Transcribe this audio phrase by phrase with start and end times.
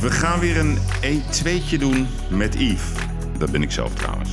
[0.00, 2.82] We gaan weer een 1-2'tje doen met Yves.
[3.38, 4.30] Dat ben ik zelf trouwens.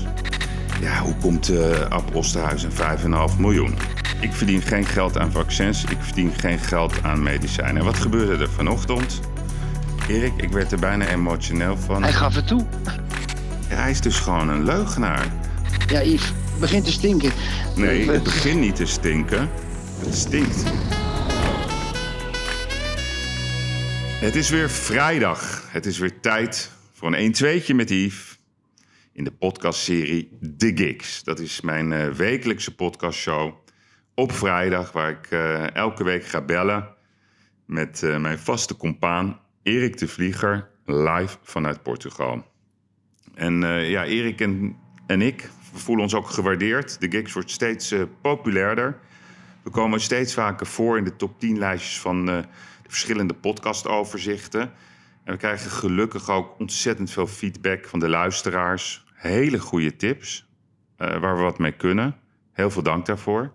[0.81, 2.71] Ja, hoe komt uh, Ab Osterhuis en
[3.31, 3.75] 5,5 miljoen?
[4.19, 7.83] Ik verdien geen geld aan vaccins, ik verdien geen geld aan medicijnen.
[7.83, 9.19] Wat gebeurde er vanochtend?
[10.09, 12.03] Erik, ik werd er bijna emotioneel van.
[12.03, 12.65] Hij gaf het toe.
[13.69, 15.25] Ja, hij is dus gewoon een leugenaar.
[15.87, 17.31] Ja, Yves, het begint te stinken.
[17.75, 19.49] Nee, het begint niet te stinken.
[19.99, 20.63] Het stinkt.
[24.19, 25.56] Het is weer vrijdag.
[25.77, 28.39] Het is weer tijd voor een 1-2'tje met Yves.
[29.13, 31.23] In de podcastserie The Gigs.
[31.23, 33.53] Dat is mijn uh, wekelijkse podcastshow
[34.15, 36.87] op vrijdag, waar ik uh, elke week ga bellen
[37.65, 42.45] met uh, mijn vaste compaan Erik de Vlieger, live vanuit Portugal.
[43.33, 44.75] En ja, Erik en,
[45.07, 46.99] en ik voelen ons ook gewaardeerd.
[46.99, 48.99] De Gigs wordt steeds populairder.
[49.63, 52.43] We komen steeds vaker voor in de top 10 lijstjes van de
[52.87, 54.71] verschillende podcastoverzichten.
[55.27, 59.05] En we krijgen gelukkig ook ontzettend veel feedback van de luisteraars.
[59.13, 60.47] Hele goede tips
[60.97, 62.15] uh, waar we wat mee kunnen.
[62.51, 63.53] Heel veel dank daarvoor.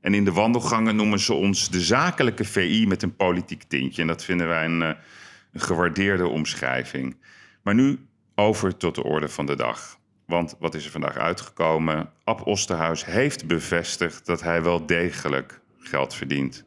[0.00, 4.02] En in de wandelgangen noemen ze ons de zakelijke VI met een politiek tintje.
[4.02, 4.88] En dat vinden wij een, uh,
[5.52, 7.16] een gewaardeerde omschrijving.
[7.62, 9.98] Maar nu over tot de orde van de dag.
[10.26, 12.10] Want wat is er vandaag uitgekomen?
[12.24, 16.64] Ab Osterhuis heeft bevestigd dat hij wel degelijk geld verdient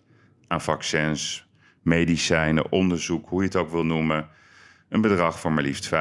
[0.48, 1.48] aan vaccins,
[1.82, 4.40] medicijnen, onderzoek, hoe je het ook wil noemen.
[4.92, 5.92] Een bedrag van maar liefst 5,5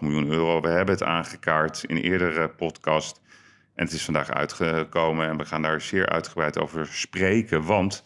[0.00, 0.60] miljoen euro.
[0.60, 3.20] We hebben het aangekaart in eerdere podcast.
[3.74, 7.64] En het is vandaag uitgekomen en we gaan daar zeer uitgebreid over spreken.
[7.64, 8.04] Want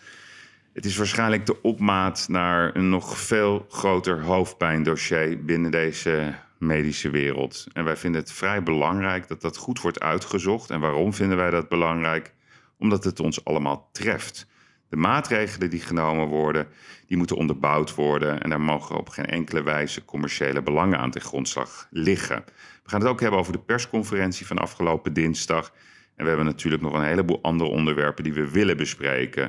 [0.72, 7.66] het is waarschijnlijk de opmaat naar een nog veel groter hoofdpijndossier binnen deze medische wereld.
[7.72, 10.70] En wij vinden het vrij belangrijk dat dat goed wordt uitgezocht.
[10.70, 12.34] En waarom vinden wij dat belangrijk?
[12.78, 14.46] Omdat het ons allemaal treft.
[14.94, 16.66] De maatregelen die genomen worden,
[17.06, 18.42] die moeten onderbouwd worden.
[18.42, 22.44] En daar mogen op geen enkele wijze commerciële belangen aan ten grondslag liggen.
[22.82, 25.72] We gaan het ook hebben over de persconferentie van afgelopen dinsdag.
[26.16, 29.42] En we hebben natuurlijk nog een heleboel andere onderwerpen die we willen bespreken.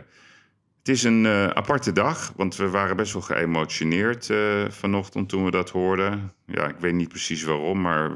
[0.79, 5.45] Het is een uh, aparte dag, want we waren best wel geëmotioneerd uh, vanochtend toen
[5.45, 6.33] we dat hoorden.
[6.45, 8.09] Ja, ik weet niet precies waarom, maar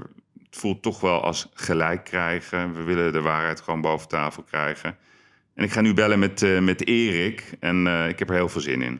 [0.43, 2.73] het voelt toch wel als gelijk krijgen.
[2.73, 4.97] We willen de waarheid gewoon boven tafel krijgen.
[5.59, 8.49] En ik ga nu bellen met, uh, met Erik en uh, ik heb er heel
[8.49, 8.99] veel zin in.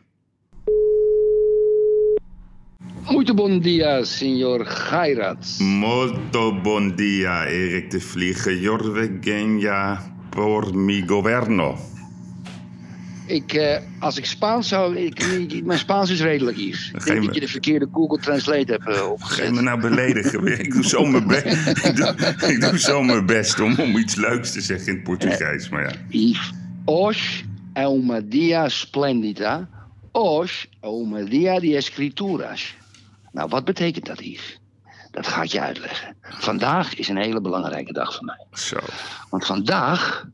[3.09, 5.57] Muito bom dia, signor Gairat.
[5.59, 8.55] Molto bon dia, Erik de Vlieger.
[8.55, 11.77] Jorve genia por mi governo.
[13.29, 14.97] Ik, uh, als ik Spaans zou...
[14.97, 16.57] Ik, mijn Spaans is redelijk.
[16.57, 19.45] Ik denk dat je de verkeerde Google Translate hebt uh, opgezet.
[19.45, 20.45] Geen me nou beledigen.
[20.65, 21.37] ik doe zo mijn, be
[21.83, 22.15] ik doe,
[22.47, 25.69] ik doe zo mijn best om, om iets leuks te zeggen in het Portugees.
[25.69, 25.91] Maar ja.
[26.07, 26.51] Yves,
[26.85, 29.69] hoje é uma dia splendida.
[30.11, 32.75] Hoje é uma dia de escrituras.
[33.31, 34.59] Nou, wat betekent dat, Yves?
[35.11, 36.15] Dat ga ik je uitleggen.
[36.21, 38.45] Vandaag is een hele belangrijke dag voor mij.
[38.51, 38.77] Zo.
[39.29, 40.27] Want vandaag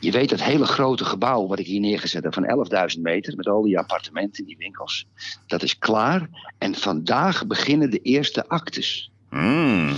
[0.00, 3.46] je weet dat hele grote gebouw wat ik hier neergezet heb van 11.000 meter met
[3.46, 5.06] al die appartementen, die winkels,
[5.46, 6.28] dat is klaar.
[6.58, 9.10] En vandaag beginnen de eerste actes.
[9.30, 9.92] Mm.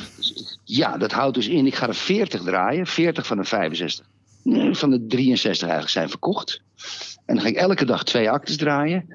[0.64, 4.06] Ja, dat houdt dus in, ik ga er 40 draaien, 40 van de 65.
[4.42, 6.62] Nee, van de 63 eigenlijk zijn verkocht.
[7.26, 9.06] En dan ga ik elke dag twee actes draaien.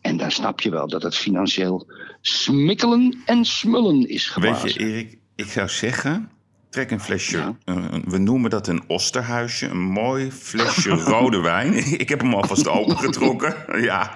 [0.00, 1.86] En dan snap je wel dat het financieel
[2.20, 4.62] smikkelen en smullen is gebaard.
[4.62, 6.30] Weet je, Erik, ik zou zeggen,
[6.70, 7.54] Trek een flesje,
[8.04, 9.66] we noemen dat een osterhuisje.
[9.66, 11.74] Een mooi flesje rode wijn.
[12.00, 13.82] Ik heb hem alvast opengetrokken.
[13.82, 14.12] Ja.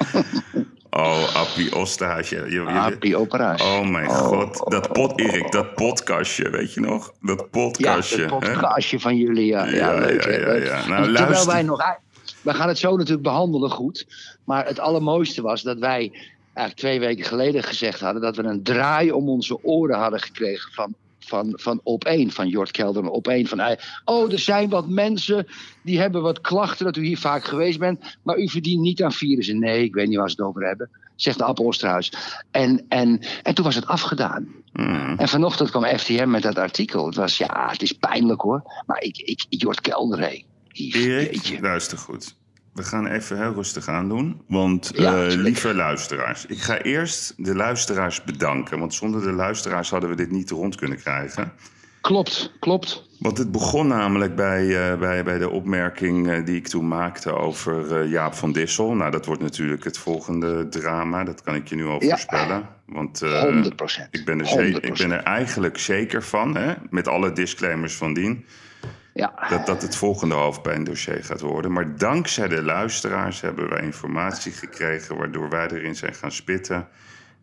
[0.90, 2.50] Oh, Appie Osterhuisje.
[2.50, 3.62] Je, Appie Opera's.
[3.62, 4.70] Oh mijn oh, god.
[4.70, 7.12] Dat pot, Erik, dat podcastje, weet je nog?
[7.20, 8.22] Dat podcastje.
[8.22, 9.64] Ja, dat podcastje van jullie, ja.
[9.64, 10.86] Ja, ja, leuk, ja, ja, ja.
[10.86, 11.52] Nou, Terwijl luister.
[11.52, 11.98] wij nog...
[12.42, 14.06] We gaan het zo natuurlijk behandelen goed.
[14.44, 16.10] Maar het allermooiste was dat wij
[16.44, 18.22] eigenlijk twee weken geleden gezegd hadden...
[18.22, 22.48] dat we een draai om onze oren hadden gekregen van van, van op één, van
[22.48, 25.46] Jort Kelder, op één van Oh, er zijn wat mensen
[25.82, 29.12] die hebben wat klachten dat u hier vaak geweest bent, maar u verdient niet aan
[29.12, 29.58] virussen.
[29.58, 32.12] Nee, ik weet niet waar ze het over hebben, zegt de Appel Oosterhuis.
[32.50, 34.48] En, en, en toen was het afgedaan.
[34.72, 35.18] Mm.
[35.18, 37.06] En vanochtend kwam FTM met dat artikel.
[37.06, 40.44] Het was, ja, het is pijnlijk hoor, maar ik, ik, Jort Kelder, hé.
[40.72, 42.34] Erik, luister goed.
[42.72, 44.42] We gaan even heel rustig aan doen.
[44.48, 48.78] Want ja, uh, lieve luisteraars, ik ga eerst de luisteraars bedanken.
[48.78, 51.52] Want zonder de luisteraars hadden we dit niet rond kunnen krijgen.
[52.00, 53.08] Klopt, klopt.
[53.18, 57.32] Want het begon namelijk bij, uh, bij, bij de opmerking uh, die ik toen maakte
[57.32, 58.94] over Jaap van Dissel.
[58.94, 61.24] Nou, dat wordt natuurlijk het volgende drama.
[61.24, 62.08] Dat kan ik je nu al ja.
[62.08, 62.68] voorspellen.
[62.86, 63.26] Want 100%.
[64.10, 64.80] Ik, ben er 100%.
[64.80, 68.44] ik ben er eigenlijk zeker van, hè, met alle disclaimers van dien
[69.14, 69.46] ja.
[69.48, 71.72] dat dat het volgende hoofdpijndossier gaat worden.
[71.72, 75.16] Maar dankzij de luisteraars hebben wij informatie gekregen...
[75.16, 76.88] waardoor wij erin zijn gaan spitten.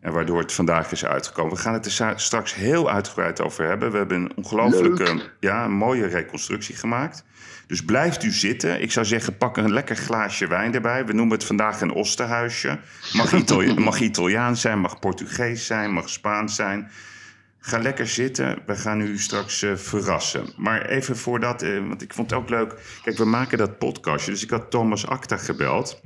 [0.00, 1.54] En waardoor het vandaag is uitgekomen.
[1.54, 3.90] We gaan het er straks heel uitgebreid over hebben.
[3.90, 7.24] We hebben een ongelooflijke, ja, een mooie reconstructie gemaakt.
[7.66, 8.82] Dus blijft u zitten.
[8.82, 11.06] Ik zou zeggen, pak een lekker glaasje wijn erbij.
[11.06, 12.78] We noemen het vandaag een osterhuisje.
[13.12, 16.90] Mag, Itali- mag Italiaans zijn, mag Portugees zijn, mag Spaans zijn.
[17.60, 18.58] Ga lekker zitten.
[18.66, 20.44] We gaan u straks eh, verrassen.
[20.56, 22.74] Maar even voordat, eh, want ik vond het ook leuk.
[23.02, 24.30] Kijk, we maken dat podcastje.
[24.30, 26.00] Dus ik had Thomas Acta gebeld.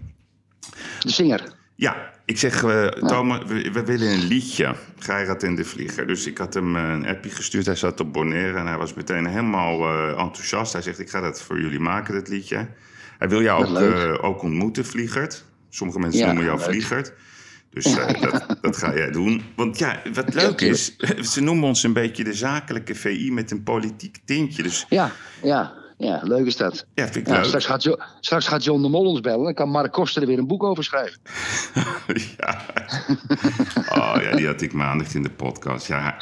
[1.01, 1.53] De zinger.
[1.75, 4.75] Ja, ik zeg, eh, Thomas, we, we willen een liedje.
[4.99, 6.07] Geirat en de Vlieger.
[6.07, 7.67] Dus ik had hem een appje gestuurd.
[7.67, 10.73] Hij zat op Bonaire en hij was meteen helemaal enthousiast.
[10.73, 12.69] Hij zegt, ik ga dat voor jullie maken, dat liedje.
[13.19, 15.45] Hij wil jou ook, ook ontmoeten, Vliegert.
[15.69, 16.69] Sommige mensen Ja, noemen jou leuk.
[16.69, 17.13] Vliegert.
[17.75, 19.43] Dus eh, dat, dat ga jij doen.
[19.57, 20.97] Want ja, wat leuk is,
[21.33, 24.63] ze noemen ons een beetje de zakelijke VI met een politiek tintje.
[24.63, 25.11] Dus Ja,
[25.43, 26.87] ja, ja, leuk is dat.
[26.95, 27.45] ja, vind ik Ja, leuk.
[27.45, 29.45] straks, gaat jo straks gaat John de Mol ons bellen.
[29.45, 31.21] Dan kan Mark Koster er weer een boek over schrijven.
[32.39, 32.61] ja.
[33.89, 35.87] Oh ja, die had ik maandag in de podcast.
[35.87, 36.17] Ja,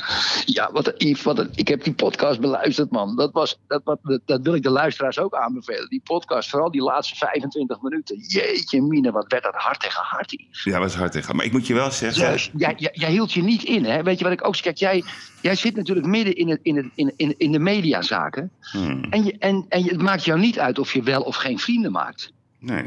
[0.45, 3.17] Ja, wat Yves, wat ik heb die podcast beluisterd, man.
[3.17, 5.89] Dat, was, dat, wat, dat, wil ik de luisteraars ook aanbevelen.
[5.89, 8.17] Die podcast, vooral die laatste 25 minuten.
[8.29, 10.65] Jeetje, mine, wat werd dat hard tegen hard, Yves.
[10.65, 11.37] ja was hard tegen.
[11.37, 12.23] Maar ik moet je wel zeggen.
[12.23, 14.03] Juist, jij, jij, jij hield je niet in, hè?
[14.03, 14.65] Weet je wat ik ook zeg?
[14.65, 15.05] Kijk, jij,
[15.41, 18.51] jij zit natuurlijk midden in, het, in, het, in, in, in de mediazaken.
[18.61, 21.59] Hmm, En, je, en, en het maakt jou niet uit of je wel of geen
[21.59, 22.33] vrienden maakt.
[22.59, 22.85] nee.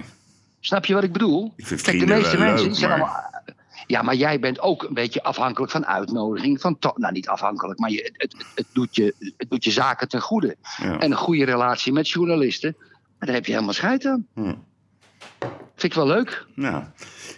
[0.59, 1.53] Snap je wat ik bedoel?
[1.55, 3.43] Ik vind Kijk, de meeste mensen leuk, zijn maar- allemaal.
[3.87, 6.61] Ja, maar jij bent ook een beetje afhankelijk van uitnodiging.
[6.61, 10.07] Van nou, niet afhankelijk, maar je, het, het, het, doet je, het doet je zaken
[10.09, 10.55] ten goede.
[10.77, 10.99] Ja.
[10.99, 12.75] En een goede relatie met journalisten.
[13.19, 14.27] Daar heb je helemaal scheid aan.
[14.33, 14.53] Hm.
[15.75, 16.45] Vind ik wel leuk.
[16.55, 16.83] Nou,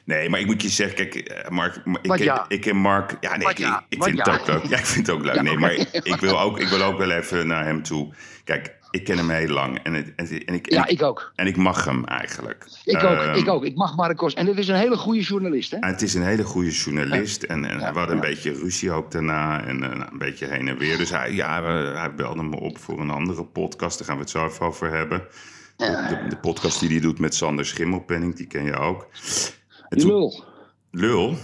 [0.06, 2.46] nee, maar ik moet je zeggen, kijk, eh, Mark, ik, ken- ja?
[2.48, 3.86] ik ken Mark, ja, nee, ik, ja?
[3.90, 4.32] ik, vind ja?
[4.32, 4.66] het ook leuk.
[4.72, 5.36] Ja, ik vind het ook leuk.
[5.36, 8.14] Ja, nee, maar ik wil, ook, ik wil ook wel even naar hem toe.
[8.44, 11.02] Kijk, ik ken hem heel lang en, het- en, en, ik, en, Ja, ik, ik
[11.04, 11.32] ook.
[11.36, 12.68] en ik mag hem eigenlijk.
[12.84, 13.04] Ik ook.
[13.18, 13.66] Ehm, ik ook.
[13.66, 14.34] Ik mag Marcos.
[14.34, 15.78] En het is een hele goede journalist, hè?
[15.78, 17.44] En het is een hele goede journalist.
[17.44, 19.64] En, en Ja, we hadden een beetje ruzie ook daarna.
[19.66, 20.98] En eh, nou, een beetje heen en weer.
[20.98, 21.64] Dus hij, ja,
[21.94, 23.98] hij belde me op voor een andere podcast.
[23.98, 25.22] Daar gaan we het zo even over hebben.
[25.78, 29.08] De, de podcast die hij doet met Sander Schimmelpenning, die ken je ook.
[29.90, 30.44] En Die toen- lul.
[30.92, 31.36] Lul?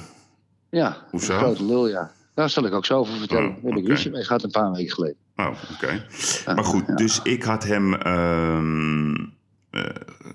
[0.70, 0.98] Ja.
[1.10, 1.34] Hoezo?
[1.34, 2.12] Een grote lul, ja.
[2.34, 3.50] Daar zal ik ook zo over vertellen.
[3.50, 5.18] Oh, Daar heb ik ruzie mee gehad een paar weken geleden.
[5.36, 6.06] Oh, oké.
[6.46, 9.16] Maar goed, dus ik had hem ehm,
[9.70, 9.84] eh,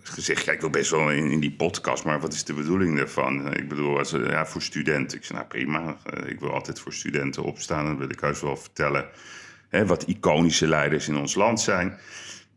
[0.03, 0.45] gezegd...
[0.45, 3.55] Ja, ik wil best wel in, in die podcast, maar wat is de bedoeling daarvan?
[3.55, 5.19] Ik bedoel, als, eh, ja, voor studenten.
[5.19, 7.85] Ik zei, nou prima, eh, ik wil altijd voor studenten opstaan.
[7.85, 9.09] Dan wil ik juist wel vertellen
[9.69, 11.99] hè, wat iconische leiders in ons land zijn.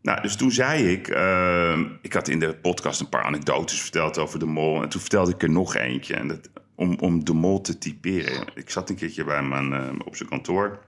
[0.02, 1.08] Nou, dus toen zei ik...
[1.08, 4.82] ehm, ik had in de podcast een paar anekdotes verteld over de mol.
[4.82, 6.14] En toen vertelde ik er nog eentje.
[6.14, 8.46] En dat, om, om de mol te typeren.
[8.54, 10.78] Ik zat een keertje bij hem aan, eh, op zijn kantoor...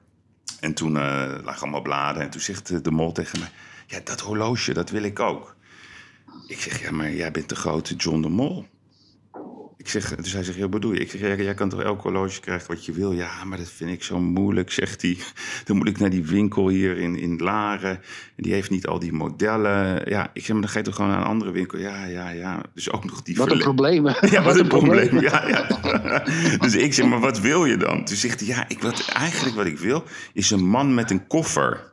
[0.61, 2.23] En toen eh lagen allemaal bladen.
[2.23, 3.51] En toen zegt de mol tegen mij...
[3.87, 5.57] Ja, dat horloge, dat wil ik ook.
[6.47, 8.67] Ik zeg, ja, maar jij bent de grote John de Mol.
[9.85, 11.01] Ik zeg, dus hij zegt, ja, bedoel je?
[11.01, 13.13] Ik zeg, ja, jij kan toch elk horloge krijgen wat je wil?
[13.13, 15.19] Ja, maar dat vind ik zo moeilijk, zegt hij.
[15.65, 17.91] Dan moet ik naar die winkel hier in, in Laren.
[18.37, 20.11] En die heeft niet al die modellen.
[20.11, 21.79] Ja, ik zeg, maar dan ga je toch gewoon naar een andere winkel?
[21.79, 22.63] Ja, ja, ja.
[22.75, 24.07] Dus ook nog die Wat een probleem.
[24.35, 25.21] ja, wat een probleem.
[25.21, 25.67] Ja, ja.
[26.65, 28.05] Dus ik zeg, maar wat wil je dan?
[28.05, 31.27] Toen zegt hij, ja, ik, wat, eigenlijk wat ik wil is een man met een
[31.27, 31.93] koffer.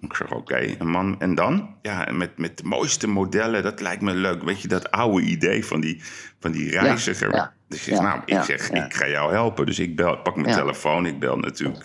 [0.00, 1.20] Ik zeg, oké, een man.
[1.20, 1.76] En dan?
[1.82, 4.42] Ja, met, met de mooiste modellen, dat lijkt me leuk.
[4.42, 6.02] Weet je, dat oude idee van die,
[6.40, 7.34] van die reiziger.
[7.34, 9.66] ja, dus ik zeg, nou, ik zeg, ik ga jou helpen.
[9.66, 11.84] Dus ik bel, pak mijn telefoon, ik bel natuurlijk...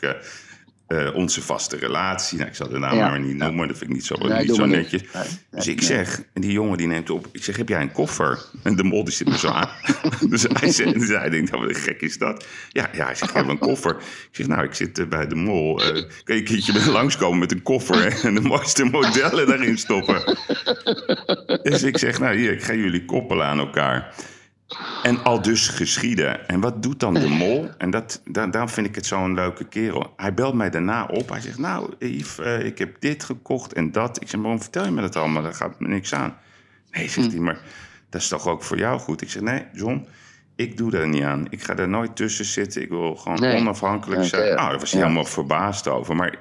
[0.93, 2.37] eh, onze vaste relatie.
[2.37, 3.09] Nou, ik zal de naam Ja.
[3.09, 5.01] maar niet noemen, dat vind ik niet zo, Nee, niet doe zo netjes.
[5.13, 7.91] Nee, dus ik zeg, en die jongen die neemt op, ik zeg, heb jij een
[7.91, 8.39] koffer?
[8.63, 9.69] En de mol die zit me zo aan.
[10.29, 12.45] dus, hij zegt, dus hij denkt, nou, wat gek is dat?
[12.69, 13.95] Ja, ja, hij zegt, ik heb een koffer.
[13.95, 15.81] Ik zeg, nou, ik zit eh, bij de mol.
[15.81, 15.87] Eh,
[16.23, 20.37] kan je een keertje langskomen met een koffer en de mooiste modellen daarin stoppen?
[21.69, 24.13] dus ik zeg, nou, hier, ik ga jullie koppelen aan elkaar.
[25.03, 26.47] En al dus geschieden.
[26.47, 27.69] En wat doet dan de mol?
[27.77, 30.13] En dat, daar, daarom vind ik het zo'n leuke kerel.
[30.17, 31.29] Hij belt mij daarna op.
[31.29, 34.21] Hij zegt, nou Yves, eh, ik heb dit gekocht en dat.
[34.21, 35.43] Ik zeg, waarom vertel je me dat allemaal?
[35.43, 36.37] Daar gaat me niks aan.
[36.91, 37.57] Nee, zegt hij, maar
[38.09, 39.21] dat is toch ook voor jou goed?
[39.21, 40.07] Ik zeg, nee, John,
[40.55, 41.45] ik doe daar niet aan.
[41.49, 42.81] Ik ga daar nooit tussen zitten.
[42.81, 43.57] Ik wil gewoon Nee.
[43.57, 44.45] onafhankelijk zijn.
[44.47, 44.55] ja.
[44.55, 45.05] Nou, daar was hij Ja.
[45.07, 46.15] helemaal verbaasd over.
[46.15, 46.37] Maar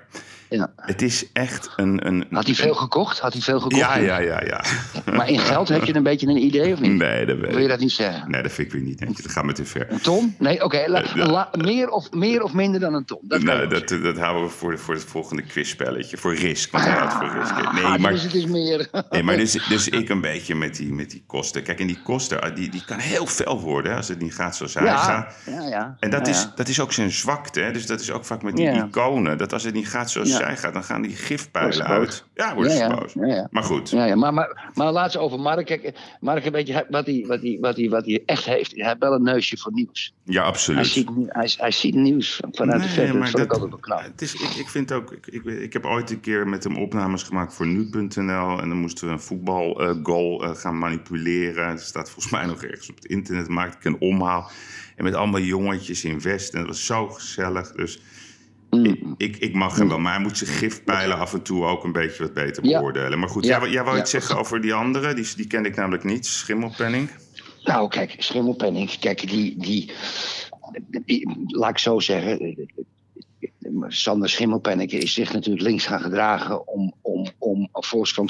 [0.56, 0.72] Ja.
[0.76, 2.06] het is echt een...
[2.06, 3.18] een Had hij veel gekocht?
[3.18, 3.80] Had hij veel gekocht?
[3.80, 4.64] Ja, ja, ja, ja.
[5.16, 6.92] Maar in geld heb je een beetje een idee of niet?
[6.92, 8.30] Nee, dat weet Wil je dat niet zeggen?
[8.30, 9.22] Nee, dat vind ik weer niet.
[9.22, 9.92] Dat gaat me te ver.
[9.92, 10.34] Een ton?
[10.38, 10.84] Nee, oké.
[11.14, 13.18] la- meer, of, meer of minder dan een ton?
[13.22, 16.16] Dat nou, dat, dat houden we voor, voor het volgende quizspelletje.
[16.16, 16.72] Voor Risk.
[16.72, 17.72] Want hij had voor Risk.
[17.72, 18.88] Nee, Ah, maar, Dus het is meer.
[19.10, 21.62] nee, maar dus, dus ik een beetje met die, met die kosten.
[21.62, 24.56] Kijk, en die kosten, ah, die, die kan heel fel worden als het niet gaat
[24.56, 25.34] zoals hij ja, gaat.
[25.46, 25.96] ja, ja.
[26.00, 27.60] En dat, is, dat is ook zijn zwakte.
[27.60, 27.72] Hè?
[27.72, 29.38] Dus dat is ook vaak met die iconen.
[29.38, 30.40] Dat als het niet gaat zoals.
[30.42, 32.24] Opzij gaat, dan gaan die gifpijlen uit.
[32.34, 33.12] Ja, wordt Ja, ze ja, boos.
[33.12, 33.48] ja, ja.
[33.50, 33.90] Maar goed.
[33.90, 35.66] Ja, ja, maar, maar, maar laat ze over Mark.
[35.66, 38.72] Kijk, Mark, een beetje, wat hij, wat, hij, wat, hij, wat hij echt heeft.
[38.76, 40.12] Hij heeft wel een neusje voor nieuws.
[40.24, 40.86] Ja, Hij absoluut.
[40.86, 43.18] ziet, hij, hij ziet nieuws vanuit de verte.
[43.18, 44.02] Dat ik dat- altijd wel knap.
[44.02, 46.76] Het is, ik, ik vind ook, ik, ik, ik heb ooit een keer met hem
[46.76, 48.58] opnames gemaakt voor nu.nl.
[48.60, 51.68] En dan moesten we een voetbalgoal eh gaan manipuleren.
[51.76, 53.48] Dat staat volgens mij nog ergens op het internet.
[53.48, 54.50] Maakte ik een omhaal.
[54.96, 56.52] En met allemaal jongetjes in West.
[56.52, 57.72] En dat was zo gezellig.
[57.72, 58.00] Dus
[58.76, 59.14] Mm.
[59.16, 59.98] ik, ik mag hem wel.
[59.98, 62.78] Maar hij moet zijn gifpijlen af en toe ook een beetje wat beter Ja.
[62.78, 63.18] beoordelen.
[63.18, 63.50] Maar goed, Ja.
[63.50, 64.00] jij, wou- jij wou Ja.
[64.02, 65.14] iets zeggen over die andere?
[65.14, 66.26] Die, die ken ik namelijk niet.
[66.26, 67.10] Schimmelpenning.
[67.64, 69.92] Nou, kijk, Schimmelpenning, kijk, die, die,
[71.04, 72.68] die- laat ik zo zeggen.
[73.88, 77.68] Sander Schimmelpenninck is zich natuurlijk links gaan gedragen om, om, om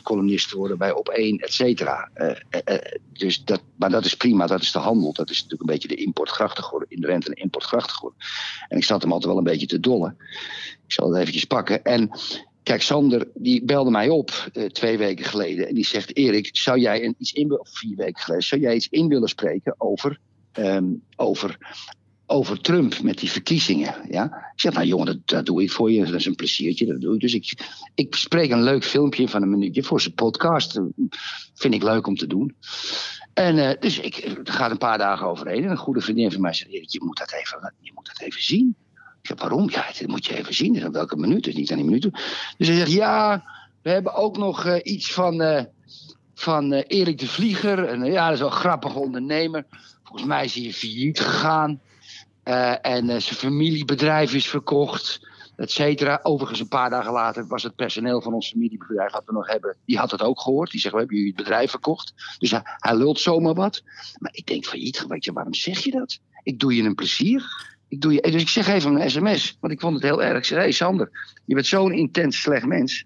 [0.02, 2.10] columnist te worden bij Op 1, et cetera.
[2.14, 5.12] Eh, eh, eh, dus dat, maar dat is prima, dat is de handel.
[5.12, 8.20] Dat is natuurlijk een beetje de importgrachtig geworden, in de rente een importgrachtig geworden.
[8.68, 10.16] En ik zat hem altijd wel een beetje te dollen.
[10.86, 11.84] Ik zal het eventjes pakken.
[11.84, 12.10] En
[12.62, 14.30] Kijk, Sander die belde mij op
[14.72, 15.68] twee weken geleden.
[15.68, 18.74] En die zegt: Erik, zou jij een, iets in, of vier weken geleden, zou jij
[18.74, 20.18] iets in willen spreken over,
[20.52, 20.84] ehm,
[21.16, 21.58] over,
[22.32, 23.94] over Trump met die verkiezingen?
[24.10, 24.24] Ja?
[24.24, 26.04] Ik zeg: Nou, jongen, dat, doe ik voor je.
[26.04, 26.86] Dat is een pleziertje.
[26.86, 27.20] Dat doe ik.
[27.20, 30.80] Dus ik, ik spreek een leuk filmpje van een minuutje voor zijn podcast.
[31.54, 32.56] Vind ik leuk om te doen.
[33.34, 35.64] En eh, dus ik gaat een paar dagen overheen.
[35.64, 38.42] En een goede vriendin van mij zegt: je moet dat even, je moet dat even
[38.42, 38.76] zien.
[39.22, 39.70] Ik zeg, waarom?
[39.70, 40.74] Ja, dat moet je even zien.
[40.74, 41.44] In welke minuut?
[41.44, 42.10] Dus niet aan die minuten.
[42.56, 43.44] Dus hij zegt, ja,
[43.82, 45.64] we hebben ook nog eh, iets van, eh,
[46.34, 47.84] van Erik de Vlieger.
[47.84, 49.66] En ja, dat is wel een grappige ondernemer.
[50.02, 51.80] Volgens mij is hij failliet gegaan.
[52.42, 56.20] Eh, en eh, zijn familiebedrijf is verkocht, et cetera.
[56.22, 59.76] Overigens, een paar dagen later was het personeel van ons familiebedrijf, wat we nog hebben,
[59.84, 60.70] die had het ook gehoord.
[60.70, 62.36] Die zegt, we hebben jullie het bedrijf verkocht.
[62.38, 63.82] Dus hij, hij lult zomaar wat.
[64.18, 66.18] Maar ik denk, failliet, weet je, waarom zeg je dat?
[66.42, 67.70] Ik doe je een plezier.
[67.88, 70.38] Ik doe je, dus ik zeg even een sms, want ik vond het heel erg.
[70.38, 71.10] Ik zeg, Sander,
[71.44, 73.04] je bent zo'n intens slecht mens.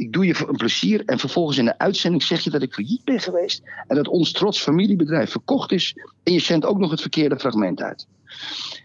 [0.00, 3.04] Ik doe je een plezier en vervolgens in de uitzending zeg je dat ik failliet
[3.04, 3.62] ben geweest.
[3.86, 5.94] En dat ons trots familiebedrijf verkocht is.
[6.22, 8.06] En je zendt ook nog het verkeerde fragment uit.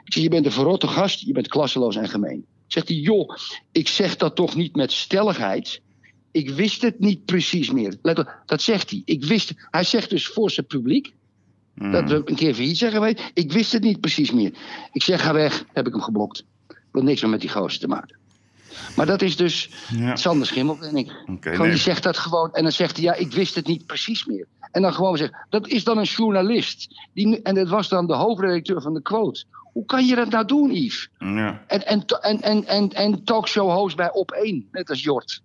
[0.03, 2.45] Ik zeg, je bent een verrotte gast, je bent klasseloos en gemeen.
[2.67, 3.35] Zegt hij, joh,
[3.71, 5.81] ik zeg dat toch niet met stelligheid.
[6.31, 7.97] Ik wist het niet precies meer.
[8.01, 9.01] Let op, dat zegt hij.
[9.05, 11.13] Ik wist, hij zegt dus voor zijn publiek,
[11.75, 11.91] Mm.
[11.91, 13.31] dat we een keer failliet zijn geweest.
[13.33, 14.53] Ik wist het niet precies meer.
[14.91, 16.45] Ik zeg, ga weg, heb ik hem geblokt.
[16.67, 18.17] Ik wil niks meer met die gozer te maken.
[18.95, 20.15] Maar dat is dus Ja.
[20.15, 21.11] Sander Schimmel, ik.
[21.25, 21.69] Oké, Gewoon, nee.
[21.69, 22.53] die zegt dat gewoon.
[22.53, 24.47] En dan zegt hij, ja, ik wist het niet precies meer.
[24.71, 26.87] En dan gewoon zeggen, dat is dan een journalist.
[27.13, 29.43] Die, en dat was dan de hoofdredacteur van de Quote.
[29.73, 31.09] Hoe kan je dat nou doen, Yves?
[31.19, 31.63] Ja.
[31.67, 35.41] En, en, en, en, en, en talkshow-host bij Op1, net als Jort.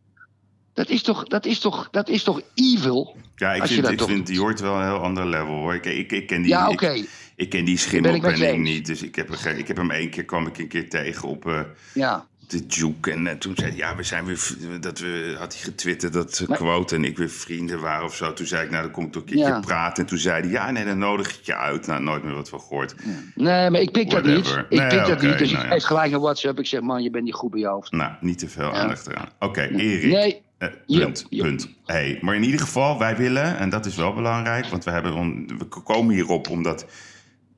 [0.73, 3.17] Dat is toch, dat is toch, dat is toch evil?
[3.37, 5.75] Ja, ik vind, ik vind die hoort wel een heel ander level hoor.
[5.75, 7.05] Ik, ik, ik ken die, Ja, ik- oké.
[7.37, 8.69] ik, ken die Ben ik eens.
[8.69, 8.87] niet.
[8.87, 11.61] Dus ik heb, ik heb hem één keer, kwam ik een keer tegen op eh,
[11.95, 12.27] Ja.
[12.51, 13.11] De Juke.
[13.11, 14.39] En eh, toen zei hij, ja, we zijn weer,
[14.81, 18.33] dat we, had hij getwitterd dat Maar- Quote en ik weer vrienden waren of zo.
[18.33, 19.61] Toen zei ik, nou, dan kom ik toch een keertje Ja.
[19.61, 20.03] praten.
[20.03, 21.87] En toen zei hij, ja, nee, dan nodig ik je uit.
[21.87, 22.95] Nou, nooit meer wat van gehoord.
[23.35, 24.47] Nee, maar ik pik dat niet.
[24.49, 25.39] Ik Nee, pik dat niet.
[25.39, 26.59] Dus nou ik geef gelijk een WhatsApp.
[26.59, 27.93] Ik zeg, man, je bent niet goed bij je hoofd.
[27.93, 29.29] Nou, niet te veel aandacht eraan.
[29.39, 30.13] Oké, Erik.
[30.13, 30.43] Nee.
[30.59, 31.69] Eh, punt, punt.
[31.87, 35.15] Hey, maar in ieder geval, wij willen, en dat is wel belangrijk, want we, hebben,
[35.15, 36.87] on- we komen hierop omdat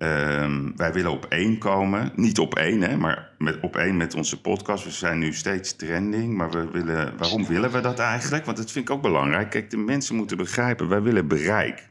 [0.03, 2.13] ehm, wij willen op één komen.
[2.17, 4.85] Niet op één, hè, maar met, op één met onze podcast.
[4.85, 8.45] We zijn nu steeds trending, maar we willen, waarom willen we dat eigenlijk?
[8.45, 9.51] Want dat vind ik ook belangrijk.
[9.51, 11.89] Kijk, de mensen moeten begrijpen, wij willen bereik.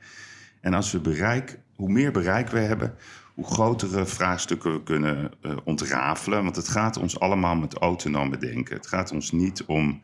[0.61, 2.95] En als we bereik, hoe meer bereik we hebben,
[3.33, 6.43] hoe grotere vraagstukken we kunnen eh, ontrafelen.
[6.43, 8.75] Want het gaat ons allemaal met autonome denken.
[8.75, 10.01] Het gaat ons niet om,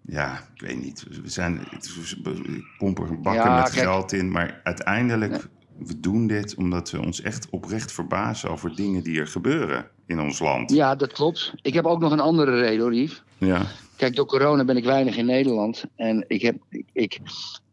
[0.00, 1.06] ja, ik weet niet.
[1.22, 3.86] We zijn, ik pomp er bakken Ja, met kijk.
[3.86, 4.30] geld in.
[4.30, 9.26] Maar uiteindelijk, we doen dit omdat we ons echt oprecht verbazen over dingen die er
[9.26, 10.70] gebeuren in ons land.
[10.70, 11.52] Ja, dat klopt.
[11.62, 13.22] Ik heb ook nog een andere reden, hoor, Yves.
[13.38, 13.62] Ja.
[13.96, 15.84] Kijk, door corona ben ik weinig in Nederland.
[15.96, 17.18] En ik, heb, ik, ik,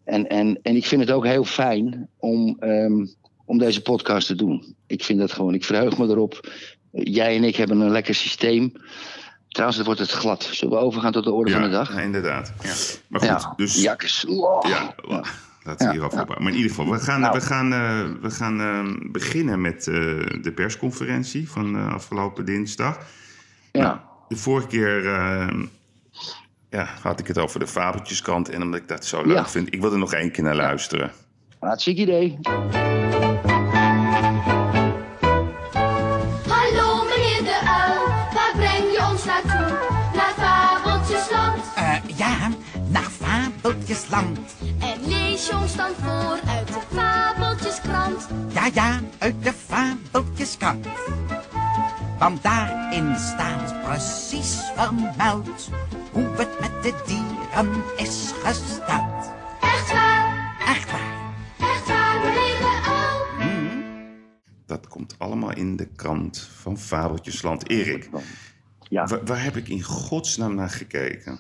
[0.04, 3.06] en, en, en ik vind het ook heel fijn om, ehm,
[3.46, 4.76] om deze podcast te doen.
[4.88, 6.52] Ik vind dat gewoon, ik verheug me erop.
[6.92, 8.72] Jij en ik hebben een lekker systeem.
[9.48, 10.44] Trouwens, dan wordt het glad.
[10.44, 11.94] Zullen we overgaan tot de orde Ja, van de dag?
[11.94, 12.54] ja, inderdaad.
[12.64, 12.74] Ja.
[13.08, 13.82] Maar goed, Ja, dus...
[13.82, 14.26] jakkes.
[14.28, 15.24] Ja, Ja.
[15.64, 16.22] Laten we Ja, hierover ja.
[16.22, 16.44] ophouden.
[16.44, 17.34] Maar in ieder geval, we gaan, Nou.
[17.34, 19.94] we gaan, eh, we gaan eh, beginnen met eh,
[20.42, 22.98] de persconferentie van eh, afgelopen dinsdag.
[23.72, 24.04] Nou, Ja.
[24.28, 25.48] de vorige keer eh,
[26.70, 28.50] ja, had ik het over de fabeltjeskant.
[28.50, 29.48] En omdat ik dat zo leuk Ja.
[29.48, 31.12] vind, ik wil er nog één keer naar luisteren.
[31.60, 32.38] Hartstikke idee.
[36.48, 39.78] Hallo meneer de uil, waar breng je ons naartoe?
[40.16, 41.64] Naar Fabeltjesland.
[41.76, 42.50] Eh, ja,
[42.90, 44.40] naar Fabeltjesland.
[45.50, 45.68] Dan
[46.02, 48.28] voor uit de Fabeltjeskrant.
[48.54, 50.88] Ja, ja, uit de Fabeltjeskrant.
[52.20, 55.70] Want daarin staat precies vermeld
[56.12, 59.32] hoe het met de dieren is gesteld.
[59.62, 61.34] Echt waar, Echt waar.
[61.60, 63.46] echt waar, meneer de uil.
[64.66, 67.70] Dat komt allemaal in de krant van Fabeltjesland.
[67.70, 68.10] Erik,
[68.90, 69.06] Ja.
[69.06, 71.40] waar, waar heb ik in godsnaam naar gekeken?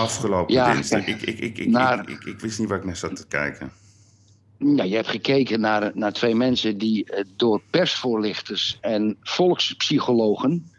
[0.00, 1.06] Afgelopen Ja, dinsdag.
[1.06, 3.26] Ik, ik, ik, ik, naar- ik, ik, ik wist niet waar ik naar zat te
[3.26, 3.72] kijken.
[4.58, 10.70] Nou, je hebt gekeken naar, naar twee mensen die eh, door persvoorlichters en volkspsychologen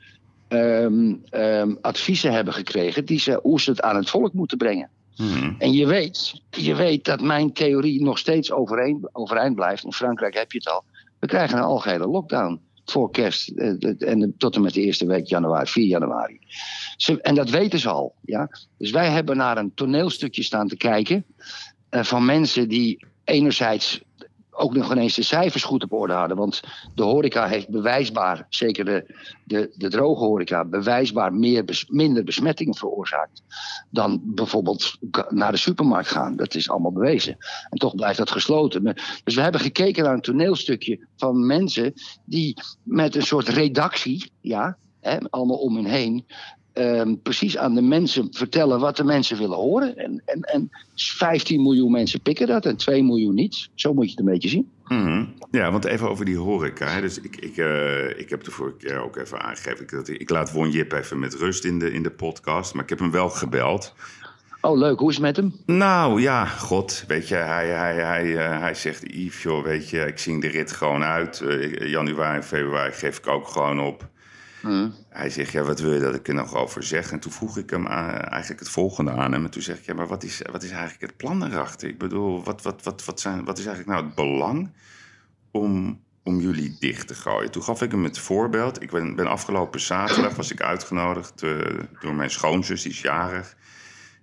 [0.47, 4.89] ehm, ehm, adviezen hebben gekregen die ze, hoe ze het aan het volk moeten brengen.
[5.15, 5.55] Hmm.
[5.57, 9.83] En je weet, je weet dat mijn theorie nog steeds overeen, overeind blijft.
[9.83, 10.83] In Frankrijk heb je het al.
[11.19, 15.25] We krijgen een algehele lockdown voor kerst eh, en tot en met de eerste week
[15.25, 16.39] januari, 4 januari.
[17.07, 18.15] En dat weten ze al.
[18.21, 18.49] Ja?
[18.77, 21.25] Dus wij hebben naar een toneelstukje staan te kijken
[21.89, 24.01] eh, van mensen die enerzijds
[24.51, 26.37] ook nog ineens de cijfers goed op orde hadden.
[26.37, 26.61] Want
[26.95, 32.75] de horeca heeft bewijsbaar, zeker de, de, de droge horeca, bewijsbaar meer bes- minder besmettingen
[32.75, 33.43] veroorzaakt
[33.89, 34.97] dan bijvoorbeeld
[35.29, 36.35] naar de supermarkt gaan.
[36.35, 37.37] Dat is allemaal bewezen.
[37.69, 38.83] En toch blijft dat gesloten.
[39.23, 41.93] Dus we hebben gekeken naar een toneelstukje van mensen
[42.25, 44.77] die met een soort redactie, ja,
[45.29, 46.25] allemaal om hen heen.
[46.73, 49.97] Ehm, precies aan de mensen vertellen wat de mensen willen horen.
[49.97, 53.69] En, en, en 15 miljoen mensen pikken dat en 2 miljoen niet.
[53.75, 54.69] Zo moet je het een beetje zien.
[54.87, 55.25] Mhm.
[55.51, 56.87] Ja, want even over die horeca.
[56.87, 57.01] Hè.
[57.01, 59.81] Dus ik, ik, eh, ik heb de vorige keer ook even aangegeven.
[59.81, 62.73] Ik, dat, ik laat Won Jip even met rust in de, in de podcast.
[62.73, 63.93] Maar ik heb hem wel gebeld.
[64.61, 64.99] Oh, leuk.
[64.99, 65.55] Hoe is het met hem?
[65.65, 69.03] Nou ja, god, weet je, hij, hij, hij, eh, hij zegt...
[69.13, 71.41] Yves, joh, weet je, ik zing de rit gewoon uit.
[71.41, 74.09] Eh, januari en februari geef ik ook gewoon op.
[74.61, 74.89] Hm.
[75.09, 77.11] Hij zegt, ja, wat wil je dat ik er nog over zeg?
[77.11, 79.45] En toen vroeg ik hem aan- eigenlijk het volgende aan hem.
[79.45, 81.89] En toen zeg ik, ja, maar wat is, wat is eigenlijk het plan erachter?
[81.89, 84.71] Ik bedoel, wat, wat, wat, wat, zijn, wat is eigenlijk nou het belang
[85.51, 87.51] om, om jullie dicht te gooien?
[87.51, 88.81] Toen gaf ik hem het voorbeeld.
[88.81, 91.59] Ik ben, ben afgelopen zaterdag was ik uitgenodigd eh,
[92.01, 93.55] door mijn schoonzus, die is jarig.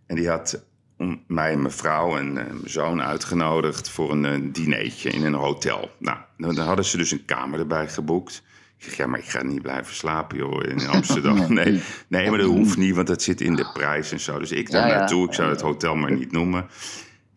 [0.07, 0.65] En die had
[0.99, 5.25] om- mij en mijn vrouw en eh, mijn zoon uitgenodigd voor een eh, dinertje in
[5.25, 5.91] een hotel.
[5.99, 8.43] Nou, dan hadden ze dus een kamer erbij geboekt.
[8.79, 11.53] Ik zeg, ja, maar ik ga niet blijven slapen, joh, in Amsterdam.
[11.55, 14.39] Nee, nee, maar dat hoeft niet, want dat zit in de prijs en zo.
[14.39, 16.67] Dus ik daar Ja, naartoe, ik zou het hotel maar niet noemen.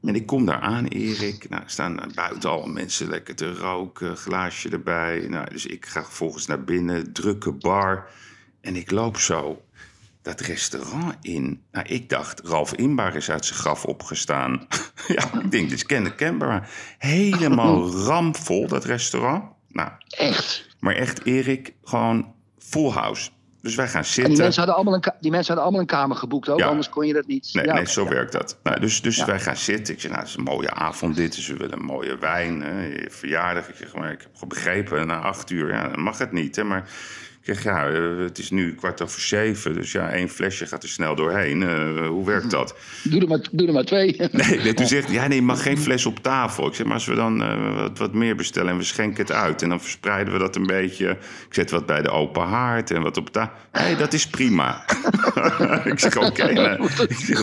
[0.03, 1.49] En ik kom daar aan, Erik.
[1.49, 5.25] Nou, staan buiten al mensen lekker te roken, glaasje erbij.
[5.29, 8.09] Nou, dus ik ga vervolgens naar binnen, drukke bar.
[8.61, 9.61] En ik loop zo
[10.21, 11.61] dat restaurant in.
[11.71, 14.67] Nou, ik dacht, Ralf Inbar is uit zijn graf opgestaan.
[15.07, 16.69] ja, ik denk, dit is ken kenbaar.
[16.97, 19.43] Helemaal ramvol, dat restaurant.
[19.67, 20.69] Nou, Echt.
[20.81, 23.29] Maar echt, Erik, gewoon full house.
[23.61, 24.37] Dus wij gaan En die zitten.
[24.37, 26.67] mensen, hadden allemaal een die mensen hadden allemaal een kamer geboekt ook, Ja.
[26.67, 27.49] anders kon je dat niet.
[27.53, 28.09] Nee, Ja, nee, zo ja.
[28.09, 28.59] werkt dat.
[28.63, 29.93] Nou, dus dus wij gaan zitten.
[29.93, 31.35] Ik zeg, nou, het is een mooie avond dit.
[31.35, 32.61] Dus we willen een mooie wijn.
[32.61, 33.69] Hè, verjaardag.
[33.69, 36.55] Ik zeg, maar ik heb begrepen, na acht uur, ja, dan mag het niet.
[36.55, 36.89] Hè, maar
[37.43, 39.73] ik zeg, ja, eh, het is nu kwart over zeven.
[39.73, 41.63] Dus ja, één flesje gaat er snel doorheen.
[41.63, 42.75] Eh, hoe werkt dat?
[43.03, 44.15] Doe, er maar, doe er maar twee.
[44.31, 46.67] Nee, toen zegt ja, nee, je mag geen fles op tafel.
[46.67, 49.31] Ik zeg, maar als we dan eh, wat, wat meer bestellen en we schenken het
[49.31, 49.61] uit...
[49.61, 51.09] en dan verspreiden we dat een beetje.
[51.47, 53.53] Ik zet wat bij de open haard en wat op tafel.
[53.71, 54.85] Nee, dat is prima.
[55.83, 56.53] ik zeg, oké.
[56.61, 56.89] nou,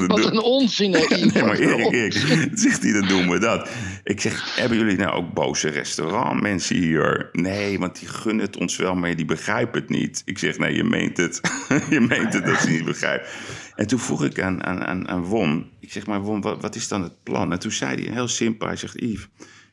[0.07, 1.17] Wat een onzin, hè.
[1.17, 1.93] Nee, maar Erik.
[1.93, 3.69] Erik, zegt hij, dan doen we dat.
[4.05, 7.29] Ik zeg, hebben jullie nou ook boze restaurantmensen hier?
[7.33, 10.23] Nee, want die gunnen het ons wel, maar die begrijpen het niet.
[10.25, 11.41] Ik zeg, nee, je meent het.
[11.91, 13.29] je meent het dat ze niet begrijpen.
[13.75, 16.75] En toen vroeg ik aan, aan, aan, aan Won, ik zeg, maar Won, wat, wat
[16.75, 17.53] is dan het plan?
[17.53, 19.29] En toen zei hij heel simpel, hij zegt, Yves,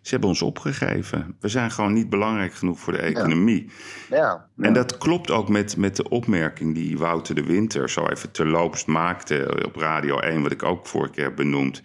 [0.06, 1.36] ze hebben ons opgegeven.
[1.40, 3.70] We zijn gewoon niet belangrijk genoeg voor de economie.
[4.10, 4.48] Ja.
[4.58, 8.86] En dat klopt ook met, met de opmerking die Wouter de Winter zo even terloops
[8.86, 11.82] maakte op Radio 1, wat ik ook vorige keer heb benoemd.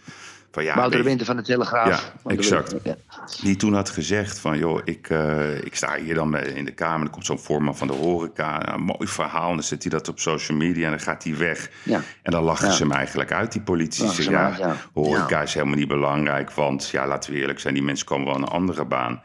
[0.53, 2.13] Van, ja, Wouter Winter van de Telegraaf.
[2.25, 2.73] Ja, exact.
[2.73, 3.25] Winter, ja.
[3.43, 7.07] die toen had gezegd van, joh, ik, eh, ik sta hier dan in de kamer,
[7.07, 10.09] er komt zo'n voorman van de horeca, een mooi verhaal, en dan zet hij dat
[10.09, 11.71] op social media en dan gaat hij weg.
[11.83, 12.01] Ja.
[12.23, 14.23] En dan lachen ze hem eigenlijk uit, die politici.
[14.23, 18.07] Ze ja, horeca is helemaal niet belangrijk, want ja, laten we eerlijk zijn, die mensen
[18.07, 19.23] komen wel aan een andere baan.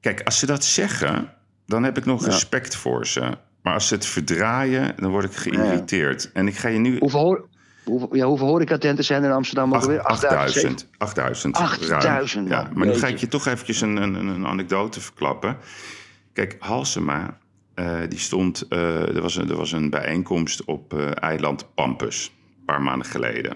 [0.00, 1.32] Kijk, als ze dat zeggen,
[1.66, 3.36] dan heb ik nog respect voor ze.
[3.62, 6.32] Maar als ze het verdraaien, dan word ik geïrriteerd.
[6.32, 6.98] En ik ga je nu...
[6.98, 7.48] Hoeveel,
[7.90, 10.00] hoeveel, ja, hoeveel horecatenten zijn er in Amsterdam ook Acht- weer?
[10.02, 10.86] 8000.
[10.98, 11.56] 8000.
[11.56, 12.64] 8000, ruim.
[12.66, 15.56] Ja, maar nu ga ik je toch eventjes een, een, een anekdote verklappen.
[16.32, 17.38] Kijk, Halsema,
[17.74, 18.66] eh, die stond...
[18.68, 23.06] eh, er, was een, er was een bijeenkomst op eh, eiland Pampus, een paar maanden
[23.06, 23.54] geleden.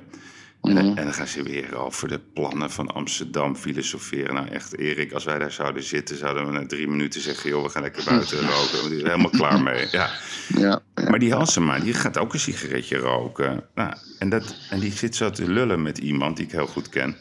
[0.63, 4.35] En, dan- en dan gaan ze weer over de plannen van Amsterdam filosoferen.
[4.35, 6.17] Nou echt, Erik, als wij daar zouden zitten...
[6.17, 7.51] zouden we na drie minuten zeggen...
[7.51, 8.89] joh, we gaan lekker buiten roken.
[8.89, 9.87] We zijn helemaal klaar mee.
[9.91, 10.11] Ja,
[10.57, 10.81] ja.
[11.15, 13.65] Maar die Halsema, die gaat ook een sigaretje roken.
[13.75, 16.89] Nou, en, dat, en die zit zo te lullen met iemand die ik heel goed
[16.89, 17.17] ken.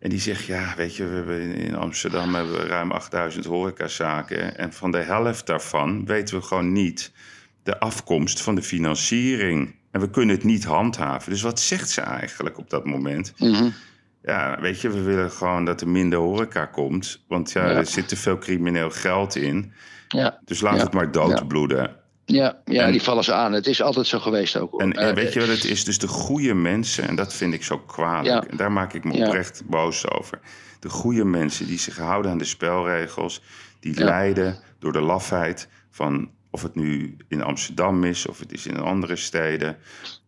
[0.00, 4.56] En die zegt, ja, weet je, we hebben in- Amsterdam hebben we ruim 8000 horecazaken.
[4.58, 7.12] En van de helft daarvan weten we gewoon niet
[7.62, 9.74] de afkomst van de financiering.
[9.90, 11.30] En we kunnen het niet handhaven.
[11.32, 13.32] Dus wat zegt ze eigenlijk op dat moment?
[13.36, 13.68] Mhm.
[14.22, 17.24] Ja, weet je, we willen gewoon dat er minder horeca komt.
[17.28, 17.76] Want ja, Ja.
[17.76, 19.72] er zit te veel crimineel geld in.
[20.08, 20.40] ja.
[20.44, 20.82] Dus laat Ja.
[20.82, 21.96] het maar doodbloeden.
[22.30, 23.52] Ja, ja En- die vallen ze aan.
[23.52, 24.70] Het is altijd zo geweest ook.
[24.70, 24.80] hoor.
[24.80, 25.84] En, en weet je wat het is?
[25.84, 28.26] Dus de goede mensen, en dat vind ik zo kwalijk.
[28.26, 28.44] Ja.
[28.50, 29.26] En daar maak ik me Ja.
[29.26, 30.40] oprecht boos over.
[30.80, 33.42] De goede mensen die zich houden aan de spelregels,
[33.80, 34.04] die Ja.
[34.04, 38.78] lijden door de lafheid van of het nu in Amsterdam is of het is in
[38.80, 39.76] andere steden,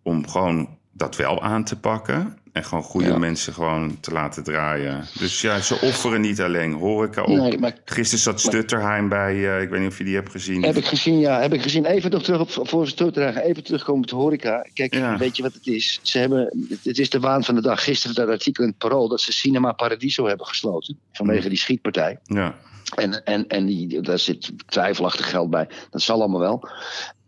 [0.03, 2.39] om gewoon dat wel aan te pakken.
[2.53, 3.19] En gewoon goede Ja.
[3.19, 5.05] mensen gewoon te laten draaien.
[5.19, 7.29] Dus ja, ze offeren niet alleen horeca op.
[7.29, 10.63] Nee, maar Gisteren zat Stutterheim bij, eh, ik weet niet of je die hebt gezien.
[10.63, 11.41] Heb ik gezien, ja.
[11.41, 11.85] Heb ik gezien.
[11.85, 13.37] Even nog terug op voor terug.
[13.37, 14.67] Even terugkomen op de horeca.
[14.75, 15.17] Kijk, Ja.
[15.19, 16.01] weet je wat het is?
[16.03, 17.85] Ze hebben, het- het is de waan van de dag.
[17.85, 20.99] Gisteren dat artikel in het Parool dat ze Cinema Paradiso hebben gesloten.
[21.13, 22.19] Vanwege die schietpartij.
[22.25, 22.55] Ja,
[22.97, 25.69] En, en, en die, daar zit twijfelachtig geld bij.
[25.91, 26.69] Dat zal allemaal wel.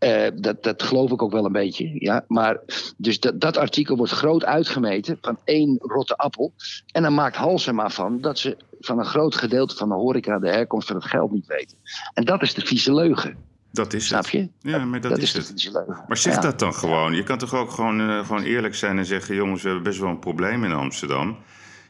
[0.02, 1.90] Eh, dat, dat geloof ik ook wel een beetje.
[1.98, 2.24] Ja?
[2.28, 2.58] Maar
[2.96, 6.52] dus dat, dat artikel wordt groot uitgemeten van één rotte appel.
[6.92, 10.48] En dan maakt Halsema van dat ze van een groot gedeelte van de horeca de
[10.50, 11.76] herkomst van het geld niet weten.
[12.14, 13.36] En dat is de vieze leugen.
[13.70, 14.30] dat is Snap het.
[14.30, 14.48] je?
[14.60, 15.68] Ja, maar dat, is de het.
[15.72, 16.04] leugen.
[16.08, 16.40] Maar zeg Ja.
[16.40, 17.14] dat dan gewoon.
[17.14, 19.98] Je kan toch ook gewoon, eh, gewoon eerlijk zijn en zeggen: jongens, we hebben best
[20.00, 21.36] wel een probleem in Amsterdam.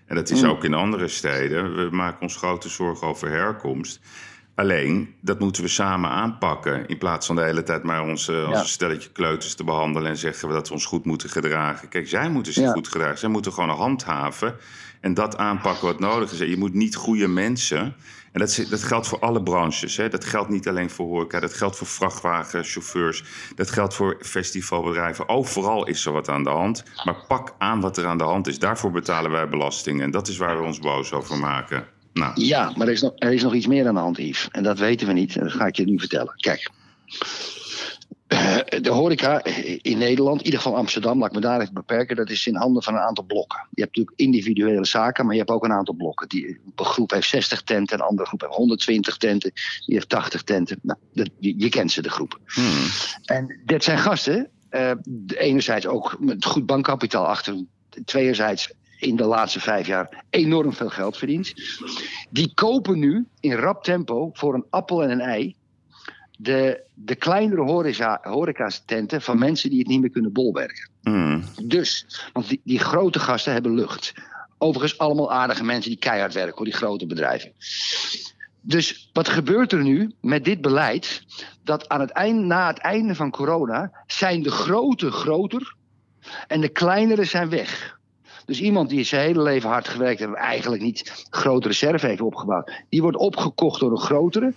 [0.07, 0.49] En dat is Mm.
[0.49, 1.75] ook in andere steden.
[1.75, 4.01] We maken ons grote zorgen over herkomst.
[4.55, 6.87] Alleen, dat moeten we samen aanpakken.
[6.87, 8.59] In plaats van de hele tijd maar ons als Ja.
[8.61, 11.89] een stelletje kleuters te behandelen en zeggen we dat we ons goed moeten gedragen.
[11.89, 12.73] Kijk, zij moeten zich Ja.
[12.73, 13.19] goed gedragen.
[13.19, 14.57] Zij moeten gewoon handhaven
[15.01, 16.39] en dat aanpakken wat nodig is.
[16.39, 17.95] Je moet niet goede mensen.
[18.33, 19.97] En dat, is- dat geldt voor alle branches.
[19.97, 20.09] Hè.
[20.09, 21.41] Dat geldt niet alleen voor horeca.
[21.41, 23.25] Dat geldt voor vrachtwagenchauffeurs.
[23.55, 25.29] Dat geldt voor festivalbedrijven.
[25.29, 26.85] Overal is er wat aan de hand.
[27.05, 28.59] Maar pak aan wat er aan de hand is.
[28.59, 30.01] Daarvoor betalen wij belasting.
[30.03, 31.85] En dat is waar we ons boos over maken.
[32.13, 34.49] Nou, Ja, maar er is, nog, er is nog iets meer aan de hand, Yves.
[34.51, 35.37] En dat weten we niet.
[35.37, 36.35] En dat ga ik je nu vertellen.
[36.37, 36.71] Kijk.
[38.27, 39.45] Eh, De horeca
[39.83, 42.17] in Nederland, in ieder geval Amsterdam, laat ik me daar even beperken.
[42.17, 43.67] Dat is in handen van een aantal blokken.
[43.71, 46.29] Je hebt natuurlijk individuele zaken, maar je hebt ook een aantal blokken.
[46.29, 46.47] Die,
[46.77, 49.53] een groep heeft 60 tenten, een andere groep heeft 120 tenten,
[49.87, 50.79] die heeft 80 tenten.
[50.83, 52.39] Nou, dat, je, je kent ze, de groepen.
[52.47, 52.87] hmm,
[53.25, 54.91] En dit zijn gasten, eh,
[55.27, 57.69] enerzijds ook met goed bankkapitaal achter, hun,
[58.05, 58.73] tweerzijds
[59.03, 61.53] in de laatste vijf jaar enorm veel geld verdiend.
[62.31, 65.57] Die kopen nu in rap tempo voor een appel en een ei
[66.39, 70.89] de, de kleinere horeca, horecatenten van mensen die het niet meer kunnen bolwerken.
[71.03, 71.45] hmm.
[71.63, 74.13] Dus, want die, die grote gasten hebben lucht.
[74.59, 77.53] Overigens allemaal aardige mensen die keihard werken, hoor, die grote bedrijven.
[78.61, 81.25] Dus wat gebeurt er nu met dit beleid?
[81.65, 85.75] Dat aan het eind, na het einde van corona zijn de grote groter
[86.47, 88.01] en de kleinere zijn weg.
[88.53, 92.73] Dus iemand die zijn hele leven hard gewerkt en eigenlijk niet grote reserve heeft opgebouwd,
[92.89, 94.53] die wordt opgekocht door een grotere.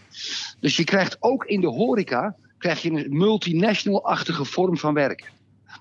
[0.60, 5.28] Dus je krijgt ook in de horeca krijg je een multinational-achtige vorm van werken.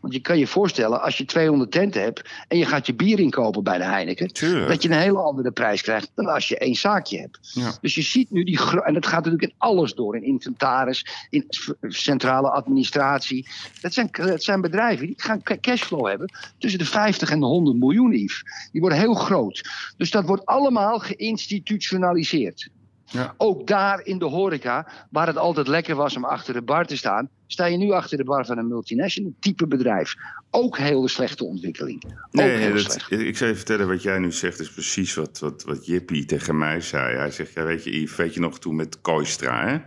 [0.00, 3.18] Want je kan je voorstellen, als je 200 tenten hebt en je gaat je bier
[3.18, 4.68] inkopen bij de Heineken, Tuurlijk.
[4.68, 7.38] dat je een hele andere prijs krijgt dan als je één zaakje hebt.
[7.52, 7.72] Ja.
[7.80, 11.46] Dus je ziet nu die en dat gaat natuurlijk in alles door, in inventaris, in
[11.80, 13.48] centrale administratie.
[13.80, 17.46] Dat zijn, dat zijn bedrijven die gaan ca- cashflow hebben tussen de 50 en de
[17.46, 18.42] 100 miljoen, Yves.
[18.72, 19.68] Die worden heel groot.
[19.96, 22.68] Dus dat wordt allemaal geïnstitutionaliseerd.
[23.14, 23.34] Ja.
[23.36, 26.96] Ook daar in de horeca, waar het altijd lekker was om achter de bar te
[26.96, 30.14] staan, sta je nu achter de bar van een multinational type bedrijf.
[30.50, 32.04] Ook hele slechte ontwikkeling.
[32.04, 33.10] Ook Nee, heel dat, slecht.
[33.10, 36.58] ik zou je vertellen wat jij nu zegt, is precies wat, wat, wat Jippie tegen
[36.58, 37.16] mij zei.
[37.16, 39.78] Hij zegt, ja, weet je, Yves, weet je nog toen met Koistra, hè?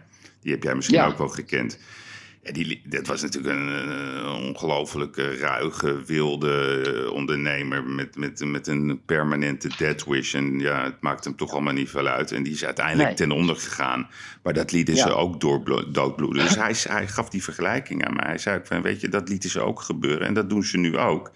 [0.42, 1.06] Die heb jij misschien Ja.
[1.08, 1.80] ook wel gekend.
[2.52, 9.02] Die, dat was natuurlijk een, eh, ongelooflijke, ruige, wilde eh, ondernemer met, met, met een
[9.06, 10.34] permanente death wish.
[10.36, 12.32] En ja, het maakt hem toch allemaal niet veel uit.
[12.32, 13.16] En die is uiteindelijk Nee.
[13.18, 14.10] ten onder gegaan.
[14.44, 15.14] Maar dat lieten ze Ja.
[15.14, 16.44] ook doorblo- doodbloeden.
[16.44, 18.26] Dus hij, hij gaf die vergelijking aan mij.
[18.28, 20.28] Hij zei ook van, weet je, dat lieten ze ook gebeuren.
[20.28, 21.32] En dat doen ze nu ook.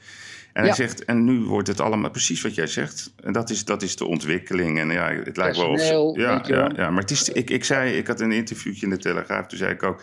[0.54, 3.13] En hij zegt, en nu wordt het allemaal precies wat jij zegt.
[3.24, 4.80] En dat is, dat is de ontwikkeling.
[4.80, 7.63] En ja, het lijkt wel of ze- ja, ja, ja, maar het is, ik, ik
[7.63, 9.47] zei, ik had een interviewtje in de Telegraaf.
[9.47, 10.02] Toen zei ik ook,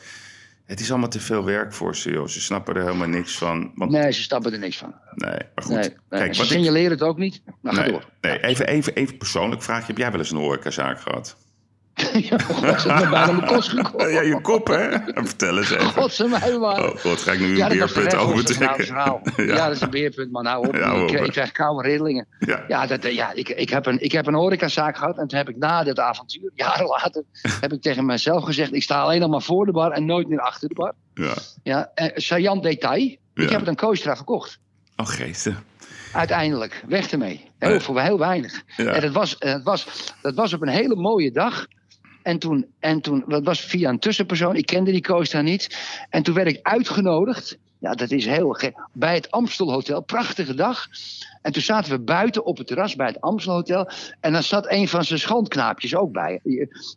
[0.68, 2.26] het is allemaal te veel werk voor ze, joh.
[2.26, 3.72] Ze snappen er helemaal niks van.
[3.74, 4.02] Want, nee.
[4.02, 4.94] Nee, ze stappen er niks van.
[5.14, 5.74] maar goed.
[5.74, 6.20] Nee, nee.
[6.20, 7.42] Kijk, ze wat ik, signaleren het ook niet.
[7.60, 8.04] Nou, ga nee, door.
[8.20, 9.86] nee, even, even, even persoonlijk vraag.
[9.86, 11.36] Heb jij wel eens een horecazaak gehad?
[12.30, 14.10] ja, God, ze hebben bijna mijn kost gekocht.
[14.10, 14.88] Ja, je kop, hè?
[15.14, 15.84] Vertel eens even.
[15.86, 16.84] God, ze mij maar.
[16.84, 18.84] Oh god, ga ik nu een Ja, beerpunt overtrekken?
[18.86, 19.20] verhaal.
[19.36, 19.54] Ja.
[19.66, 20.46] dat is een beerpunt, man.
[20.46, 20.74] Hou op.
[20.74, 22.26] Ja, ik, ik krijg koude rillingen.
[22.38, 22.64] Ja.
[22.68, 25.18] Ja, dat, eh, ja ik, ik, heb een, ik heb een horecazaak gehad.
[25.18, 27.22] En toen heb ik na dit avontuur, jaren later,
[27.60, 28.74] heb ik tegen mezelf gezegd...
[28.74, 30.92] ik sta alleen nog maar voor de bar en nooit meer achter de bar.
[31.14, 31.34] ja.
[31.62, 33.02] Ja, eh, saillant detail.
[33.02, 33.50] Ik Ja.
[33.50, 34.58] heb het aan Koostra verkocht.
[34.96, 35.56] Oh, geesten.
[36.12, 36.82] Uiteindelijk.
[36.88, 37.50] Weg ermee.
[37.58, 37.80] Heel, Ja.
[37.80, 38.62] Voor heel weinig.
[38.76, 38.84] Ja.
[38.92, 39.86] En dat was, en dat, was,
[40.22, 41.66] dat was op een hele mooie dag.
[42.28, 44.56] En toen, en toen, dat was via een tussenpersoon.
[44.56, 45.78] Ik kende die Koostra niet.
[46.10, 48.88] En toen werd ik uitgenodigd Ja, dat is heel gek.
[48.92, 50.86] Bij het Amstelhotel, prachtige dag.
[51.42, 53.90] En toen zaten we buiten op het terras bij het Amstelhotel.
[54.20, 56.40] En dan zat een van zijn schandknaapjes ook bij.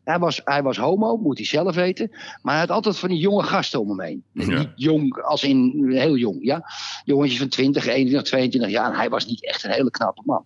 [0.04, 2.10] Hij was, hij was homo, moet hij zelf weten.
[2.42, 4.24] Maar hij had altijd van die jonge gasten om hem heen.
[4.34, 4.58] Ja.
[4.58, 6.64] Niet jong, als in heel jong, ja.
[7.04, 8.92] Jongetjes van 20, 21, 22 jaar.
[8.92, 10.46] En hij was niet echt een hele knappe man.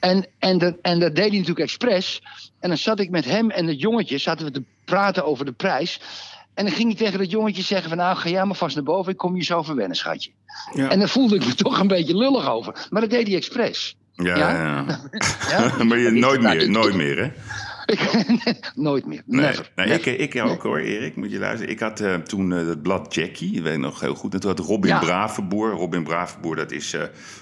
[0.00, 2.22] En, en, dat, en dat deed hij natuurlijk expres.
[2.64, 5.52] En dan zat ik met hem en het jongetje, zaten we te praten over de
[5.52, 6.00] prijs.
[6.54, 8.84] En dan ging hij tegen dat jongetje zeggen van nou, ga jij maar vast naar
[8.84, 10.30] boven, ik kom je zo verwennen, schatje.
[10.72, 10.88] Ja.
[10.90, 12.86] En daar voelde ik me toch een beetje lullig over.
[12.90, 13.96] Maar dat deed hij expres.
[14.12, 14.50] Ja, Ja?
[14.50, 14.84] ja.
[15.50, 15.84] Ja?
[15.84, 17.30] maar je, Dat nooit nou, meer, ik- nooit meer, hè?
[18.74, 19.22] Nooit meer.
[19.26, 19.70] Nee, Never.
[19.74, 20.20] nee, Never.
[20.20, 21.72] ik, ik ook hoor, Erik, moet je luisteren.
[21.72, 24.34] Ik had eh, toen eh, het blad Jackie, ik weet nog heel goed.
[24.34, 24.98] En toen had Robin Ja.
[24.98, 25.70] Bravenboer.
[25.70, 27.00] Robin Bravenboer, dat is eh,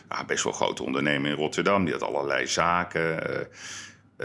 [0.08, 1.84] ja, best wel een grote ondernemer in Rotterdam.
[1.84, 3.18] Die had allerlei zaken.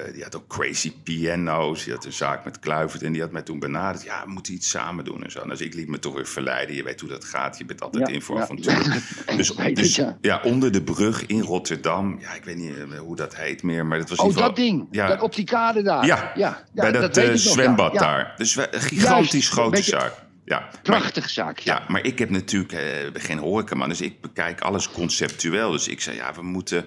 [0.06, 1.84] Eh, die had ook Crazy Piano's.
[1.84, 3.02] Die had een zaak met Kluivert.
[3.04, 4.04] En die had mij toen benaderd.
[4.04, 5.40] Ja, we moeten iets samen doen en zo.
[5.40, 6.76] En dus ik liet me toch weer verleiden.
[6.76, 7.58] Je weet hoe dat gaat.
[7.58, 8.42] Je bent altijd Ja, in voor ja.
[8.42, 8.76] avontuur.
[9.38, 10.18] Dus, weet het, dus ja.
[10.22, 12.18] ja, onder de brug in Rotterdam.
[12.20, 13.86] Ja, ik weet niet eh, hoe dat heet meer.
[13.86, 14.88] Maar dat was in Oh, ieder geval- dat ding.
[14.92, 16.06] Ja, Dat op die kade daar.
[16.06, 17.38] ja, ja, ja, bij dat, eh, nog, ja.
[17.52, 18.00] zwembad Ja.
[18.00, 18.34] daar.
[18.38, 20.14] Dus een gigantisch Juist, grote beetje- zaak.
[20.46, 21.60] Ja, Prachtige zaak.
[21.60, 21.76] Ja.
[21.76, 22.76] ja, maar ik heb natuurlijk
[23.14, 25.72] geen horecaman, dus ik bekijk alles conceptueel.
[25.72, 26.86] Dus ik zei, ja, we moeten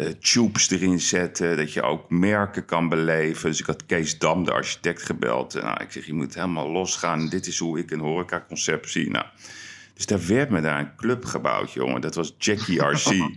[0.00, 3.50] eh, tubes erin zetten, dat je ook merken kan beleven.
[3.50, 5.54] Dus ik had Kees Dam, de architect, gebeld.
[5.54, 7.28] En, nou, ik zeg, je moet helemaal losgaan.
[7.28, 9.10] Dit is hoe ik een horecaconcept zie.
[9.10, 9.24] Nou,
[9.94, 12.00] dus daar werd me daar een club gebouwd, jongen.
[12.00, 13.30] Dat was Jackie RC.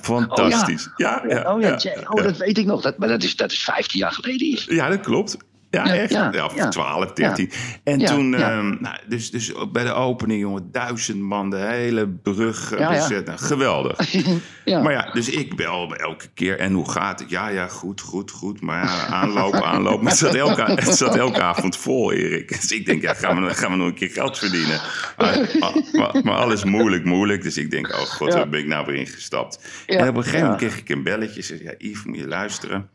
[0.00, 0.90] Fantastisch.
[0.96, 1.24] ja.
[1.28, 2.82] Ja, oh ja, ja, Jack, oh, dat weet ik nog.
[2.82, 4.74] Dat, maar dat is, dat is 15 jaar geleden.
[4.74, 5.36] ja, dat klopt.
[5.70, 6.12] Ja, echt.
[6.12, 6.68] ja, of ja.
[6.68, 7.50] 12, 13.
[7.84, 12.74] En toen, ehm, nou, dus, dus bij de opening, jongen, duizend man, de hele brug
[12.76, 13.26] bezet.
[13.26, 14.14] Nou, geweldig.
[14.64, 14.82] ja.
[14.82, 16.58] Maar ja, dus ik bel elke keer.
[16.58, 17.30] En hoe gaat het?
[17.30, 18.60] Ja, ja, goed, goed, goed.
[18.60, 20.02] Maar ja, aanloop, aanloop.
[20.02, 22.48] Maar het zat elke, het zat elke avond vol, Erik.
[22.60, 24.80] Dus ik denk, ja, gaan we, gaan we nog een keer geld verdienen?
[25.16, 25.50] Maar,
[25.92, 27.42] maar, maar alles moeilijk, moeilijk.
[27.42, 29.60] Dus ik denk, oh god, daar ben ik nou weer ingestapt.
[29.86, 31.42] En op een gegeven moment kreeg ik een belletje.
[31.42, 32.88] Zeg, ja, Yves, moet je luisteren.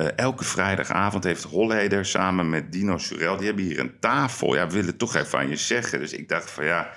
[0.00, 3.36] Eh, elke vrijdagavond heeft Holleder samen met Dino Surel...
[3.36, 4.54] die hebben hier een tafel.
[4.54, 5.98] Ja, we willen toch even aan je zeggen.
[5.98, 6.92] Dus ik dacht van ja,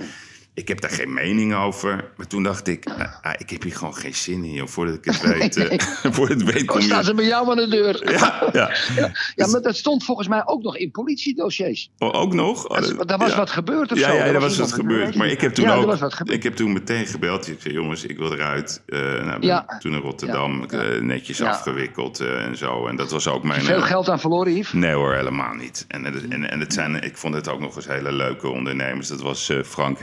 [0.54, 2.12] ik heb daar geen mening over.
[2.18, 4.52] Maar toen dacht ik, ah, ah, ik heb hier gewoon geen zin in.
[4.54, 4.68] Joh.
[4.68, 5.80] Voordat ik het weet, eh,
[6.14, 7.04] voordat ik het weet kom staan je...
[7.06, 8.02] ze bij jou aan de deur?
[8.14, 9.12] Ja, ja.
[9.36, 11.90] Ja, maar dat stond volgens mij ook nog in politiedossiers.
[11.98, 12.68] Oh, ook nog?
[12.68, 13.38] Oh, Dat- Daar was ja.
[13.38, 14.16] wat gebeurd of Ja, zo.
[14.16, 15.16] ja, er was wat gebeurd.
[15.16, 16.22] Maar ik heb toen ja, ook.
[16.24, 17.48] Ik heb toen meteen gebeld.
[17.48, 18.82] Ik zei: jongens, ik wil eruit.
[18.86, 19.66] Eh nou, ben Ja.
[19.80, 20.78] Toen in Rotterdam Ja.
[20.84, 21.50] eh, netjes Ja.
[21.50, 22.88] afgewikkeld eh, en zo.
[22.88, 23.62] En dat was ook mijn.
[23.62, 24.74] Veel eh, geld aan verloren, Yves?
[24.74, 25.86] Nee hoor, helemaal niet.
[25.88, 29.08] En, en, en het zijn, ik vond het ook nog eens hele leuke ondernemers.
[29.08, 30.00] Dat was eh, Frank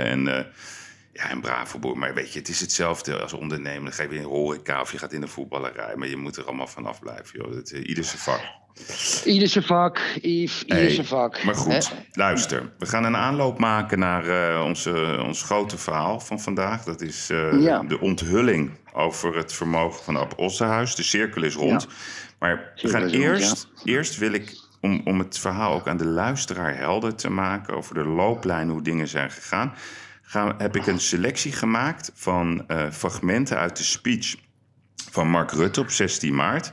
[0.00, 0.44] En, eh
[1.12, 1.98] ja, en Bravoboer.
[1.98, 3.82] Maar weet je, het is hetzelfde als ondernemer.
[3.84, 5.96] Dan ga je in horeca of je gaat in de voetballerij.
[5.96, 7.56] Maar je moet er allemaal vanaf blijven, joh.
[7.72, 8.40] Eh, ieder zijn vak.
[9.24, 11.42] Ieder zijn vak, Yves, ieder Hey, vak.
[11.44, 12.72] Maar goed, luister.
[12.78, 16.84] We gaan een aanloop maken naar eh, onze, ons grote verhaal van vandaag.
[16.84, 17.26] Dat is
[17.60, 17.82] Ja.
[17.82, 20.94] de onthulling over het vermogen van Ab Ossenhuis.
[20.94, 21.82] De cirkel is rond.
[21.82, 21.88] Ja.
[22.38, 26.06] Maar we gaan rond, eerst, eerst wil ik, om, om het verhaal ook aan de
[26.06, 27.76] luisteraar helder te maken...
[27.76, 29.74] over de looplijn, hoe dingen zijn gegaan...
[30.22, 34.36] Gaan, heb ik een selectie gemaakt van eh, fragmenten uit de speech
[35.10, 36.72] van Mark Rutte op 16 maart...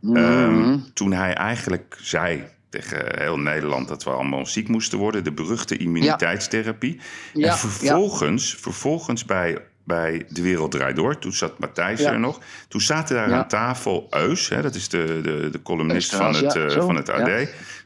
[0.00, 0.16] Mhm.
[0.16, 5.32] Ehm, toen hij eigenlijk zei tegen heel Nederland dat we allemaal ziek moesten worden, de
[5.32, 7.00] beruchte immuniteitstherapie.
[7.32, 11.18] Ja, En vervolgens, vervolgens bij, bij De Wereld Draait Door.
[11.18, 12.40] Toen zat Matthijs er nog.
[12.68, 16.56] Toen zaten daar aan tafel Eus, hè, dat is de, de, de columnist van, het,
[16.56, 17.30] eh, van het AD.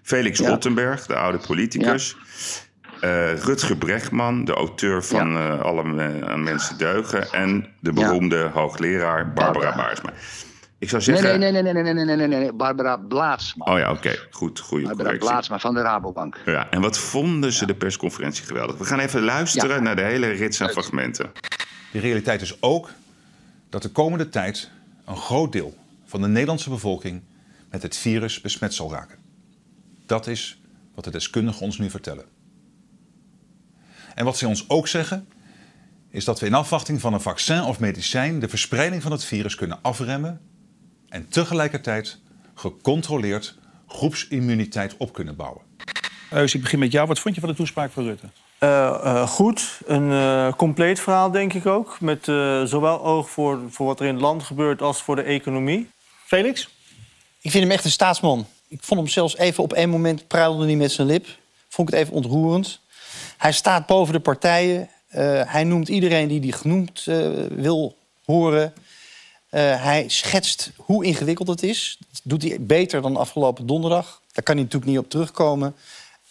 [0.02, 2.16] Felix Rottenberg, de oude politicus.
[3.00, 5.84] Eh, Rutger Brechtman, de auteur van uh, Alle
[6.36, 7.32] Mensen Deugen.
[7.32, 10.12] En de beroemde hoogleraar Barbara Baarsma.
[10.78, 11.38] Ik zou zeggen...
[11.40, 13.64] Nee, nee, nee, nee, nee, nee, nee, nee, Barbara Blaatsma.
[13.64, 13.98] Oh ja, oké.
[13.98, 14.18] Okay.
[14.30, 15.58] Goed, goede Barbara correctie.
[15.58, 16.36] Van de Rabobank.
[16.44, 18.76] Ja, en wat vonden ze de persconferentie geweldig.
[18.78, 21.32] We gaan even luisteren naar de hele rits aan fragmenten.
[21.92, 22.90] De realiteit is ook
[23.68, 24.70] dat de komende tijd
[25.04, 27.22] een groot deel van de Nederlandse bevolking
[27.70, 29.18] met het virus besmet zal raken.
[30.06, 30.60] Dat is
[30.94, 32.24] wat de deskundigen ons nu vertellen.
[34.14, 35.28] En wat ze ons ook zeggen,
[36.10, 39.54] is dat we in afwachting van een vaccin of medicijn de verspreiding van het virus
[39.54, 40.40] kunnen afremmen
[41.08, 42.18] en tegelijkertijd
[42.54, 45.62] gecontroleerd groepsimmuniteit op kunnen bouwen.
[46.30, 47.06] Eus, ik begin met jou.
[47.06, 48.28] Wat vond je van de toespraak van Rutte?
[48.62, 52.00] Eh, eh, goed, een eh, compleet verhaal denk ik ook.
[52.00, 52.24] Met
[52.64, 55.90] zowel oog voor, voor wat er in het land gebeurt als voor de economie.
[56.24, 56.68] Felix?
[57.40, 58.46] Ik vind hem echt een staatsman.
[58.68, 61.26] Ik vond hem zelfs even op één moment pruilde hij met zijn lip.
[61.68, 62.80] Vond ik het even ontroerend.
[63.38, 64.88] Hij staat boven de partijen.
[65.46, 67.04] Hij noemt iedereen die hij genoemd
[67.50, 68.72] wil horen.
[69.50, 71.96] Hij schetst hoe ingewikkeld het is.
[72.10, 74.20] Dat doet hij beter dan afgelopen donderdag.
[74.32, 75.74] Daar kan hij natuurlijk niet op terugkomen.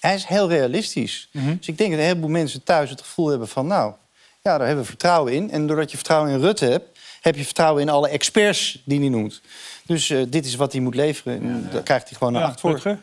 [0.01, 1.29] Hij is heel realistisch.
[1.31, 3.67] Dus ik denk dat een heleboel mensen thuis het gevoel hebben van...
[3.67, 3.93] nou,
[4.41, 5.51] Ja, daar hebben we vertrouwen in.
[5.51, 9.09] En doordat je vertrouwen in Rutte hebt, heb je vertrouwen in alle experts die hij
[9.09, 9.41] noemt.
[9.85, 11.41] Dus eh, dit is wat hij moet leveren.
[11.41, 12.71] En daar krijgt hij gewoon een Ja, acht voor.
[12.71, 12.97] Rutger?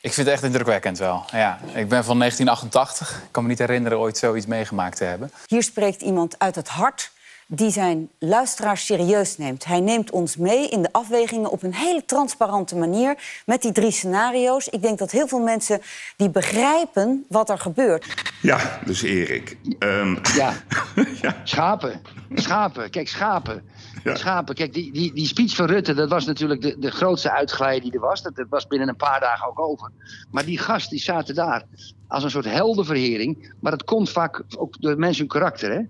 [0.00, 1.24] Ik vind het echt indrukwekkend wel.
[1.32, 3.16] Ja, ik ben van 1988.
[3.16, 5.32] Ik kan me niet herinneren ooit zoiets meegemaakt te hebben.
[5.46, 7.10] Hier spreekt iemand uit het hart
[7.52, 9.64] die zijn luisteraars serieus neemt.
[9.64, 13.90] Hij neemt ons mee in de afwegingen op een hele transparante manier met die drie
[13.90, 14.68] scenario's.
[14.68, 15.80] Ik denk dat heel veel mensen
[16.16, 18.06] die begrijpen wat er gebeurt.
[18.42, 19.56] Ja, dus Erik.
[19.78, 20.52] Ehm, Ja,
[21.22, 21.36] ja.
[21.44, 22.00] schapen.
[22.34, 22.90] Schapen.
[22.90, 23.62] Kijk, schapen.
[24.04, 24.16] Ja.
[24.16, 24.54] Schapen.
[24.54, 27.92] Kijk, die, die, die speech van Rutte, dat was natuurlijk de, de grootste uitglijder die
[27.92, 28.22] er was.
[28.22, 29.90] Dat, dat was binnen een paar dagen ook over.
[30.30, 31.64] Maar die gast, die zaten daar
[32.10, 33.52] als een soort heldenverhering.
[33.60, 35.80] Maar dat komt vaak ook door mensen hun karakter, hè.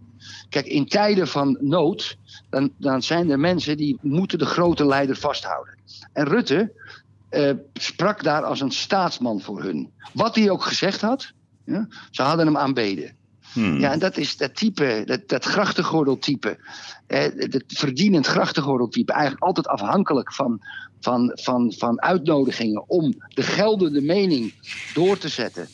[0.48, 2.16] Kijk, in tijden van nood,
[2.50, 5.74] dan, dan zijn er mensen die moeten de grote leider vasthouden.
[6.12, 6.72] En Rutte
[7.28, 9.90] eh, sprak daar als een staatsman voor hun.
[10.12, 11.32] Wat hij ook gezegd had,
[11.64, 13.18] ja, ze hadden hem aanbeden.
[13.52, 13.78] Hmm.
[13.78, 16.58] Ja, en dat is dat type, dat, dat grachtengordeltype.
[17.48, 19.12] Dat verdienend grachtengordeltype.
[19.12, 20.60] Eigenlijk altijd afhankelijk van,
[21.00, 24.54] van, van, van uitnodigingen om de geldende mening
[24.94, 25.68] door te zetten.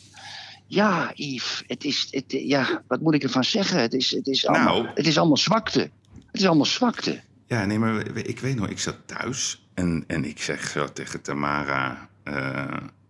[0.67, 3.79] Ja, Yves, het is, het, ja, wat moet ik ervan zeggen?
[3.81, 4.95] Het is, het, is allemaal, Nou.
[4.95, 5.79] het is allemaal zwakte.
[6.25, 7.21] Het is allemaal zwakte.
[7.45, 11.21] Ja, nee, maar ik weet nog, ik zat thuis en, en ik zeg zo tegen
[11.21, 12.09] Tamara...
[12.23, 12.63] eh,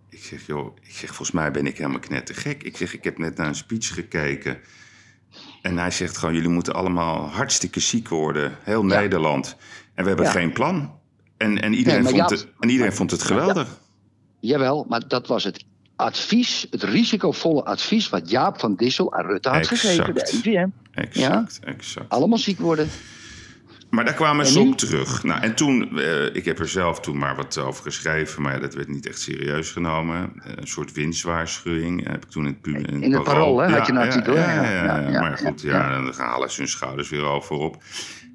[0.10, 2.64] ik zeg, joh, ik zeg, volgens mij ben ik helemaal knettergek.
[2.64, 4.58] Ik zeg, ik heb net naar een speech gekeken.
[5.62, 8.58] En hij zegt gewoon, jullie moeten allemaal hartstikke ziek worden.
[8.64, 9.00] Heel Ja.
[9.00, 9.56] Nederland.
[9.94, 10.32] En we hebben Ja.
[10.32, 11.00] geen plan.
[11.38, 13.80] En, en iedereen, vond, ja, het, en iedereen vond het geweldig.
[14.40, 15.66] Jawel, maar dat was het
[15.98, 18.10] advies, het risicovolle advies...
[18.10, 19.80] wat Jaap van Dissel aan Rutte had Exact.
[19.80, 20.68] gegeven, de NVM.
[20.92, 22.10] Exact, exact.
[22.10, 22.90] Allemaal ziek worden.
[23.90, 25.24] Maar daar kwamen En ze op terug.
[25.24, 28.60] Nou, en toen, eh, ik heb er zelf toen maar wat over geschreven, maar ja,
[28.60, 30.32] dat werd niet echt serieus genomen.
[30.44, 33.78] Eh, Een soort winstwaarschuwing eh, heb ik toen in het, in In het Parool, hè,
[33.78, 36.02] had je artikel, Ja, ja, ja, Ja, ja, maar goed, ja, ja.
[36.02, 37.84] dan halen ze hun schouders weer over op.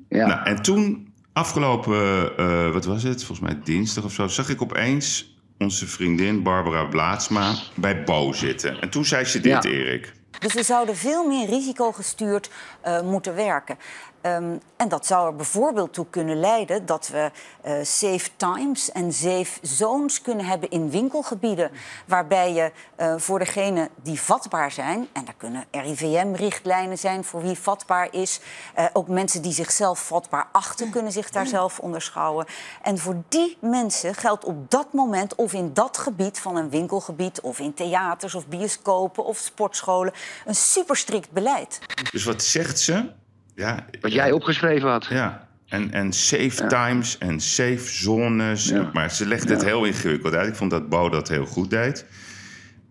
[0.08, 0.26] Ja.
[0.26, 5.31] Nou, en toen, afgelopen, wat was het, volgens mij dinsdag of zo, zag ik opeens
[5.62, 8.80] onze vriendin Barbara Blaatsma bij Bo zitten.
[8.80, 9.70] En toen zei ze dit, Ja.
[9.70, 10.12] Erik.
[10.38, 13.78] Dus we zouden veel meer risicogestuurd eh, moeten werken.
[14.22, 17.30] Ehm, en dat zou er bijvoorbeeld toe kunnen leiden dat we
[17.60, 21.70] eh, safe times en safe zones kunnen hebben in winkelgebieden.
[22.06, 27.58] Waarbij je eh, voor degenen die vatbaar zijn, en daar kunnen RIVM-richtlijnen zijn voor wie
[27.58, 28.40] vatbaar is.
[28.74, 32.46] eh, ook mensen die zichzelf vatbaar achten, kunnen zich daar zelf onderschouwen.
[32.82, 37.40] En voor die mensen geldt op dat moment of in dat gebied van een winkelgebied,
[37.40, 40.12] of in theaters of bioscopen of sportscholen,
[40.46, 41.78] een superstrikt beleid.
[42.12, 43.20] Dus wat zegt ze?
[43.54, 45.06] Ja, Wat jij opgeschreven had.
[45.10, 48.68] Ja, en, en safe times en safe zones.
[48.68, 48.90] Ja.
[48.92, 50.48] Maar ze legt het heel ingewikkeld uit.
[50.48, 52.04] Ik vond dat Bo dat heel goed deed.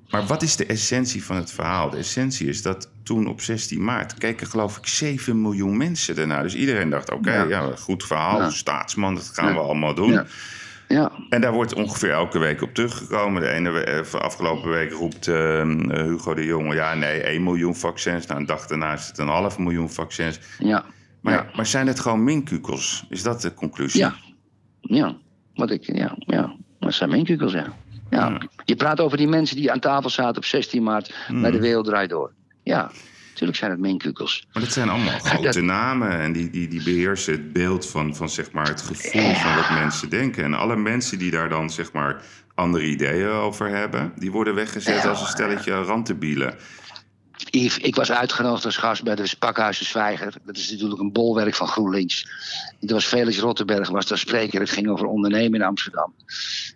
[0.10, 1.90] Maar wat is de essentie van het verhaal?
[1.90, 6.44] De essentie is dat toen op 16 maart keken geloof ik 7 miljoen mensen ernaar.
[6.44, 7.44] Dus iedereen dacht, oké, Ja.
[7.44, 7.76] ja.
[7.76, 10.22] goed verhaal, staatsman, dat gaan we allemaal doen.
[10.92, 11.12] Ja.
[11.30, 13.42] En daar wordt ongeveer elke week op teruggekomen.
[13.42, 16.76] De ene eh, afgelopen week roept eh, eh, Hugo de Jonge...
[16.76, 18.26] ja, nee, 1 miljoen vaccins.
[18.26, 20.40] Nou, een dag daarna is het een half miljoen vaccins.
[20.60, 20.86] Ja.
[21.22, 21.46] Maar, Ja.
[21.56, 23.06] maar zijn het gewoon minkukels?
[23.10, 24.00] Is dat de conclusie?
[24.00, 24.14] Ja.
[24.82, 25.16] Ja.
[25.56, 26.56] Wat ik, ja, ja.
[26.80, 27.74] Dat zijn mijn kukels, ja.
[28.10, 28.38] ja.
[28.66, 31.86] Je praat over die mensen die aan tafel zaten op 16 maart bij de Wereld
[31.86, 32.32] Draait Door.
[32.64, 32.92] Ja,
[33.32, 34.48] natuurlijk zijn het mijn kukels.
[34.54, 38.16] Maar dat zijn allemaal grote dat- namen en die, die, die beheersen het beeld van,
[38.16, 40.44] van zeg maar, het gevoel van wat mensen denken.
[40.44, 42.22] En alle mensen die daar dan zeg maar,
[42.56, 45.10] andere ideeën over hebben, die worden weggezet Ja.
[45.10, 46.56] als een stelletje rantebielen.
[47.50, 50.34] Yves, ik was uitgenodigd als gast bij de Pakhuizen Zwijger.
[50.46, 52.28] Dat is natuurlijk een bolwerk van GroenLinks.
[52.80, 54.60] Er was Felix Rottenberg, was daar spreker.
[54.60, 56.14] Het ging over ondernemen in Amsterdam.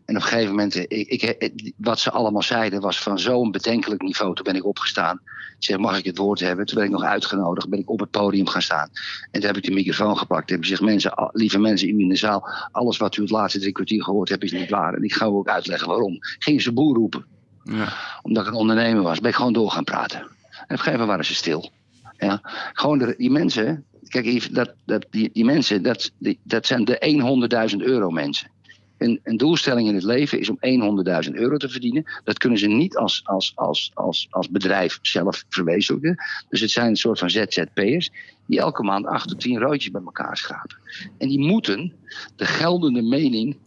[0.06, 4.02] En op een gegeven moment, ik, ik, wat ze allemaal zeiden, was van zo'n bedenkelijk
[4.02, 4.36] niveau.
[4.36, 5.20] Toen ben ik opgestaan.
[5.60, 6.66] Ik zeg, mag ik het woord hebben?
[6.66, 8.90] Toen ben ik nog uitgenodigd, ben ik op het podium gaan staan.
[9.32, 10.48] En toen heb ik de microfoon gepakt.
[10.48, 13.60] Toen heb ik gezegd, mensen, lieve mensen in de zaal, alles wat u het laatste
[13.60, 14.94] drie kwartier gehoord hebt is niet waar.
[14.94, 16.18] En ik ga u ook uitleggen waarom.
[16.20, 17.26] Gingen ze boer roepen
[17.64, 17.94] Ja.
[18.22, 20.28] omdat ik een ondernemer was, ben ik gewoon door gaan praten.
[20.68, 21.72] En op een gegeven moment waren ze stil.
[22.18, 22.40] Ja,
[22.74, 26.12] gewoon de, die mensen, kijk, dat, dat, die, die mensen, dat,
[26.44, 26.98] dat zijn de
[27.72, 28.54] 100.000 euro mensen.
[28.98, 30.58] Een, een doelstelling in het leven is om
[31.28, 32.04] 100.000 euro te verdienen.
[32.24, 36.24] Dat kunnen ze niet als, als, als, als, als bedrijf zelf verwezenlijken.
[36.50, 38.12] Dus het zijn een soort van ZZP'ers
[38.46, 40.78] die elke maand 8 tot 10 roodjes bij elkaar schrapen.
[41.18, 41.94] En die moeten
[42.36, 43.58] de geldende mening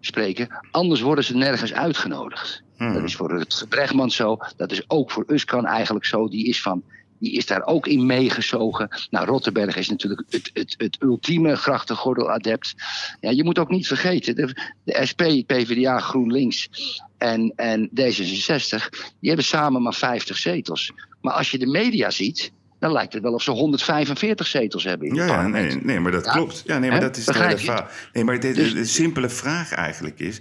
[0.00, 2.61] spreken, anders worden ze nergens uitgenodigd.
[2.90, 4.36] Dat is voor het Brechtman zo.
[4.56, 6.28] Dat is ook voor Uskan eigenlijk zo.
[6.28, 6.82] Die is, van,
[7.18, 8.88] die is daar ook in meegezogen.
[9.10, 12.74] Nou, Rotterberg is natuurlijk het, het, het ultieme grachtengordel-adept.
[13.20, 16.68] Ja, je moet ook niet vergeten, de, de SP, PvdA, GroenLinks
[17.18, 18.88] en, en D66...
[19.20, 20.92] die hebben samen maar 50 zetels.
[21.20, 22.52] Maar als je de media ziet...
[22.78, 26.00] dan lijkt het wel of ze 145 zetels hebben in Ja, het ja nee, nee,
[26.00, 26.32] maar dat Ja.
[26.32, 26.62] klopt.
[26.66, 27.84] Ja, nee, maar dat is de hele.
[28.12, 30.40] Nee, maar de, de- Dus- de simpele vraag eigenlijk is...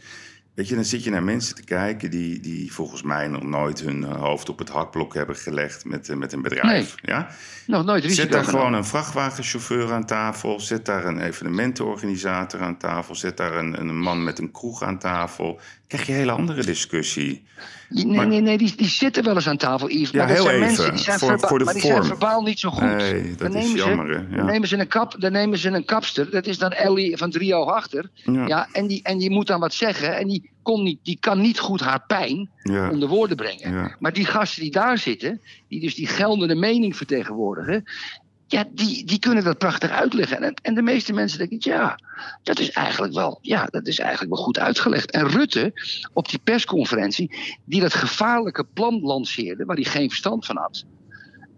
[0.54, 3.82] Weet je, dan zit je naar mensen te kijken die, die volgens mij nog nooit
[3.82, 6.96] hun eh, hoofd op het hakblok hebben gelegd met, eh, met een bedrijf.
[7.02, 7.28] Ja?
[7.68, 8.66] Nog nooit risico Zet daar genomen.
[8.66, 10.60] gewoon een vrachtwagenchauffeur aan tafel.
[10.60, 13.16] Zet daar een evenementenorganisator aan tafel.
[13.16, 15.60] Zet daar een, een man met een kroeg aan tafel.
[15.92, 17.44] Krijg je een hele andere discussie.
[17.90, 20.10] Nee, Maar- nee, nee, die, die zitten wel eens aan tafel, Yves.
[20.10, 22.04] Ja, maar dat heel zijn even, mensen die zijn, voor- voor de maar die zijn
[22.04, 22.82] verbaal niet zo goed.
[22.84, 24.36] Nee, dat dan is nemen jammer, Ze, ja.
[24.38, 27.32] dan, nemen ze een kap, dan nemen ze een kapster, dat is dan Ellie van
[27.32, 28.10] drie oog achter.
[28.14, 28.48] Ja.
[28.48, 28.68] Ja.
[28.72, 31.60] en, die, en die moet dan wat zeggen en die, kon niet, die kan niet
[31.60, 32.90] goed haar pijn Ja.
[32.90, 33.74] onder woorden brengen.
[33.74, 33.96] Ja.
[34.00, 37.84] Maar die gasten die daar zitten, die dus die geldende mening vertegenwoordigen...
[38.52, 40.44] Ja, die, die kunnen dat prachtig uitleggen.
[40.44, 42.00] En, en de meeste mensen denken, ja,
[42.44, 45.12] dat is eigenlijk wel, ja, dat is eigenlijk wel goed uitgelegd.
[45.12, 45.74] En Rutte,
[46.14, 47.36] op die persconferentie,
[47.66, 50.86] die dat gevaarlijke plan lanceerde, waar hij geen verstand van had.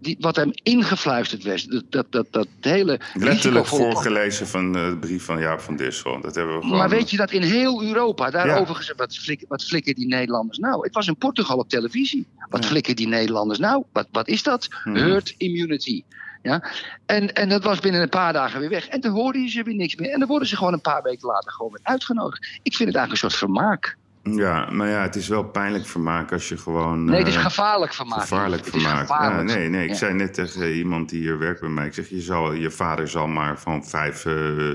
[0.00, 4.96] Die, wat hem ingefluisterd werd, dat, dat, dat, dat hele Letterlijk voorgelezen van eh, de
[4.96, 6.20] brief van Jaap van Dissel.
[6.20, 6.78] Dat hebben we gewoon...
[6.78, 8.74] Maar weet je dat in heel Europa daarover Ja.
[8.74, 10.84] gezegd, wat, flik, wat flikken die Nederlanders nou?
[10.84, 12.26] Het was in Portugal op televisie.
[12.48, 13.84] Wat flikken die Nederlanders nou?
[13.92, 14.68] Wat, wat is dat?
[14.84, 14.96] Mhm.
[14.96, 16.02] Herd immunity.
[16.44, 16.62] Ja?
[17.06, 18.88] En, en dat was binnen een paar dagen weer weg.
[18.88, 20.10] En toen hoorden ze weer niks meer.
[20.10, 22.42] En dan worden ze gewoon een paar weken later gewoon weer uitgenodigd.
[22.62, 23.96] Ik vind het eigenlijk een soort vermaak.
[24.22, 27.04] Ja, maar ja, het is wel pijnlijk vermaak als je gewoon...
[27.04, 28.20] Nee, het is eh, gevaarlijk vermaak.
[28.20, 28.98] Gevaarlijk vermaak.
[29.00, 29.48] gevaarlijk.
[29.50, 29.82] Ja, nee, nee.
[29.82, 29.94] Ik Ja.
[29.96, 31.86] zei net tegen iemand die hier werkt bij mij.
[31.86, 34.70] Ik zeg, je, zal, je vader zal maar van vijf, eh,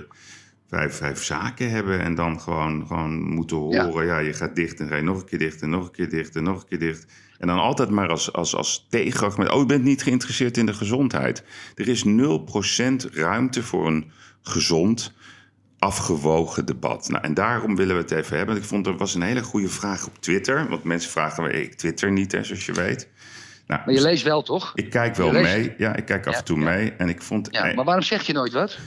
[0.70, 1.99] vijf, vijf zaken hebben.
[1.99, 4.05] En dan gewoon, gewoon moeten horen.
[4.05, 4.20] Ja.
[4.20, 6.36] je gaat dicht en ga je nog een keer dicht en nog een keer dicht
[6.36, 7.05] en nog een keer dicht.
[7.38, 9.51] En dan altijd maar als, als, als tegenargument.
[9.51, 11.43] Oh, je bent niet geïnteresseerd in de gezondheid.
[11.76, 12.09] Er is 0%
[13.13, 14.11] ruimte voor een
[14.41, 15.13] gezond
[15.80, 17.09] afgewogen debat.
[17.09, 18.55] Nou, en daarom willen we het even hebben.
[18.55, 20.70] Ik vond er was een hele goede vraag op Twitter.
[20.70, 23.07] Want mensen vragen me, ik twitter niet, hè, zoals je weet.
[23.67, 24.72] Nou, Maar je leest wel, toch?
[24.76, 25.74] ik kijk wel mee.
[25.78, 26.91] Ja, ik kijk af en toe mee.
[26.91, 27.47] En ik vond...
[27.51, 28.78] Ja, maar waarom zeg je nooit wat?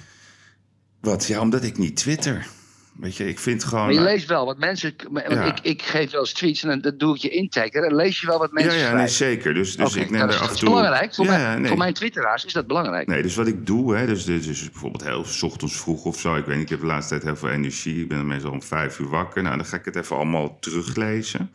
[1.02, 1.26] Wat?
[1.26, 2.46] Ja, omdat ik niet twitter.
[2.92, 3.84] Weet je, ik vind gewoon...
[3.84, 4.94] Maar je leest wel wat mensen.
[5.28, 5.44] Ja.
[5.44, 7.80] Ik, ik geef wel eens tweets en dan, dat doe ik je intake.
[7.80, 9.14] Dan lees je wel wat ja, mensen ja, nee, schrijven.
[9.14, 9.54] zeker.
[9.54, 10.68] Dus, dus ik neem nou, er dat af is en toe...
[10.68, 11.14] belangrijk.
[11.14, 11.68] Voor, ja, mij, ja, nee.
[11.68, 13.06] voor mijn twitteraars is dat belangrijk.
[13.06, 16.20] Nee, dus wat ik doe, hè, dus, dus, dus bijvoorbeeld heel 's ochtends vroeg of
[16.20, 16.36] zo.
[16.36, 18.00] Ik weet niet, ik heb de laatste tijd heel veel energie.
[18.00, 19.42] Ik ben meestal om vijf uur wakker.
[19.42, 21.50] Nou, dan ga ik het even allemaal teruglezen.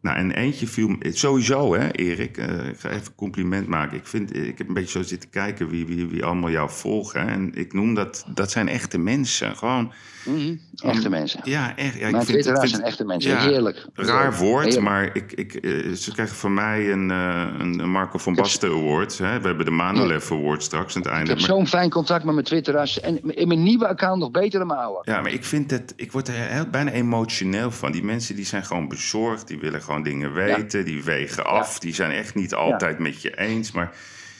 [0.00, 0.96] Nou, en eentje viel.
[1.00, 2.36] Sowieso, hè, Erik.
[2.36, 3.96] eh, ik ga even een compliment maken.
[3.96, 7.28] Ik, vind, ik heb een beetje zo zitten kijken wie, wie, wie allemaal jou volgen.
[7.28, 8.24] En ik noem dat...
[8.34, 9.56] Dat zijn echte mensen.
[9.56, 9.92] Gewoon...
[10.28, 10.54] Mhm,
[10.90, 11.40] Echte mensen.
[11.44, 11.94] Ja, echt.
[11.94, 13.30] Ja, ik Mijn vind- twitteraars ik vind- zijn echte mensen.
[13.30, 13.86] ja, Heerlijk.
[13.94, 14.84] Raar woord, Heerlijk.
[14.84, 19.18] maar ik, ik, eh, ze krijgen van mij een, eh, een, Marco van Basten Award.
[19.18, 19.40] Hè.
[19.40, 21.30] We hebben de Manolev Award straks aan het Ik einde.
[21.30, 23.00] heb Maar- zo'n fijn contact met mijn twitteraars.
[23.00, 25.10] En in mijn nieuwe account nog beter dan mijn oude.
[25.10, 27.92] Ja, maar ik vind het, ik word er heel, bijna emotioneel van.
[27.92, 31.94] Die mensen die zijn gewoon bezorgd, die willen gewoon dingen weten, die wegen af, die
[31.94, 33.72] zijn echt niet altijd met je eens.
[33.72, 33.92] Maar,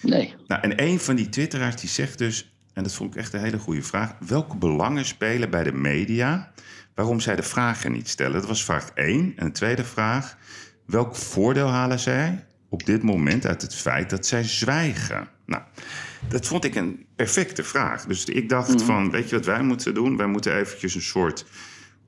[0.03, 0.35] Nee.
[0.47, 3.41] nou, en een van die twitteraars die zegt dus, en dat vond ik echt een
[3.41, 6.53] hele goede vraag, welke belangen spelen bij de media
[6.95, 8.33] waarom zij de vragen niet stellen?
[8.33, 9.33] Dat was vraag 1.
[9.37, 10.37] En de tweede vraag,
[10.87, 15.29] welk voordeel halen zij op dit moment uit het feit dat zij zwijgen?
[15.47, 15.63] Nou,
[16.29, 18.05] dat vond ik een perfecte vraag.
[18.05, 20.17] Dus ik dacht van, weet je wat wij moeten doen?
[20.17, 21.45] Wij moeten eventjes een soort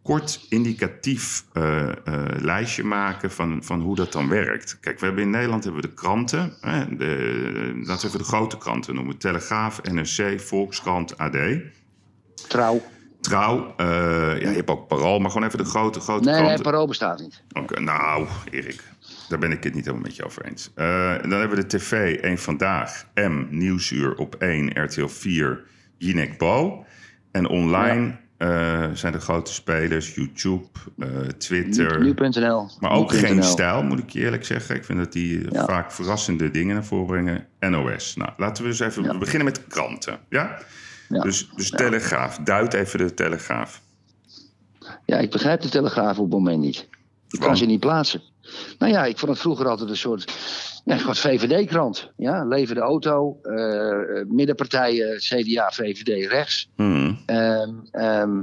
[0.02, 1.94] kort indicatief eh, eh,
[2.38, 4.80] lijstje maken van, van hoe dat dan werkt.
[4.80, 6.56] Kijk, we hebben in Nederland hebben we de kranten.
[6.60, 9.18] Hè, de, laten we even de grote kranten noemen.
[9.18, 11.36] Telegraaf, NRC, Volkskrant, AD.
[12.48, 12.82] Trouw.
[13.20, 13.86] Trouw, eh,
[14.40, 16.64] ja, je hebt ook Parool, maar gewoon even de grote, grote Nee, nee, kranten.
[16.64, 17.42] parool bestaat niet.
[17.52, 18.82] Oké, nou, Erik,
[19.28, 20.70] daar ben ik het niet helemaal met je over eens.
[20.74, 25.64] Dan hebben we de tv, 1 Vandaag, M, Nieuwsuur op 1, RTL 4,
[25.96, 26.84] Jinek Bo.
[27.32, 30.66] En online eh, zijn de grote spelers YouTube,
[30.98, 32.00] eh, Twitter.
[32.00, 32.70] Nu.nl.
[32.78, 34.74] Maar ook geen stijl, moet ik je eerlijk zeggen.
[34.74, 35.64] Ik vind dat die Ja.
[35.64, 37.46] vaak verrassende dingen naar voren brengen.
[37.60, 38.16] NOS.
[38.16, 40.18] Nou, laten we dus even beginnen met kranten.
[40.28, 40.58] Ja?
[41.08, 41.22] Ja.
[41.22, 42.38] Dus, dus Telegraaf.
[42.38, 43.80] Duid even de Telegraaf.
[45.06, 46.88] Ja, ik begrijp de Telegraaf op het moment niet.
[47.28, 48.22] Ik kan ze niet plaatsen.
[48.78, 50.32] Nou ja, ik vond het vroeger altijd een soort,
[50.84, 52.12] een soort VVD-krant.
[52.16, 56.68] Ja, Leven de Auto, eh, middenpartijen, CDA, VVD, rechts.
[56.76, 57.18] Hmm.
[57.26, 58.42] Ehm, ehm,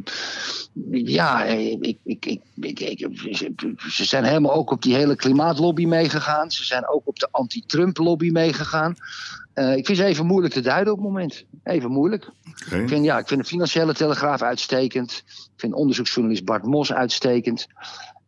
[0.92, 3.08] ja, ik, ik, ik, ik,
[3.90, 6.52] ze zijn helemaal ook op die hele klimaatlobby meegegaan.
[6.52, 8.96] Ze zijn ook op de anti-Trump-lobby meegegaan.
[9.54, 11.46] Eh, ik vind ze even moeilijk te duiden op het moment.
[11.64, 12.30] Even moeilijk.
[12.72, 15.24] Ik vind, ja, ik vind de Financiële Telegraaf uitstekend.
[15.28, 17.68] Ik vind onderzoeksjournalist Bart Mos uitstekend.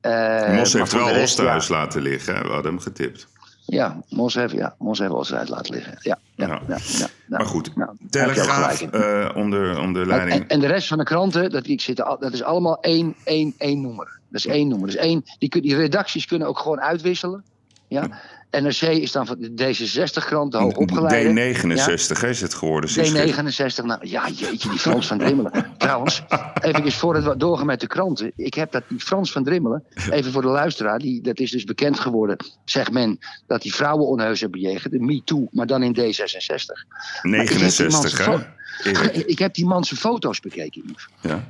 [0.02, 1.76] Maar Mos heeft wel Osterhuis ja.
[1.76, 2.36] laten liggen.
[2.36, 2.42] hè?
[2.42, 3.28] We hadden hem getipt.
[3.70, 5.98] Ja, Mos ja, Mos heeft Oosterhuis laten liggen.
[6.00, 6.78] Ja, ja, Ja.
[6.98, 7.08] ja.
[7.28, 10.42] Maar goed, Nou, Telegraaf eh, onder, onder leiding...
[10.42, 13.54] En, en de rest van de kranten, dat, zitten, al- dat is allemaal één, één,
[13.58, 14.20] één noemer.
[14.30, 14.88] Dat is één noemer.
[14.88, 17.44] Dus één, die, die redacties kunnen ook gewoon uitwisselen.
[17.88, 18.10] Ja?
[18.52, 21.54] NRC is dan van de D66-krant, de hoogopgeleide.
[21.54, 22.90] D69 is het geworden.
[22.90, 23.72] sinds gisteren.
[23.72, 25.66] D69, nou ja, jeetje, die Frans van Drimmelen.
[25.78, 26.24] Trouwens,
[26.62, 28.32] even voor het doorgaan met de kranten.
[28.36, 31.64] Ik heb dat, die Frans van Drimmelen, even voor de luisteraar, die, dat is dus
[31.64, 34.94] bekend geworden, zegt men, dat die vrouwen onheus hebben bejegend.
[34.94, 36.88] De MeToo, maar dan in D66.
[37.22, 38.44] Maar ik heb die man 69, zijn
[38.84, 39.12] hè?
[39.12, 41.08] Ik heb die man zijn foto's bekeken, Yves.
[41.22, 41.48] Ja.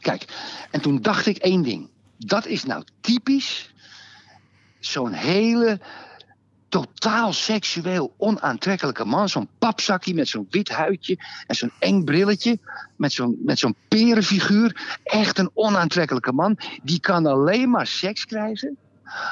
[0.00, 0.24] Kijk,
[0.70, 1.88] en toen dacht ik één ding.
[2.18, 3.74] Dat is nou typisch
[4.80, 5.80] zo'n hele
[6.74, 9.28] totaal seksueel onaantrekkelijke man.
[9.28, 12.58] Zo'n papzakje met zo'n wit huidje en zo'n eng brilletje.
[12.96, 14.98] Met zo'n, met zo'n perenfiguur.
[15.02, 16.58] Echt een onaantrekkelijke man.
[16.82, 18.76] Die kan alleen maar seks krijgen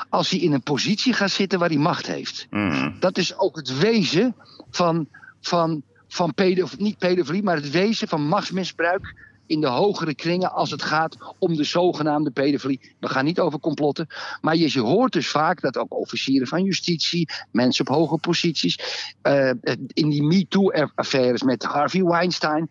[0.09, 2.47] als hij in een positie gaat zitten waar hij macht heeft.
[2.51, 2.97] Mm.
[3.01, 4.35] Dat is ook het wezen
[4.71, 5.09] van,
[5.41, 9.15] van, van pedo, of niet pedofilie, maar het wezen van machtsmisbruik
[9.47, 12.95] in de hogere kringen als het gaat om de zogenaamde pedofilie.
[13.01, 14.07] We gaan niet over complotten,
[14.41, 18.79] maar je, hoort dus vaak dat ook officieren van justitie, mensen op hoge posities,
[19.23, 19.51] eh,
[19.93, 22.69] in die MeToo-affaires met Harvey Weinstein.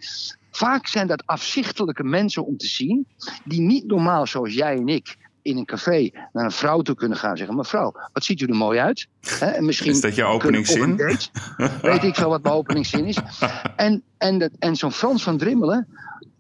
[0.52, 3.08] Vaak zijn dat afzichtelijke mensen om te zien,
[3.46, 7.18] die niet normaal zoals jij en ik in een café naar een vrouw toe kunnen
[7.18, 9.08] gaan en zeggen: Mevrouw, wat ziet u er mooi uit?
[9.40, 10.96] En misschien Is dat je openingszin?
[10.96, 11.30] date.
[11.82, 13.18] Weet ik veel wat mijn openingszin is.
[13.76, 15.88] En, en, dat- en zo'n Frans van Drimmelen,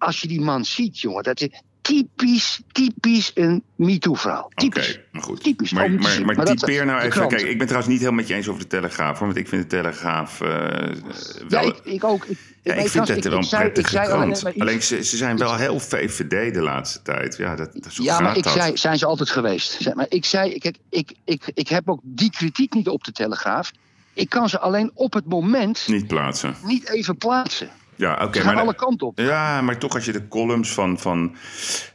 [0.01, 1.47] als je die man ziet, jongen, dat is
[1.81, 4.49] typisch, typisch een MeToo-vrouw.
[4.55, 4.99] Typisch.
[5.11, 5.43] Maar goed.
[5.43, 5.71] Typisch.
[5.71, 5.97] Maar,
[6.35, 7.27] dat- typeer nou even.
[7.27, 9.17] Kijk, ik ben trouwens niet helemaal met je eens over de Telegraaf.
[9.17, 10.47] Hoor, want ik vind de Telegraaf eh,
[11.47, 11.61] wel...
[11.63, 12.25] Ja, ik, ik ook.
[12.25, 14.55] Ik, Ja, ik ik vind het wel een prettige zei alleen krant.
[14.55, 14.61] iets.
[14.61, 17.37] Alleen ze, ze zijn wel heel VVD de laatste tijd.
[17.37, 18.53] Ja, dat, dat, Ja, maar ik dat.
[18.53, 19.77] zei, zijn ze altijd geweest.
[19.81, 23.11] Zeg Maar ik zei, kijk, ik, ik, ik heb ook die kritiek niet op de
[23.11, 23.71] Telegraaf.
[24.13, 26.55] Ik kan ze alleen op het moment Niet plaatsen.
[26.63, 27.69] niet even plaatsen.
[28.01, 28.43] Ja, oké.
[28.43, 29.19] Maar, alle kanten op.
[29.19, 30.99] ja, maar toch als je de columns van...
[30.99, 31.35] van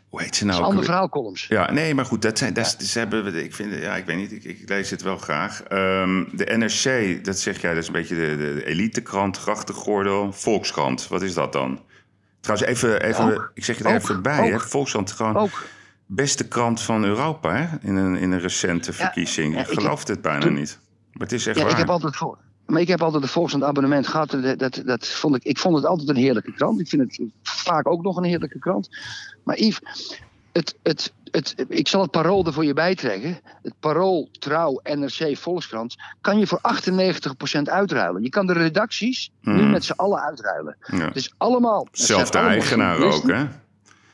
[0.08, 0.46] hoe heet ze nou?
[0.46, 0.84] Dat is een ook ander alweer?
[0.84, 1.46] verhaal, columns.
[1.48, 4.32] Ja, nee, maar goed, dat zijn, dat ze hebben, ik vind, ja, ik weet niet,
[4.32, 5.62] ik, ik lees het wel graag.
[5.62, 11.08] Ehm, de NRC, dat zeg jij, dat is een beetje de, de, elitekrant, grachtengordel, Volkskrant.
[11.08, 11.80] Wat is dat dan?
[12.40, 13.50] Trouwens, even, even Ook.
[13.54, 14.00] ik zeg het er Ook.
[14.00, 14.60] even bij, hè.
[14.60, 15.64] Volkskrant gewoon Ook.
[16.06, 17.66] beste krant van Europa, hè?
[17.88, 19.54] In een, in een recente verkiezing.
[19.54, 20.78] ja, ik ik geloof het bijna toen- niet.
[21.12, 21.72] Maar het is echt Ja, waar.
[21.72, 22.38] ik heb altijd voor.
[22.66, 24.30] Maar ik heb altijd de Volkskrant abonnement gehad.
[24.30, 26.80] Dat, dat, dat vond ik, ik vond het altijd een heerlijke krant.
[26.80, 28.88] Ik vind het vaak ook nog een heerlijke krant.
[29.44, 29.80] Maar Yves,
[30.52, 33.38] het, het, het, ik zal het parool er voor je bijtrekken.
[33.62, 35.94] Het parool, trouw, NRC, Volkskrant...
[36.20, 36.60] kan je voor
[37.58, 38.22] 98% uitruilen.
[38.22, 39.70] Je kan de redacties nu Mhm.
[39.70, 40.76] met z'n allen uitruilen.
[40.86, 41.12] Ja.
[41.36, 41.88] Allemaal...
[41.90, 43.44] het Zelfde allemaal eigenaar ook, hè?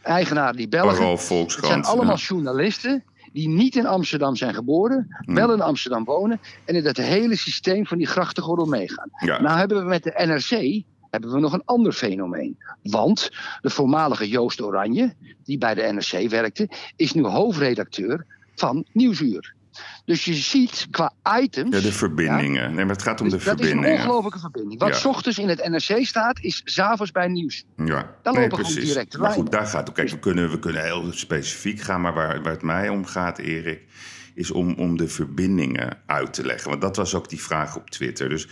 [0.02, 0.94] Eigenaar die Belgen.
[0.96, 1.72] Parool, Het Volkskrant.
[1.72, 2.22] zijn allemaal ja.
[2.22, 5.34] journalisten die niet in Amsterdam zijn geboren, Hmm.
[5.34, 9.10] wel in Amsterdam wonen en in dat hele systeem van die grachtengordel meegaan.
[9.24, 9.40] Ja.
[9.40, 12.58] Nou hebben we met de NRC hebben we nog een ander fenomeen.
[12.82, 13.30] Want
[13.60, 15.14] de voormalige Joost Oranje,
[15.44, 19.54] die bij de NRC werkte, is nu hoofdredacteur van Nieuwsuur.
[20.04, 21.12] Dus je ziet qua
[21.42, 21.76] items.
[21.76, 22.74] Ja, de verbindingen.
[22.74, 24.00] Nee, maar het gaat om Dus de dat is een verbindingen.
[24.04, 24.80] ongelofelijke verbinding.
[24.80, 25.08] Wat Ja.
[25.08, 27.64] ochtends in het NRC staat, is s'avonds bij Nieuws.
[27.76, 28.88] Ja, Daar nee, lopen gewoon precies.
[28.92, 29.96] directe Maar goed, daar gaat het.
[29.96, 33.38] Kijk, we kunnen, we kunnen heel specifiek gaan, maar waar, waar het mij om gaat,
[33.38, 33.80] Erik,
[34.34, 36.70] is om, om de verbindingen uit te leggen.
[36.70, 38.28] Want dat was ook die vraag op Twitter.
[38.28, 38.48] Dus,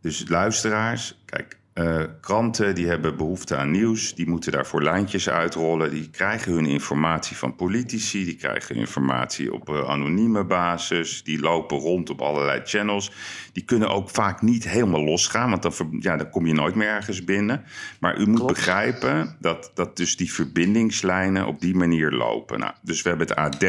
[0.00, 5.90] dus luisteraars, kijk, eh, kranten die hebben behoefte aan nieuws, die moeten daarvoor lijntjes uitrollen.
[5.90, 11.78] Die krijgen hun informatie van politici, die krijgen informatie op eh, anonieme basis, die lopen
[11.78, 13.12] rond op allerlei channels.
[13.52, 16.88] Die kunnen ook vaak niet helemaal losgaan, want dan, ja, dan kom je nooit meer
[16.88, 17.64] ergens binnen.
[18.00, 18.54] Maar u moet Klopt.
[18.54, 22.58] begrijpen dat, dat dus die verbindingslijnen op die manier lopen.
[22.58, 23.62] Nou, dus we hebben het AD.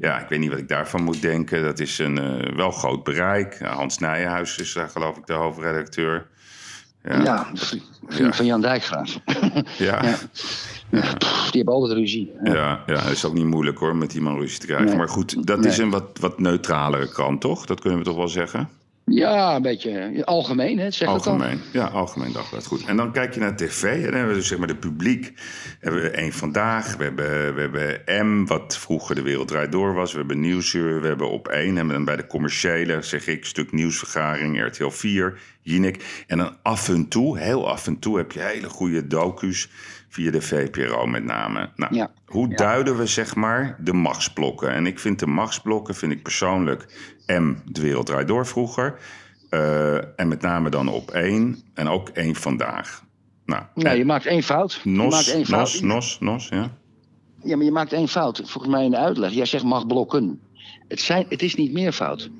[0.00, 1.62] Ja, ik weet niet wat ik daarvan moet denken.
[1.62, 3.58] Dat is een eh, wel groot bereik.
[3.58, 6.30] Hans Nijenhuis is daar geloof ik de hoofdredacteur.
[7.04, 8.32] Ja, Ja, vriend Ja.
[8.32, 9.18] van Jan Dijkgraaf.
[9.78, 10.02] ja.
[10.04, 10.18] Ja.
[10.90, 12.32] Ja, pff, die hebben altijd ruzie.
[12.44, 12.82] Ja.
[12.86, 14.86] Ja, is ook niet moeilijk hoor, met die man ruzie te krijgen.
[14.86, 14.96] Nee.
[14.96, 15.70] Maar goed, dat Nee.
[15.70, 17.66] is een wat, wat neutralere krant, toch?
[17.66, 18.68] Dat kunnen we toch wel zeggen?
[19.04, 20.90] Ja, een beetje eh, algemeen, hè?
[20.90, 21.32] Zeg dat al.
[21.32, 22.66] Algemeen, ja, algemeen dagblad.
[22.66, 22.84] Goed.
[22.84, 25.32] En dan kijk je naar tv en dan hebben we dus zeg maar de publiek.
[25.80, 29.94] Hebben we één vandaag, we hebben, we hebben M, wat vroeger de wereld draait door
[29.94, 30.12] was.
[30.12, 31.78] We hebben Nieuwsuur, we hebben op één.
[31.78, 36.24] En dan bij de commerciële zeg ik stuk nieuwsvergaring, RTL 4, Jinek.
[36.26, 39.68] En dan af en toe, heel af en toe, heb je hele goede docu's
[40.08, 41.70] via de VPRO met name.
[41.76, 42.10] Nou, Ja.
[42.32, 44.70] Hoe duiden we zeg maar de machtsblokken?
[44.74, 46.86] En ik vind de machtsblokken, vind ik persoonlijk
[47.26, 48.98] M, de wereld draait door vroeger.
[49.50, 53.04] Eh, en met name dan op één en ook één vandaag.
[53.44, 54.80] Nou, Nee, en je maakt één fout.
[54.82, 55.58] je maakt Nos, één fout.
[55.60, 56.70] Nos, Nos, Nos, ja.
[57.42, 58.42] Ja, maar je maakt één fout.
[58.44, 59.32] Volgens mij in de uitleg.
[59.32, 60.40] Jij zegt mag blokken.
[60.88, 62.30] Het, zijn, het is niet meer fout.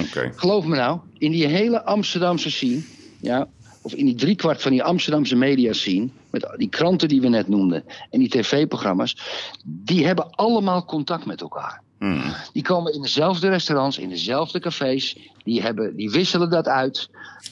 [0.00, 0.32] Oké.
[0.36, 2.80] Geloof me nou, in die hele Amsterdamse scene,
[3.20, 3.48] ja,
[3.82, 7.48] of in die driekwart van die Amsterdamse media scene, met die kranten die we net
[7.48, 9.16] noemden en die tv-programma's,
[9.64, 11.82] die hebben allemaal contact met elkaar.
[11.98, 12.34] Hmm.
[12.52, 15.30] Die komen in dezelfde restaurants, in dezelfde cafés.
[15.44, 17.10] Die, hebben, die wisselen dat uit.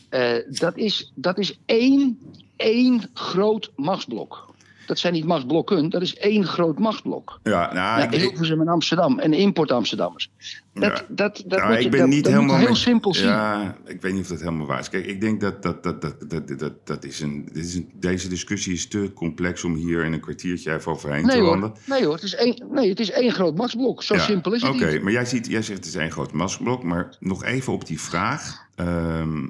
[0.08, 2.18] Eh, dat, is, dat is één,
[2.56, 4.54] één groot machtsblok.
[4.86, 7.40] Dat zijn niet machtsblokken, dat is één groot machtsblok.
[7.42, 10.30] Ja, nou, ik, Hilversum en Amsterdam en import Amsterdammers.
[10.74, 11.04] Dat, Ja.
[11.08, 13.14] dat, dat, nou, moet je, ik ben dat- niet dat moet je helemaal heel simpel
[13.14, 13.26] zien.
[13.26, 14.88] Ja, ik weet niet of dat helemaal waar is.
[14.88, 17.90] Kijk, ik denk dat, dat, dat, dat, dat, dat, dat is een, dit is een,
[17.94, 21.74] deze discussie is te complex om hier in een kwartiertje even overheen Nee te wandelen.
[21.86, 24.02] nee hoor, het is één, nee, het is één groot machtsblok.
[24.02, 26.32] Zo Ja, simpel is het Oké, maar jij, ziet, jij zegt het is één groot
[26.32, 26.82] massablok.
[26.82, 28.64] Maar nog even op die vraag.
[28.74, 29.46] ehm,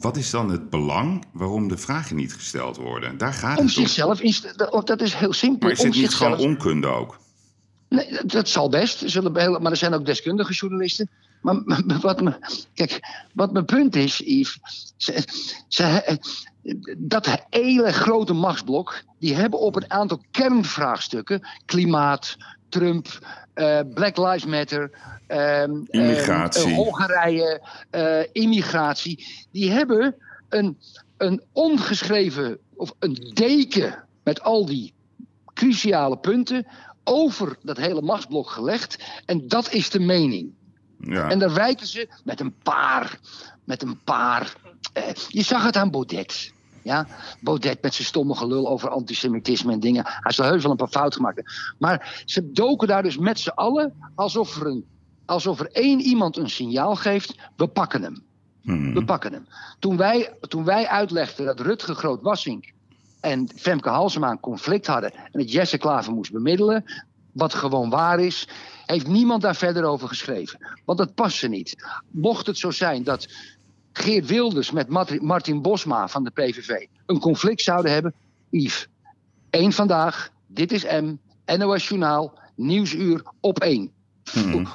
[0.00, 3.18] wat is dan het belang waarom de vragen niet gesteld worden?
[3.18, 3.82] Daar gaat Om het om.
[3.82, 4.20] zichzelf,
[4.56, 5.60] dat, dat is heel simpel.
[5.60, 7.18] Maar is om het niet zichzelf- gewoon onkunde ook?
[7.88, 9.02] Nee, dat, dat zal best.
[9.06, 11.10] Zullen heel, maar er zijn ook deskundige journalisten.
[11.42, 12.38] Maar maar wat, me,
[12.74, 13.00] kijk,
[13.34, 14.58] wat mijn punt is, Yves.
[14.96, 15.24] Ze,
[15.68, 16.18] ze,
[16.98, 19.02] dat hele grote machtsblok.
[19.18, 21.48] die hebben op een aantal kernvraagstukken.
[21.64, 22.36] klimaat,
[22.68, 23.18] Trump,
[23.54, 24.90] eh, Black Lives Matter.
[25.26, 26.66] ehm, Immigratie.
[26.70, 29.26] eh, Hongarije, eh, immigratie.
[29.52, 30.14] Die hebben
[30.48, 30.78] een,
[31.16, 32.58] een ongeschreven.
[32.76, 34.02] of een deken.
[34.24, 34.92] met al die
[35.54, 36.66] cruciale punten
[37.04, 38.98] over dat hele machtsblok gelegd.
[39.26, 40.52] En dat is de mening.
[40.98, 41.28] Ja.
[41.30, 43.18] En daar wijken ze met een paar.
[43.64, 44.56] Met een paar.
[45.28, 46.52] je zag het aan Baudet.
[46.84, 47.06] Ja,
[47.40, 50.04] Baudet met zijn stomme gelul over antisemitisme en dingen.
[50.06, 51.42] Hij zal heus wel een paar fouten gemaakt.
[51.78, 54.84] Maar ze doken daar dus met z'n allen alsof er, een,
[55.24, 57.34] alsof er één iemand een signaal geeft.
[57.56, 58.22] We pakken hem.
[58.62, 58.92] Mhm.
[58.92, 59.46] We pakken hem.
[59.78, 62.72] Toen wij, toen wij uitlegden dat Rutger Groot-Wassink
[63.20, 65.14] en Femke Halsema een conflict hadden...
[65.14, 66.84] en dat Jesse Klaver moest bemiddelen,
[67.32, 68.48] wat gewoon waar is...
[68.86, 70.66] heeft niemand daar verder over geschreven.
[70.84, 71.84] Want dat past ze niet.
[72.10, 73.28] Mocht het zo zijn dat
[73.96, 76.86] Geert Wilders met Mart- Martin Bosma van de PVV...
[77.06, 78.14] een conflict zouden hebben,
[78.50, 78.86] Yves.
[79.50, 81.14] Eén vandaag, dit is M,
[81.56, 83.92] NOS Journaal, Nieuwsuur op één.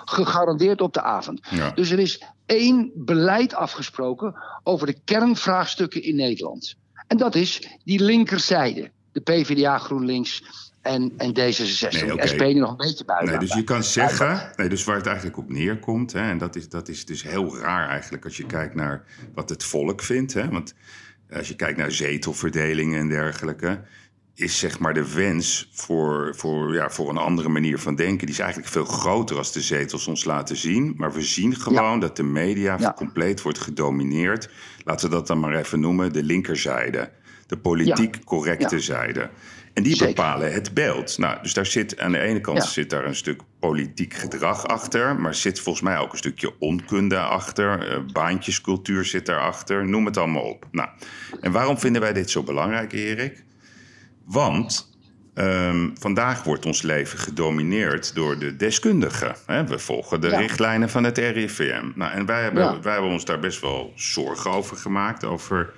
[0.05, 1.47] Gegarandeerd op de avond.
[1.49, 1.71] Ja.
[1.71, 6.75] Dus er is één beleid afgesproken over de kernvraagstukken in Nederland.
[7.07, 8.91] En dat is die linkerzijde.
[9.11, 10.43] De PvdA, GroenLinks
[10.81, 12.05] en, en D66.
[12.05, 13.29] Nee, SP er nog een beetje buiten.
[13.29, 16.55] Nee, dus je kan zeggen, nee, dus waar het eigenlijk op neerkomt, hè, en dat
[16.55, 19.03] is, dat is dus heel raar eigenlijk als je kijkt naar
[19.33, 20.33] wat het volk vindt.
[20.33, 20.73] Hè, want
[21.31, 23.81] als je kijkt naar zetelverdelingen en dergelijke,
[24.33, 28.35] is zeg maar de wens voor, voor, ja, voor een andere manier van denken, die
[28.35, 30.93] is eigenlijk veel groter als de zetels ons laten zien.
[30.97, 32.93] Maar we zien gewoon dat de media Ja.
[32.93, 34.49] compleet wordt gedomineerd.
[34.83, 37.11] Laten we dat dan maar even noemen, de linkerzijde.
[37.47, 39.29] De politiek correcte zijde.
[39.79, 40.15] En die Zeker.
[40.15, 41.17] bepalen het beeld.
[41.17, 42.63] Nou, dus daar zit aan de ene kant Ja.
[42.65, 47.17] zit daar een stuk politiek gedrag achter, maar zit volgens mij ook een stukje onkunde
[47.19, 50.67] achter, eh, baantjescultuur zit daarachter, noem het allemaal op.
[50.71, 50.89] Nou,
[51.41, 53.43] en waarom vinden wij dit zo belangrijk, Erik?
[54.25, 54.87] Want
[55.33, 59.35] ehm, vandaag wordt ons leven gedomineerd door de deskundigen.
[59.45, 59.65] Hè?
[59.65, 60.37] We volgen de Ja.
[60.37, 61.85] richtlijnen van het RIVM.
[61.95, 62.79] Nou, en wij hebben, Ja.
[62.81, 65.73] wij hebben ons daar best wel zorgen over gemaakt, over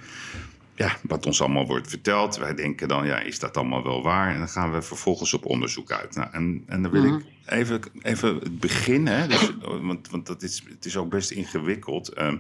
[0.75, 2.37] ja, wat ons allemaal wordt verteld.
[2.37, 4.31] Wij denken dan, ja, is dat allemaal wel waar?
[4.33, 6.15] En dan gaan we vervolgens op onderzoek uit.
[6.15, 7.15] Nou, en, en dan wil Mhm.
[7.15, 9.27] ik even, even het begin, hè?
[9.27, 9.51] Dus,
[9.81, 12.09] want, want dat is, het is ook best ingewikkeld.
[12.09, 12.37] Ehm,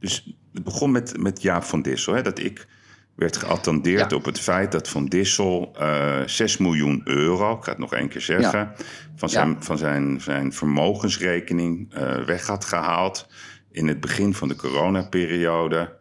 [0.00, 2.66] dus het begon met, met Jaap van Dissel, hè, dat ik
[3.14, 4.16] werd geattendeerd Ja.
[4.16, 8.08] op het feit dat Van Dissel eh 6 miljoen euro, ik ga het nog één
[8.08, 8.72] keer zeggen,
[9.16, 9.56] van, zijn, Ja.
[9.60, 13.26] van zijn, zijn vermogensrekening eh, weg had gehaald
[13.70, 15.96] in het begin van de coronaperiode.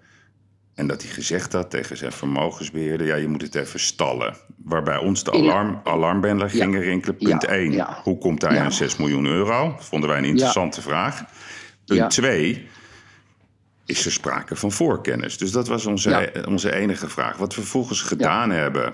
[0.75, 4.35] En dat hij gezegd had tegen zijn vermogensbeheerder: ja, je moet het even stallen.
[4.63, 5.37] Waarbij ons de Ja.
[5.37, 5.81] alarm,
[6.51, 6.59] Ja.
[6.59, 7.17] gingen rinkelen.
[7.17, 7.71] Punt Ja, 1.
[7.71, 7.99] ja.
[8.03, 9.75] Hoe komt hij aan 6 miljoen euro?
[9.79, 11.23] Vonden wij een interessante vraag.
[11.85, 12.07] Punt Ja.
[12.07, 12.67] 2.
[13.85, 15.37] Is er sprake van voorkennis?
[15.37, 17.37] Dus dat was onze, onze enige vraag.
[17.37, 18.93] Wat we vervolgens gedaan hebben.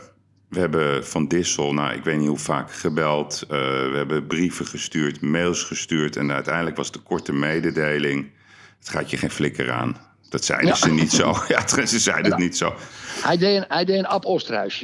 [0.49, 3.41] We hebben van Dissel, nou, ik weet niet hoe vaak gebeld.
[3.43, 6.15] eh, we hebben brieven gestuurd, mails gestuurd.
[6.15, 8.31] En uiteindelijk was de korte mededeling:
[8.79, 9.97] het gaat je geen flikker aan.
[10.29, 10.75] Dat zeiden Ja.
[10.75, 11.35] ze niet zo.
[11.47, 12.73] Ja, ze zeiden het niet zo.
[13.21, 14.05] Hij deed een, hij deed een.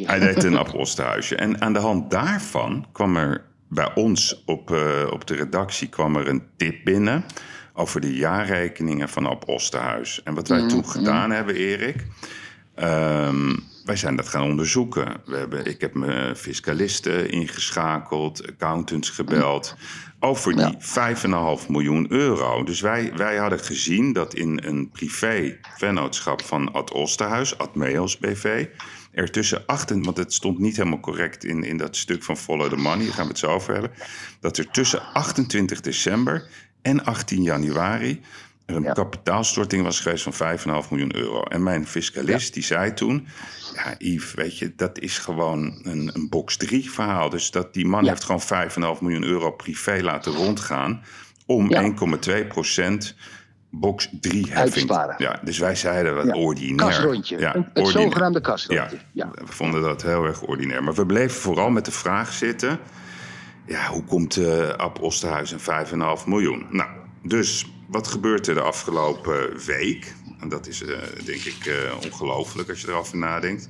[0.07, 1.35] Hij deed een appelstenhuisje.
[1.35, 6.15] En aan de hand daarvan kwam er bij ons op, eh, op de redactie kwam
[6.15, 7.25] er een tip binnen
[7.73, 10.23] over de jaarrekeningen van Ab Osterhuis.
[10.23, 12.05] En wat wij Mhm, toen gedaan hebben, Erik,
[12.75, 15.13] ehm, wij zijn dat gaan onderzoeken.
[15.25, 19.75] We hebben, ik heb mijn fiscalisten ingeschakeld, accountants gebeld.
[20.19, 20.77] Over die
[21.59, 22.63] 5,5 miljoen euro.
[22.63, 28.67] Dus wij, wij hadden gezien dat in een privé vennootschap van Ad Osterhuis, Admeos BV,
[29.11, 32.37] er tussen 8 en, want het stond niet helemaal correct in, in dat stuk van
[32.37, 33.91] Follow the Money, daar gaan we het zo over hebben,
[34.39, 36.47] dat er tussen 28 december
[36.81, 38.21] en 18 januari
[38.65, 41.43] er een kapitaalstorting was geweest van 5,5 miljoen euro.
[41.43, 43.27] En mijn fiscalist die zei toen...
[43.73, 47.29] Ja, Yves, weet je, dat is gewoon een, een box 3 verhaal.
[47.29, 48.41] Dus dat die man heeft gewoon
[48.97, 51.03] 5,5 miljoen euro privé laten rondgaan...
[51.45, 51.69] om
[52.29, 53.15] 1,2 procent
[53.69, 54.89] box 3 heffing.
[55.17, 57.19] Ja, dus wij zeiden wat ordinair.
[57.39, 58.97] Ja, Een- het zogenaamde kasrondje.
[59.11, 60.83] Ja, we vonden dat heel erg ordinair.
[60.83, 62.79] Maar we bleven vooral met de vraag zitten...
[63.67, 66.65] Ja, hoe komt eh Ab Osterhuis een 5,5 miljoen?
[66.69, 66.89] Nou,
[67.23, 70.13] dus wat gebeurt er de afgelopen week?
[70.39, 73.69] En dat is eh, denk ik eh, ongelooflijk als je erover nadenkt.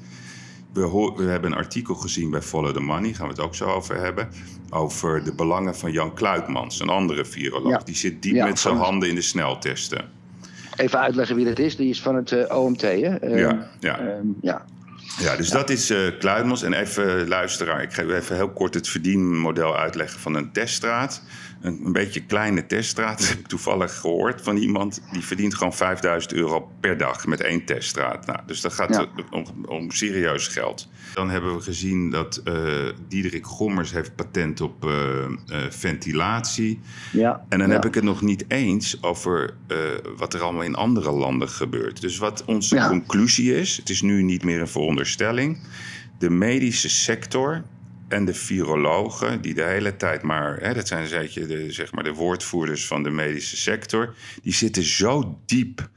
[0.74, 3.66] We, we hebben een artikel gezien bij Follow the Money, gaan we het ook zo
[3.66, 4.30] over hebben.
[4.70, 7.72] Over de belangen van Jan Kluitmans, een andere viroloog.
[7.72, 7.82] Ja.
[7.84, 10.06] Die zit diep Ja, met zijn handen in de sneltesten.
[10.76, 11.76] Even uitleggen wie dat is.
[11.76, 13.16] Die is van het eh, OMT, hè?
[13.18, 14.00] Ja, ja.
[14.00, 14.66] ehm, ja.
[15.20, 16.64] Ja, dus dat is Kluitmans.
[16.64, 21.22] En even, luisteraar, ik ga even heel kort het verdienmodel uitleggen van een teststraat.
[21.66, 25.02] Een, een beetje kleine teststraat, dat heb ik toevallig gehoord van iemand.
[25.12, 28.26] Die verdient gewoon 5000 euro per dag met één teststraat.
[28.26, 29.08] Nou, dus dat gaat Ja.
[29.32, 30.88] om, om serieus geld.
[31.14, 32.54] Dan hebben we gezien dat eh
[33.08, 35.32] Diederik Gommers heeft patent op eh, eh,
[35.70, 36.80] ventilatie.
[37.12, 37.74] Ja, En dan ja.
[37.74, 39.54] heb ik het nog niet eens over
[40.18, 42.02] wat er allemaal in andere landen gebeurt.
[42.02, 42.88] Dus wat onze Ja.
[42.88, 45.60] conclusie is, het is nu niet meer een veronderstelling.
[46.20, 47.64] De medische sector
[48.08, 52.04] en de virologen, die de hele tijd maar, hè, dat zijn je de, zeg maar
[52.04, 55.90] de woordvoerders van de medische sector, die zitten zo diep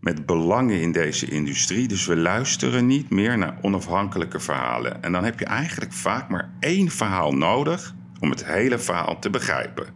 [0.00, 1.88] met belangen in deze industrie.
[1.88, 5.02] Dus we luisteren niet meer naar onafhankelijke verhalen.
[5.02, 9.30] En dan heb je eigenlijk vaak maar één verhaal nodig om het hele verhaal te
[9.30, 9.86] begrijpen.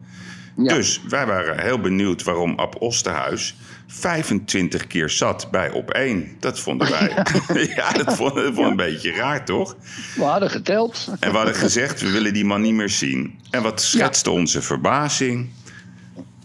[0.56, 3.56] Dus wij waren heel benieuwd waarom Ab Osterhuis
[3.90, 6.36] 25 keer zat bij op één.
[6.40, 7.24] Dat vonden wij.
[7.76, 9.76] ja, dat vonden we een beetje raar, toch?
[10.14, 11.08] We hadden geteld.
[11.20, 13.38] En we hadden gezegd, we willen die man niet meer zien.
[13.50, 15.48] En wat schetste onze verbazing?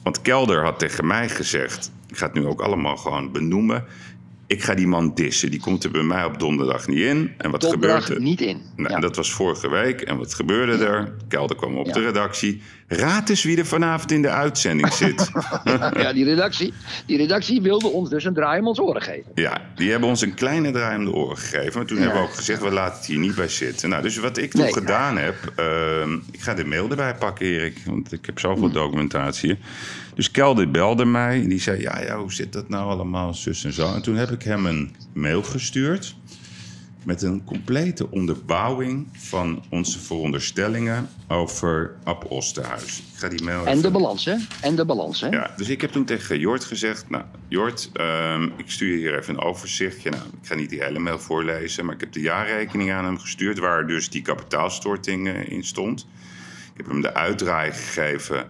[0.04, 1.92] Want Kelder had tegen mij gezegd...
[2.08, 3.86] ik ga het nu ook allemaal gewoon benoemen...
[4.54, 5.52] ik ga die man dissen.
[5.52, 7.32] Die komt er bij mij op donderdag niet in.
[7.38, 8.24] En wat Donderdag gebeurde?
[8.26, 8.62] niet in.
[8.76, 10.02] Nou, Dat was vorige week.
[10.02, 11.14] En wat gebeurde er?
[11.28, 11.94] Kelder kwam op Ja.
[11.94, 12.62] de redactie.
[12.88, 15.32] Raad eens wie er vanavond in de uitzending zit.
[15.94, 16.74] ja, die redactie,
[17.06, 19.32] die redactie wilde ons dus een draai om ons oren geven.
[19.36, 21.72] Ja, die hebben ons een kleine draai om de oren gegeven.
[21.78, 23.90] Maar toen hebben we ook gezegd, we laten het hier niet bij zitten.
[23.90, 24.74] Nou, dus wat ik toen Nee.
[24.74, 25.36] gedaan heb...
[25.56, 27.78] ehm, ik ga de mail erbij pakken, Erik.
[27.86, 29.58] Want ik heb zoveel documentatie.
[30.16, 31.42] Dus Kelder belde mij.
[31.42, 33.94] En die zei, ja, ja, hoe zit dat nou allemaal, zus en zo.
[33.94, 36.16] En toen heb ik hem een mail gestuurd...
[37.04, 41.10] met een complete onderbouwing van onze veronderstellingen...
[41.28, 42.98] over Ab Osterhuis.
[42.98, 44.36] Ik ga die mail En de balans, hè?
[44.62, 45.28] En de balans, hè?
[45.28, 47.10] ja, dus ik heb toen tegen Jort gezegd...
[47.10, 50.10] Nou, Jort, ehm, ik stuur je hier even een overzichtje.
[50.10, 51.86] Nou, ik ga niet die hele mail voorlezen...
[51.86, 53.60] maar ik heb de jaarrekening aan hem gestuurd...
[53.60, 56.08] waar dus die kapitaalstorting in stond.
[56.74, 58.48] Ik heb hem de uitdraai gegeven...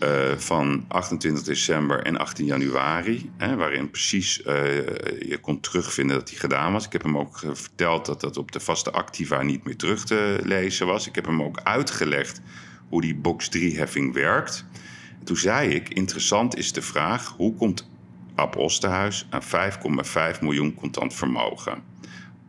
[0.00, 3.30] eh, van 28 december en 18 januari...
[3.36, 4.54] Hè, waarin precies eh,
[5.18, 6.86] je kon terugvinden dat die gedaan was.
[6.86, 10.04] Ik heb hem ook eh, verteld dat dat op de vaste activa niet meer terug
[10.04, 11.06] te lezen was.
[11.06, 12.40] Ik heb hem ook uitgelegd
[12.88, 14.64] hoe die box 3-heffing werkt...
[15.24, 17.34] Toen zei ik, interessant is de vraag...
[17.36, 17.88] hoe komt
[18.34, 19.42] Ab Osterhuis aan
[20.34, 21.82] 5,5 miljoen contant vermogen?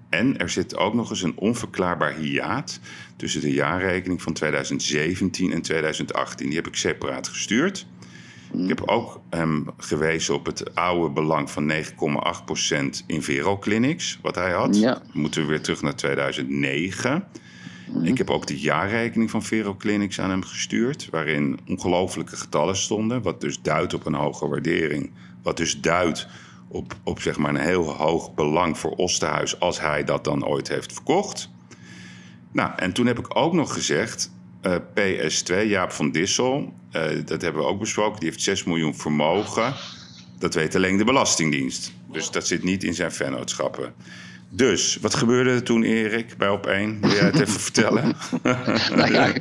[0.09, 2.79] En er zit ook nog eens een onverklaarbaar hiaat...
[3.21, 6.47] tussen de jaarrekening van 2017 en 2018.
[6.47, 7.85] Die heb ik separaat gestuurd.
[8.53, 14.19] Ik heb ook hem gewezen op het oude belang van 9,8% in Veroclinics...
[14.21, 14.77] wat hij had.
[14.77, 15.01] Ja.
[15.13, 17.23] Moeten we weer terug naar 2009...
[18.03, 23.41] Ik heb ook de jaarrekening van Veroclinics aan hem gestuurd, waarin ongelofelijke getallen stonden, wat
[23.41, 25.11] dus duidt op een hoge waardering,
[25.43, 26.27] wat dus duidt
[26.67, 30.67] op, op zeg maar een heel hoog belang voor Osterhuis als hij dat dan ooit
[30.67, 31.50] heeft verkocht.
[32.51, 34.31] Nou, en toen heb ik ook nog gezegd,
[34.61, 38.95] eh, PS2, Jaap van Dissel, eh, dat hebben we ook besproken, die heeft 6 miljoen
[38.95, 39.73] vermogen.
[40.39, 41.91] Dat weet alleen de Belastingdienst.
[42.11, 43.93] Dus dat zit niet in zijn vennootschappen.
[44.49, 47.01] Dus, wat gebeurde er toen, Erik, bij op 1?
[47.01, 48.15] Wil jij het even vertellen?
[48.95, 49.33] Nou ja,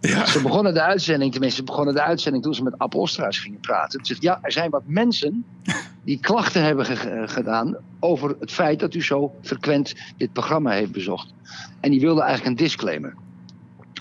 [0.00, 0.26] ja.
[0.26, 3.98] Ze begonnen de uitzending, tenminste, ze begonnen de uitzending toen ze met Osterhuis gingen praten.
[4.04, 5.44] Ze zegt, ja, er zijn wat mensen
[6.06, 10.92] die klachten hebben eh, gedaan over het feit dat u zo frequent dit programma heeft
[10.92, 11.32] bezocht.
[11.80, 13.14] En die wilden eigenlijk een disclaimer.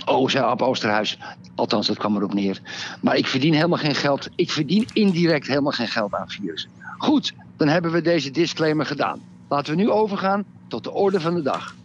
[0.05, 1.19] Oh, zei Ab Oosterhuis,
[1.55, 2.61] althans dat kwam erop neer.
[3.01, 4.29] Maar ik verdien helemaal geen geld.
[4.35, 6.69] Ik verdien indirect helemaal geen geld aan virussen.
[6.97, 9.21] Goed, dan hebben we deze disclaimer gedaan.
[9.49, 11.75] Laten we nu overgaan tot de orde van de dag.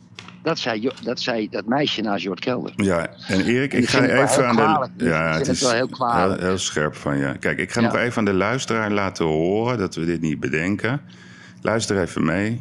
[0.43, 2.73] Dat zei, dat, zei dat meisje naast Jort Kelder.
[2.77, 4.93] Ja, en Erik, En ik ga even heel aan kwalijk.
[4.99, 5.05] de.
[5.05, 6.41] Ja, het wel heel kwalijk.
[6.41, 7.39] Heel, heel scherp van je.
[7.39, 7.87] Kijk, ik ga Ja.
[7.87, 11.01] nog even aan de luisteraar laten horen dat we dit niet bedenken.
[11.63, 12.61] Luister even mee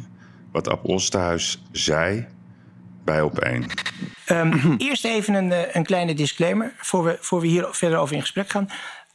[0.52, 2.26] wat Ab Osterhuis zei
[3.04, 3.64] bij op 1.
[4.26, 8.14] Ehm, eerst even een, eh, een kleine disclaimer, voor we, voor we hier verder over
[8.14, 8.68] in gesprek gaan.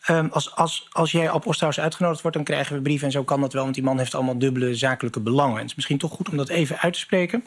[0.05, 3.23] Ehm, als, als, als jij op Osterhaus uitgenodigd wordt, dan krijgen we brieven en zo
[3.23, 3.63] kan dat wel.
[3.63, 5.53] Want die man heeft allemaal dubbele zakelijke belangen.
[5.55, 7.43] En het is misschien toch goed om dat even uit te spreken.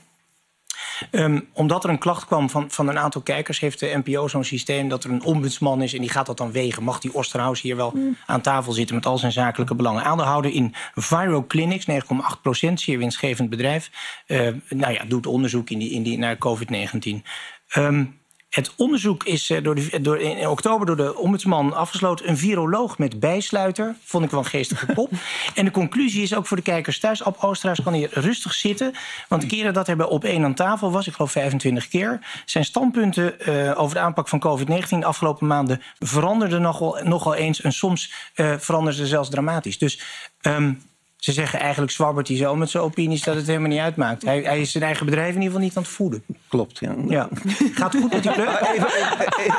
[1.11, 4.44] Ehm, omdat er een klacht kwam van, van een aantal kijkers, heeft de NPO zo'n
[4.44, 6.82] systeem dat er een ombudsman is en die gaat dat dan wegen.
[6.82, 7.94] Mag die Osterhaus hier wel
[8.26, 10.05] aan tafel zitten met al zijn zakelijke belangen?
[10.05, 11.96] Aandeelhouder in Viro Clinics, 9,8
[12.42, 13.90] procent, zeer winstgevend bedrijf.
[14.26, 17.22] Eh, nou ja, doet onderzoek in die, in die, naar COVID-19.
[17.68, 18.05] Ehm,
[18.49, 22.28] het onderzoek is eh, door de, door, in oktober door de ombudsman afgesloten.
[22.28, 23.94] Een viroloog met bijsluiter.
[24.05, 25.11] Vond ik wel een geestige kop.
[25.55, 27.22] en de conclusie is ook voor de kijkers thuis.
[27.22, 28.92] Op Oosterhuis kan hier rustig zitten.
[29.28, 32.20] Want de keren dat hij bij op één aan tafel was, ik geloof 25 keer.
[32.44, 37.61] Zijn standpunten eh, over de aanpak van COVID-19 de afgelopen maanden veranderden nogal, nogal eens.
[37.61, 39.78] En soms uh, veranderden ze zelfs dramatisch.
[39.78, 40.01] Dus.
[40.42, 40.88] Um,
[41.18, 44.22] ze zeggen eigenlijk zwabbert hij zo met zijn opinies dat het helemaal niet uitmaakt.
[44.22, 46.22] Hij, hij, is zijn eigen bedrijf in ieder geval niet aan het voeden.
[46.48, 46.94] Klopt, ja.
[47.08, 47.28] ja.
[47.74, 48.46] Gaat goed met die club?
[48.74, 48.88] Even,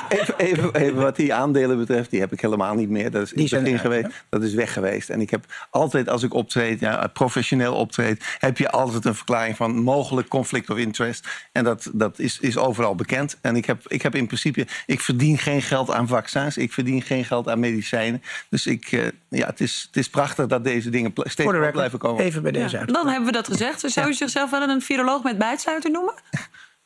[0.10, 3.12] even, even, even, wat die aandelen betreft, die heb ik helemaal niet meer.
[3.12, 5.10] Dat is, die begin geweest, dat is weg geweest.
[5.10, 8.38] En ik heb altijd, als ik optreed, ja, professioneel optreed...
[8.40, 11.28] heb je altijd een verklaring van mogelijk conflict of interest.
[11.52, 13.38] En dat, dat is, is overal bekend.
[13.42, 14.68] En ik heb, ik heb in principe...
[14.86, 16.58] Ik verdien geen geld aan vaccins.
[16.58, 18.22] Ik verdien geen geld aan medicijnen.
[18.50, 22.24] Dus ik, uh, ja, het, is, het is prachtig dat deze dingen steeds blijven komen.
[22.24, 23.84] Even bij deze ja, Dan hebben we dat gezegd.
[23.86, 26.14] Zou je zichzelf wel een viroloog met bijsluiter noemen?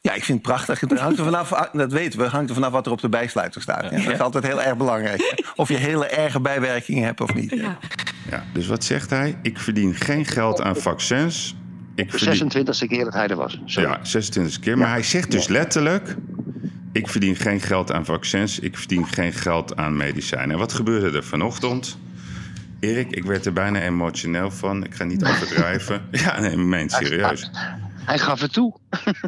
[0.01, 0.80] Ja, ik vind het prachtig.
[0.80, 3.61] Het hangt er vanaf, dat weten we, hangt er vanaf wat er op de bijsluiter
[3.61, 3.84] staat.
[3.84, 3.89] Ja.
[3.89, 5.51] Dat is altijd heel erg belangrijk.
[5.55, 7.49] Of je hele erge bijwerkingen hebt of niet.
[7.49, 7.78] Ja.
[8.30, 9.38] ja dus wat zegt hij?
[9.41, 11.55] Ik verdien geen geld aan vaccins.
[11.95, 12.51] Ik verdien...
[12.51, 13.61] 26e keer dat hij er was.
[13.66, 13.89] Sorry.
[13.89, 14.78] Ja, 26e keer.
[14.78, 16.16] Maar hij zegt dus letterlijk...
[16.91, 18.59] Ik verdien geen geld aan vaccins.
[18.59, 20.51] Ik verdien geen geld aan medicijnen.
[20.51, 21.97] En wat gebeurde er vanochtend?
[22.84, 24.84] Erik, ik werd er bijna emotioneel van.
[24.84, 26.02] Ik ga niet overdrijven.
[26.26, 27.52] ja, nee, meen serieus.
[28.06, 28.78] Hij gaf het toe.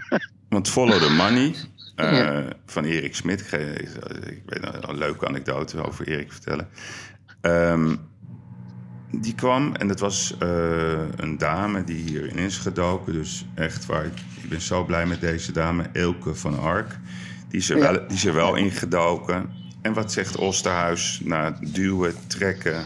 [0.50, 1.56] Want Follow the Money
[1.96, 3.42] uh, van Erik Smit.
[3.42, 3.90] Ik,
[4.26, 6.68] ik weet een leuke anekdote over Erik vertellen.
[7.42, 8.00] Um,
[9.12, 10.50] die kwam en dat was uh,
[11.16, 13.14] een dame die hierin is gedoken.
[13.14, 17.00] Dus echt waar, ik ben zo blij met deze dame, Elke van Ark.
[17.50, 17.92] Die is er, ja.
[17.92, 19.50] wel, die is er wel ingedoken.
[19.82, 22.84] En wat zegt Osterhuis na duwen, trekken,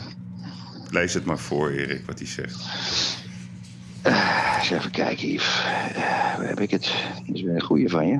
[0.89, 2.65] Lees het maar voor, Erik, wat hij zegt.
[4.07, 5.63] Uh, eens even kijken, Yves.
[5.95, 6.93] Uh, waar heb ik het?
[7.25, 8.19] Dat is weer een goede van je.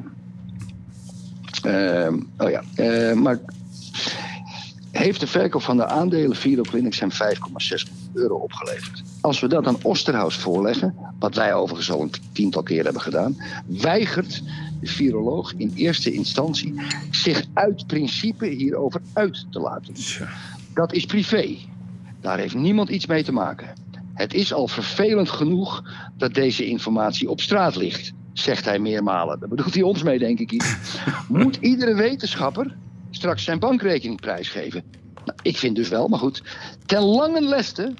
[1.66, 2.64] Uh, oh ja,
[3.16, 3.40] maar
[4.92, 9.04] heeft de verkoop van de aandelen Viro Clinics zijn 5,6 euro opgeleverd.
[9.22, 13.38] Als we dat aan Osterhaus voorleggen, wat wij overigens al een tiental keer hebben gedaan,
[13.66, 14.44] weigert
[14.80, 16.74] de viroloog in eerste instantie
[17.12, 19.94] zich uit principe hierover uit te laten.
[20.74, 21.58] Dat is privé.
[22.22, 23.74] Daar heeft niemand iets mee te maken.
[24.14, 25.84] Het is al vervelend genoeg
[26.18, 29.40] dat deze informatie op straat ligt, zegt hij meermalen.
[29.40, 30.52] Daar bedoelt hij ons mee, denk ik.
[31.28, 32.76] Moet iedere wetenschapper
[33.10, 34.84] straks zijn bankrekening prijsgeven?
[35.26, 36.44] Nou, ik vind dus wel, maar goed.
[36.86, 37.94] Ten lange leste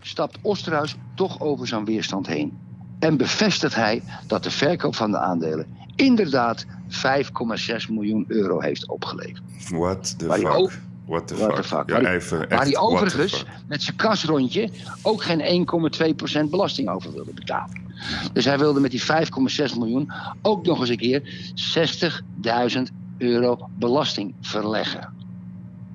[0.00, 2.58] stapt Osterhuis toch over zijn weerstand heen.
[2.98, 5.66] En bevestigt hij dat de verkoop van de aandelen
[5.96, 9.42] inderdaad 5,6 miljoen euro heeft opgeleverd.
[9.68, 10.80] What the fuck?
[11.06, 11.64] What the, what fuck?
[11.64, 11.88] fuck?
[11.88, 14.70] Ja, even, Waar hij overigens met zijn kasrondje
[15.02, 15.66] ook geen
[16.44, 17.82] 1,2% belasting over wilde betalen.
[18.32, 21.22] Dus hij wilde met die 5,6 miljoen ook nog eens een keer
[22.76, 22.82] 60.000
[23.18, 25.12] euro belasting verleggen.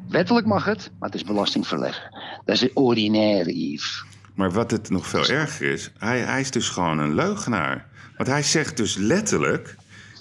[0.09, 2.17] Wettelijk mag het, maar het is belasting verleggen.
[2.45, 4.03] Dat is ordinair, Yves.
[4.35, 7.87] Maar wat het nog veel erger is, hij, hij is dus gewoon een leugenaar.
[8.17, 9.75] Want hij zegt dus letterlijk,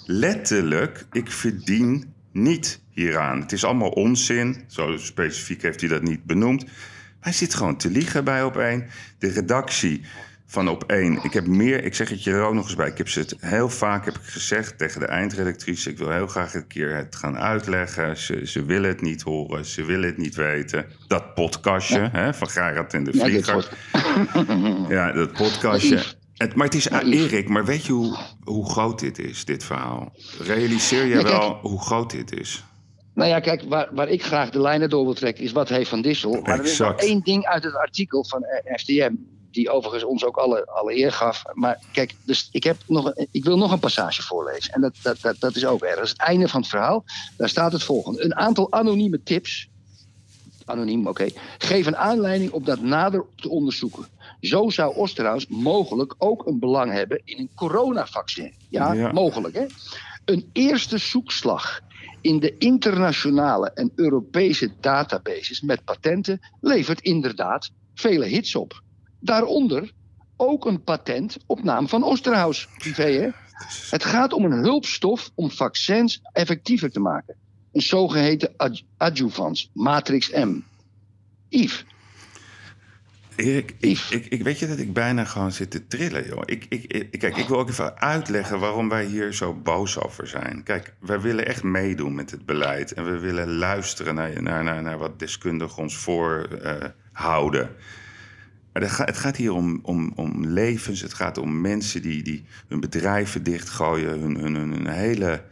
[0.05, 3.41] letterlijk, ik verdien niet hieraan.
[3.41, 4.63] Het is allemaal onzin.
[4.67, 6.65] Zo specifiek heeft hij dat niet benoemd.
[7.19, 8.85] Hij zit gewoon te liegen bij op één.
[9.17, 10.01] De redactie
[10.45, 11.23] van op één.
[11.23, 12.87] Ik heb meer, ik zeg het je er ook nog eens bij.
[12.87, 15.89] Ik heb ze het heel vaak heb ik gezegd tegen de eindredactrice.
[15.89, 18.17] Ik wil heel graag een keer het gaan uitleggen.
[18.17, 20.85] Ze, ze willen het niet horen, ze willen het niet weten.
[21.07, 22.09] Dat podcastje ja.
[22.11, 23.69] hè, van Gerard en de Vlieger.
[24.33, 26.17] Ja, ja dat podcastje.
[26.39, 29.63] Het, maar het is, uh, Erik, maar weet je hoe, hoe groot dit is, dit
[29.63, 30.11] verhaal?
[30.39, 32.63] Realiseer je ja, wel hoe groot dit is?
[33.13, 35.89] Nou ja, kijk, waar, waar ik graag de lijnen door wil trekken is wat heeft
[35.89, 36.41] Van Dissel.
[36.41, 39.13] Maar er is nog één ding uit het artikel van FDM,
[39.51, 41.43] die overigens ons ook alle, alle eer gaf.
[41.53, 44.73] Maar kijk, dus ik, heb nog, ik wil nog een passage voorlezen.
[44.73, 45.95] En dat, dat, dat, dat is ook erg.
[45.95, 47.03] Dat is het einde van het verhaal.
[47.37, 48.23] Daar staat het volgende.
[48.23, 49.69] Een aantal anonieme tips,
[50.65, 54.07] anoniem, oké, okay, geven aanleiding om dat nader te onderzoeken.
[54.41, 58.53] Zo zou Osterhaus mogelijk ook een belang hebben in een coronavaccin.
[58.69, 59.11] Ja, ja.
[59.11, 59.65] mogelijk hè.
[60.25, 61.81] Een eerste zoekslag
[62.21, 68.81] in de internationale en Europese databases met patenten levert inderdaad vele hits op.
[69.19, 69.91] Daaronder
[70.37, 72.67] ook een patent op naam van Osterhaus.
[72.77, 73.29] Privé, hè?
[73.89, 77.35] Het gaat om een hulpstof om vaccins effectiever te maken.
[77.71, 80.59] Een zogeheten ad adjuvans, Matrix M.
[81.49, 81.85] Yves.
[83.39, 86.41] Erik, ik, ik, ik weet je dat ik bijna gewoon zit te trillen, joh.
[86.45, 90.63] Ik, ik, kijk, ik wil ook even uitleggen waarom wij hier zo boos over zijn.
[90.63, 92.93] Kijk, wij willen echt meedoen met het beleid.
[92.93, 97.69] En we willen luisteren naar, naar, naar, naar wat deskundigen ons voorhouden.
[98.73, 101.01] maar het gaat, het gaat hier om, om, om levens.
[101.01, 104.19] Het gaat om mensen die, die hun bedrijven dichtgooien.
[104.19, 105.43] Hun, hun, hun, hun hele,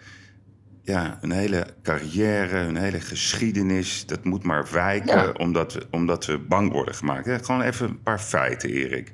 [0.88, 4.06] ja, hun hele carrière, hun hele geschiedenis.
[4.06, 5.32] Dat moet maar wijken Ja.
[5.32, 7.46] omdat, we, omdat we bang worden gemaakt.
[7.46, 9.14] Gewoon even een paar feiten, Erik.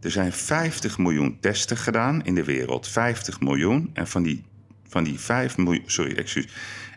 [0.00, 2.88] Er zijn 50 miljoen testen gedaan in de wereld.
[2.88, 3.90] 50 miljoen.
[3.92, 4.44] En van die,
[4.88, 5.82] van die 5 miljoen.
[5.86, 6.48] Sorry, excuus.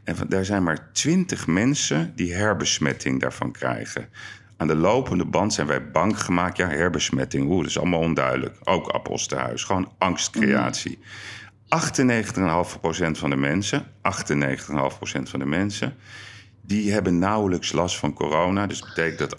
[0.03, 4.09] En van, daar zijn maar 20 mensen die herbesmetting daarvan krijgen.
[4.57, 6.57] Aan de lopende band zijn wij bang gemaakt.
[6.57, 7.45] Ja, herbesmetting.
[7.49, 8.55] Oeh, dat is allemaal onduidelijk.
[8.63, 9.63] Ook Apostelhuis.
[9.63, 10.99] Gewoon angstcreatie.
[11.67, 13.89] 98,5% van de mensen, 98,5%
[15.23, 15.95] van de mensen,
[16.61, 18.67] die hebben nauwelijks last van corona.
[18.67, 19.35] Dus dat betekent dat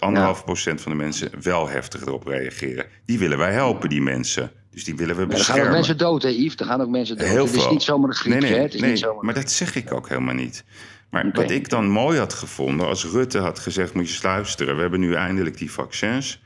[0.75, 2.85] 1,5% van de mensen wel heftig erop reageren.
[3.05, 4.51] Die willen wij helpen, die mensen.
[4.71, 5.73] Dus die willen we Maar er gaan ook beschermen.
[5.73, 6.55] mensen dood, hè, Yves?
[6.55, 7.27] Er gaan ook mensen dood.
[7.27, 8.65] Heel het is niet zomaar een griepje, nee, nee, hè?
[8.65, 9.25] Het is nee, niet zomaar...
[9.25, 10.63] maar dat zeg ik ook helemaal niet.
[11.09, 13.93] Maar wat ik dan mooi had gevonden, als Rutte had gezegd...
[13.93, 16.41] moet je eens luisteren, we hebben nu eindelijk die vaccins.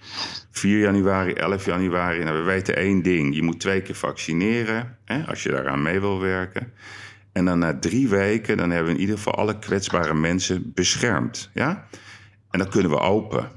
[0.51, 2.23] 4 januari, 11 januari.
[2.23, 4.97] Nou, we weten één ding, je moet twee keer vaccineren...
[5.05, 6.73] Hè, als je daaraan mee wil werken.
[7.31, 9.35] En dan na drie weken, dan hebben we in ieder geval...
[9.35, 11.49] alle kwetsbare mensen beschermd.
[11.53, 11.87] Ja?
[12.49, 13.49] En dan kunnen we open.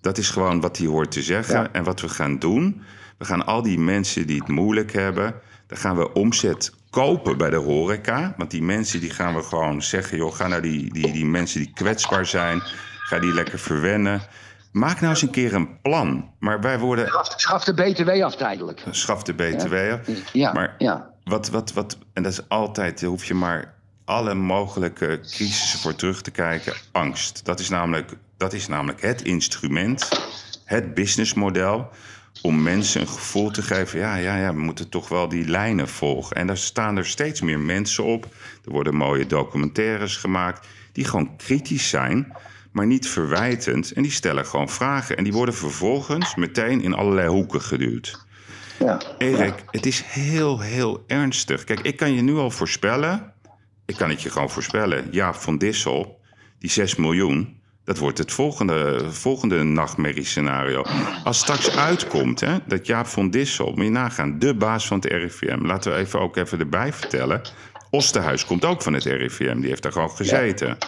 [0.00, 1.72] Dat is gewoon wat hij hoort te zeggen.
[1.72, 2.82] En wat we gaan doen,
[3.18, 5.34] we gaan al die mensen die het moeilijk hebben,
[5.66, 8.34] dan gaan we omzet kopen bij de horeca.
[8.36, 11.60] Want die mensen die gaan we gewoon zeggen, joh, ga naar die, die, die mensen
[11.60, 12.62] die kwetsbaar zijn,
[12.98, 14.22] ga die lekker verwennen.
[14.72, 16.30] Maak nou eens een keer een plan.
[16.38, 17.06] Maar wij worden.
[17.06, 18.82] Schaf, schaf de BTW af tijdelijk.
[18.90, 20.00] Schaf de BTW af.
[20.32, 21.10] Ja, maar ja.
[21.24, 23.74] Wat, wat, wat, en dat is altijd, daar hoef je maar
[24.04, 26.72] alle mogelijke crisissen voor terug te kijken.
[26.92, 27.44] Angst.
[27.44, 30.08] Dat is namelijk, dat is namelijk het instrument,
[30.64, 31.90] het businessmodel
[32.42, 33.98] om mensen een gevoel te geven...
[33.98, 36.36] ja, ja, ja, we moeten toch wel die lijnen volgen.
[36.36, 38.24] En daar staan er steeds meer mensen op.
[38.64, 40.66] Er worden mooie documentaires gemaakt...
[40.92, 42.32] die gewoon kritisch zijn,
[42.72, 43.92] maar niet verwijtend.
[43.92, 45.16] En die stellen gewoon vragen.
[45.16, 48.26] En die worden vervolgens meteen in allerlei hoeken geduwd.
[48.78, 49.00] Ja.
[49.18, 51.64] Erik, het is heel, heel ernstig.
[51.64, 53.32] Kijk, ik kan je nu al voorspellen...
[53.86, 55.08] ik kan het je gewoon voorspellen...
[55.10, 56.20] Jaap van Dissel,
[56.58, 57.57] die 6 miljoen...
[57.88, 60.84] Dat wordt het volgende, volgende nachtmerriescenario.
[61.24, 65.12] Als straks uitkomt hè, dat Jaap van Dissel, moet je nagaan, de baas van het
[65.12, 65.66] RIVM.
[65.66, 67.42] Laten we even ook even erbij vertellen.
[67.90, 70.78] Osterhuis komt ook van het RIVM, die heeft daar gewoon gezeten.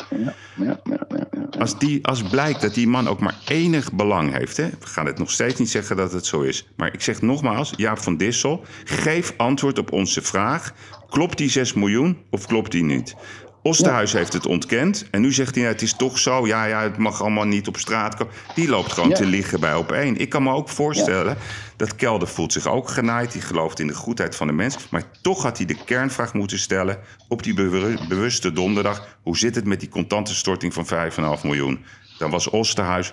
[1.59, 5.07] Als, die, als blijkt dat die man ook maar enig belang heeft, hè, we gaan
[5.07, 6.69] het nog steeds niet zeggen dat het zo is.
[6.77, 10.73] Maar ik zeg nogmaals, Jaap van Dissel, geef antwoord op onze vraag.
[11.09, 13.15] Klopt die 6 miljoen of klopt die niet?
[13.63, 15.07] Osterhuis heeft het ontkend.
[15.11, 16.47] En nu zegt hij, nou, het is toch zo.
[16.47, 18.35] Ja, ja, het mag allemaal niet op straat komen.
[18.55, 19.15] Die loopt gewoon Ja.
[19.15, 20.17] te liggen bij op één.
[20.17, 21.37] Ik kan me ook voorstellen
[21.77, 23.33] dat Kelder voelt zich ook genaaid.
[23.33, 24.77] Die gelooft in de goedheid van de mens.
[24.91, 26.99] Maar toch had hij de kernvraag moeten stellen...
[27.29, 29.19] op die bewu- bewuste donderdag.
[29.23, 31.85] Hoe zit het met die contante storting van 5,5 miljoen?
[32.19, 33.13] Dan was Osterhuis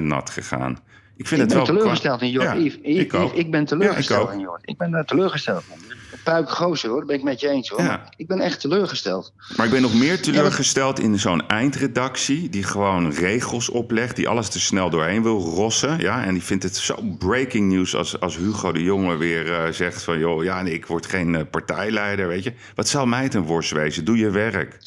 [0.00, 0.78] nat gegaan.
[1.16, 1.76] Ik vind ik het ben wel...
[1.76, 4.60] teleurgesteld in Yves, ik ik ben teleurgesteld in Jort.
[4.64, 5.96] Ik ben daar teleurgesteld in.
[6.26, 7.82] Puik gozer hoor, dat ben ik met je eens hoor.
[7.82, 8.08] Ja.
[8.16, 9.32] Ik ben echt teleurgesteld.
[9.56, 12.48] Maar ik ben nog meer teleurgesteld in zo'n eindredactie...
[12.48, 15.98] die gewoon regels oplegt, die alles te snel doorheen wil rossen.
[15.98, 16.24] Ja?
[16.24, 20.02] En die vindt het zo breaking news als, als Hugo de Jonge weer eh, zegt
[20.02, 20.18] van...
[20.18, 22.52] joh, ja, nee, ik word geen eh, partijleider, weet je.
[22.74, 24.04] Wat zal mij ten worst wezen?
[24.04, 24.78] Doe je werk.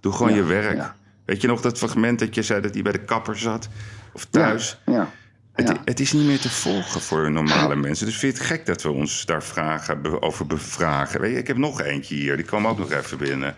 [0.00, 0.76] Doe gewoon Ja, je werk.
[0.76, 0.94] ja.
[1.24, 3.68] Weet je nog dat fragment dat je zei dat hij bij de kapper zat?
[4.12, 4.78] Of thuis?
[4.86, 5.10] Ja.
[5.54, 8.06] Het, het is niet meer te volgen voor normale mensen.
[8.06, 11.20] Dus vind je het gek dat we ons daar vragen, over bevragen?
[11.20, 13.54] Weet je, ik heb nog eentje hier, die kwam ook nog even binnen.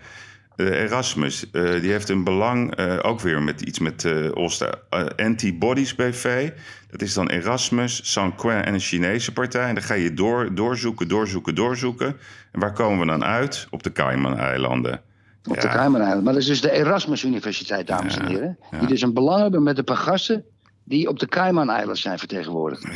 [0.55, 4.79] Eh, Erasmus, eh, die heeft een belang, eh, ook weer met iets met Oosten.
[4.89, 6.49] eh, Antibodies BV,
[6.91, 9.67] dat is dan Erasmus, Sanquin en een Chinese partij.
[9.67, 12.07] En dan ga je door, doorzoeken, doorzoeken, doorzoeken.
[12.51, 13.67] En waar komen we dan uit?
[13.69, 15.01] Op de Cayman-eilanden.
[15.47, 16.23] Op de Cayman-eilanden.
[16.23, 18.57] Maar dat is dus de Erasmus Universiteit, dames en heren.
[18.79, 20.43] Die dus een belang hebben met een paar gasten
[20.87, 22.87] die op de Cayman-eilanden zijn vertegenwoordigd.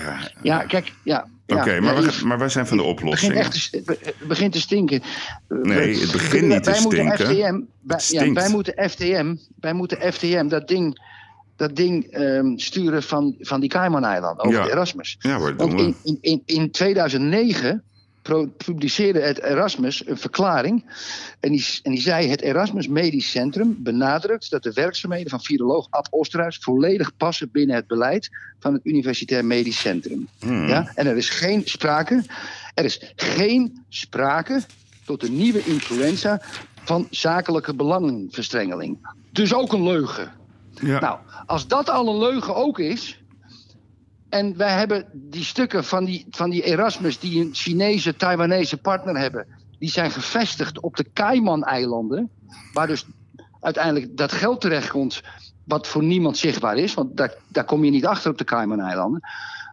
[0.41, 1.27] Ja, kijk, ja.
[1.47, 3.33] Oké, maar, ja, maar wij zijn van de Het begint oplossing.
[3.33, 5.01] echt te, het begint te stinken.
[5.47, 7.27] Nee, het begint niet te wij moeten stinken.
[7.27, 7.59] FTM,
[8.17, 11.01] wij, wij moeten FTM, wij moeten FTM dat ding,
[11.55, 15.15] dat ding ehm, sturen van, van die Cayman-eilanden over de Erasmus.
[15.19, 15.85] Ja hoor, doen Want we.
[15.85, 17.81] in, in, in, in 2009 pro-
[18.57, 20.85] publiceerde het Erasmus een verklaring.
[21.39, 25.87] En die, en die zei: Het Erasmus Medisch Centrum benadrukt dat de werkzaamheden van viroloog
[25.89, 28.29] Ad Osterhuis volledig passen binnen het beleid
[28.59, 30.27] van het Universitair Medisch Centrum.
[30.39, 30.67] Hmm.
[30.67, 30.91] Ja?
[30.95, 32.23] En er is geen sprake,
[32.73, 34.61] er is geen sprake
[35.05, 36.41] tot een nieuwe influenza
[36.83, 38.97] van zakelijke belangenverstrengeling.
[39.31, 40.31] Dus ook een leugen.
[40.81, 40.99] Ja.
[40.99, 43.20] Nou, als dat al een leugen ook is.
[44.31, 49.17] En wij hebben die stukken van die, van die Erasmus, die een Chinese, Taiwanese partner
[49.17, 49.47] hebben.
[49.79, 52.29] Die zijn gevestigd op de Cayman-eilanden.
[52.73, 53.05] Waar dus
[53.59, 55.21] uiteindelijk dat geld terechtkomt.
[55.63, 56.93] Wat voor niemand zichtbaar is.
[56.93, 59.21] Want daar, daar kom je niet achter op de Cayman-eilanden.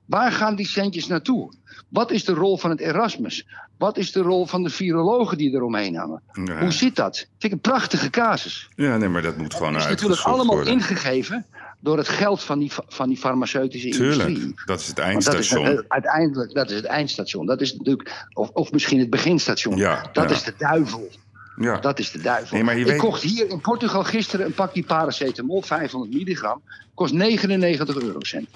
[0.07, 1.53] Waar gaan die centjes naartoe?
[1.89, 3.47] Wat is de rol van het Erasmus?
[3.79, 6.23] Wat is de rol van de virologen die eromheen hangen?
[6.45, 6.59] Ja.
[6.61, 7.17] Hoe zit dat?
[7.17, 8.69] Vind ik een prachtige casus.
[8.77, 10.73] Ja, nee, maar dat moet gewoon Het is natuurlijk allemaal worden.
[10.73, 11.47] ingegeven
[11.81, 14.35] door het geld van die, van die farmaceutische industrie.
[14.37, 15.67] Tuurlijk, dat is het Want dat is, eindstation.
[15.79, 17.47] eh, uiteindelijk, dat is het eindstation.
[17.47, 19.77] Dat is natuurlijk, of, of misschien het beginstation.
[19.77, 20.35] Ja, dat ja.
[20.37, 21.09] is de duivel.
[21.57, 21.77] Ja.
[21.81, 22.55] Dat is de duivel.
[22.57, 26.63] Nee, maar je ik weet- kocht hier in Portugal gisteren een pakje paracetamol, 500 milligram.
[26.95, 28.49] Kost 99 eurocent.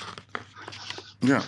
[1.26, 1.42] Ja.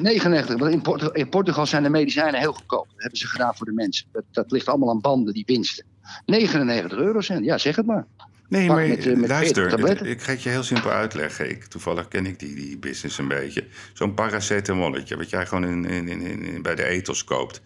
[0.00, 2.86] 99, want in, Portu- in Portugal zijn de medicijnen heel goedkoop.
[2.88, 4.06] Dat hebben ze gedaan voor de mensen.
[4.12, 5.84] Dat, dat ligt allemaal aan banden, die winsten.
[6.26, 8.06] 99 eurocent, ja, zeg het maar.
[8.48, 10.06] Nee, Pak maar met, eh, met luister, 40 tabletten.
[10.06, 11.50] het- ik ga het je heel simpel uitleggen.
[11.50, 13.64] Ik, toevallig ken ik die, die business een beetje.
[13.92, 17.60] Zo'n paracetamolletje, wat jij gewoon in, in, in, bij de ethos koopt.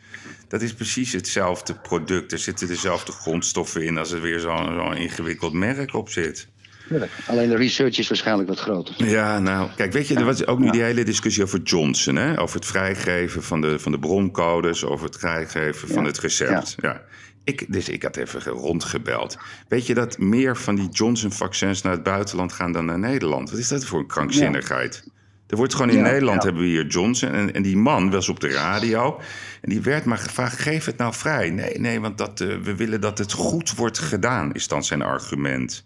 [0.48, 2.32] Dat is precies hetzelfde product.
[2.32, 6.48] Er zitten dezelfde grondstoffen in als er weer zo'n zo'n ingewikkeld merk op zit.
[6.89, 7.12] Tuurlijk.
[7.26, 9.09] Alleen de research is waarschijnlijk wat groter.
[9.09, 12.41] Ja, nou, kijk, weet je, er was ook nu die hele discussie over Johnson, hè?
[12.41, 16.74] Over het vrijgeven van de, van de broncodes, over het vrijgeven van het recept.
[16.80, 17.03] Ja.
[17.45, 19.39] Ik, dus ik had even rondgebeld.
[19.68, 23.51] Weet je dat meer van die Johnson-vaccins naar het buitenland gaan dan naar Nederland?
[23.51, 25.05] Wat is dat voor een krankzinnigheid?
[25.47, 26.45] Er wordt gewoon in Ja, Nederland ja.
[26.49, 27.32] hebben we hier Johnson.
[27.32, 29.20] En, en die man was op de radio.
[29.61, 31.51] En die werd maar gevraagd: geef het nou vrij.
[31.51, 35.03] Nee, nee, want dat, eh, we willen dat het goed wordt gedaan, is dan zijn
[35.03, 35.84] argument.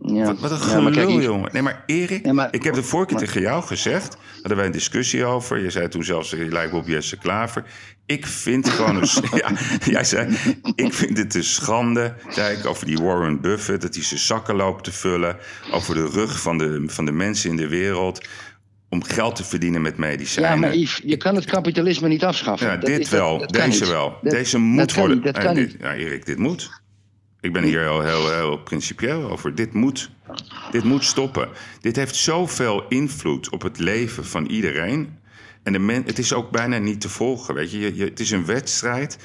[0.00, 0.24] Ja.
[0.24, 1.48] Wat, wat een gelul, kijk, jongen.
[1.52, 4.16] Nee, maar Erik, ik heb de vorige keer tegen jou gezegd...
[4.34, 5.58] hadden wij een discussie over.
[5.62, 7.64] Je zei toen zelfs, je lijkt op Jesse Klaver.
[8.06, 8.96] Ik vind gewoon...
[8.96, 9.08] Een,
[9.42, 9.50] ja,
[9.84, 10.36] jij zei,
[10.74, 13.82] ik vind het een schande, zei ik, over die Warren Buffett...
[13.82, 15.36] dat hij zijn zakken loopt te vullen...
[15.70, 18.26] over de rug van de, van de mensen in de wereld...
[18.88, 20.50] om geld te verdienen met medicijnen.
[20.52, 22.66] Ja, maar Yves, je kan het kapitalisme niet afschaffen.
[22.66, 24.18] Ja, Dat dit is- wel, dat deze wel.
[24.22, 25.16] Deze moet worden.
[25.16, 25.76] niet, dat Nee, kan dit- niet.
[25.80, 26.70] Ja, Erik, dit moet.
[27.46, 29.54] Ik ben hier heel, heel, heel principieel over.
[29.54, 30.10] Dit moet.
[30.70, 31.48] Dit moet stoppen.
[31.80, 35.18] Dit heeft zoveel invloed op het leven van iedereen.
[35.62, 37.54] En de men, het is ook bijna niet te volgen.
[37.54, 37.78] Weet je?
[37.78, 39.18] Je, je- het is een wedstrijd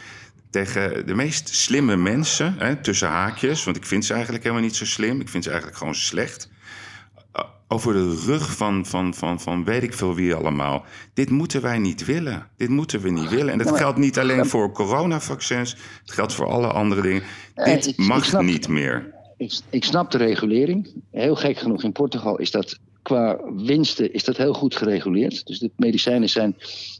[0.49, 3.63] tegen de meest slimme mensen, hè, tussen haakjes.
[3.63, 5.21] Want ik vind ze eigenlijk helemaal niet zo slim.
[5.21, 6.49] Ik vind ze eigenlijk gewoon slecht
[7.71, 10.83] over de rug van, van, van, van weet ik veel wie allemaal.
[11.13, 12.47] Dit moeten wij niet willen.
[12.57, 13.51] Dit moeten we niet willen.
[13.51, 15.75] En dat geldt niet alleen voor coronavaccins.
[16.01, 17.23] Het geldt voor alle andere dingen.
[17.55, 19.13] Dit ik- ik mag snap- niet meer.
[19.37, 20.93] Ik, ik snap de regulering.
[21.11, 25.45] Heel gek genoeg in Portugal is dat qua winsten is dat heel goed gereguleerd.
[25.45, 26.55] Dus de medicijnen zijn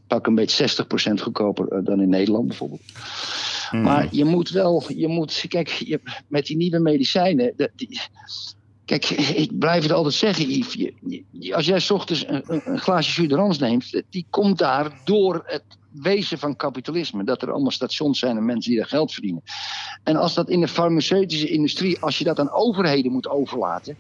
[0.07, 0.67] pak een beetje
[1.09, 2.82] 60% goedkoper eh, dan in Nederland bijvoorbeeld.
[3.69, 3.82] Hmm.
[3.82, 7.53] Maar je moet wel, je moet, kijk, je, met die nieuwe medicijnen.
[7.76, 8.01] die-
[8.99, 9.09] kijk,
[9.43, 10.91] ik blijf het altijd zeggen, Yves.
[11.53, 16.39] Als jij 's ochtends een, een, glaasje jus neemt, die komt daar door het wezen
[16.39, 17.23] van kapitalisme.
[17.23, 19.43] Dat er allemaal stations zijn en mensen die daar geld verdienen.
[20.03, 23.97] En als dat in de farmaceutische industrie, als je dat aan overheden moet overlaten.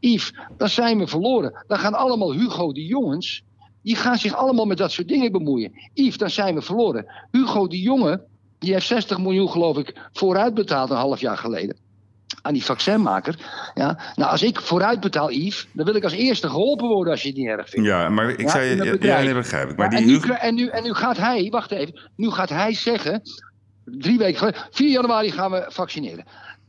[0.00, 1.64] Yves, dan zijn we verloren.
[1.66, 3.42] Dan gaan allemaal Hugo de Jongens.
[3.82, 5.72] Die gaan zich allemaal met dat soort dingen bemoeien.
[5.94, 7.06] Yves, dan zijn we verloren.
[7.30, 8.24] Hugo de Jonge,
[8.58, 11.76] die heeft 60 miljoen, geloof ik, vooruit betaald een half jaar geleden.
[12.42, 13.36] Aan die vaccinmaker.
[13.74, 13.98] Ja.
[14.16, 17.28] Nou, als ik vooruit betaal, Yves, dan wil ik als eerste geholpen worden als je
[17.28, 17.86] het niet erg vindt.
[17.88, 18.76] Ja, maar ik Ja, zei...
[18.76, 19.24] Ja, bedrijf.
[19.24, 19.76] nee, begrijp ik.
[19.76, 22.30] Maar Ja, die en, nu, Hugo- en, nu, en nu gaat hij, wacht even, nu
[22.30, 23.22] gaat hij zeggen,
[23.84, 26.24] drie weken geleden, 4 januari gaan we vaccineren.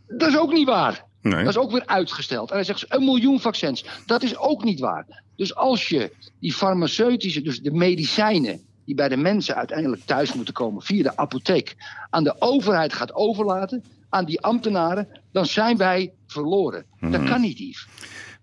[0.07, 1.03] Dat is ook niet waar.
[1.21, 1.43] Nee.
[1.43, 2.49] Dat is ook weer uitgesteld.
[2.49, 3.85] En hij zegt een miljoen vaccins.
[4.05, 5.21] Dat is ook niet waar.
[5.35, 10.53] Dus als je die farmaceutische, dus de medicijnen die bij de mensen uiteindelijk thuis moeten
[10.53, 11.75] komen via de apotheek,
[12.09, 13.83] aan de overheid gaat overlaten,
[14.13, 16.85] aan die ambtenaren, dan zijn wij verloren.
[16.99, 17.25] Dat Mhm.
[17.25, 17.87] kan niet, Yves.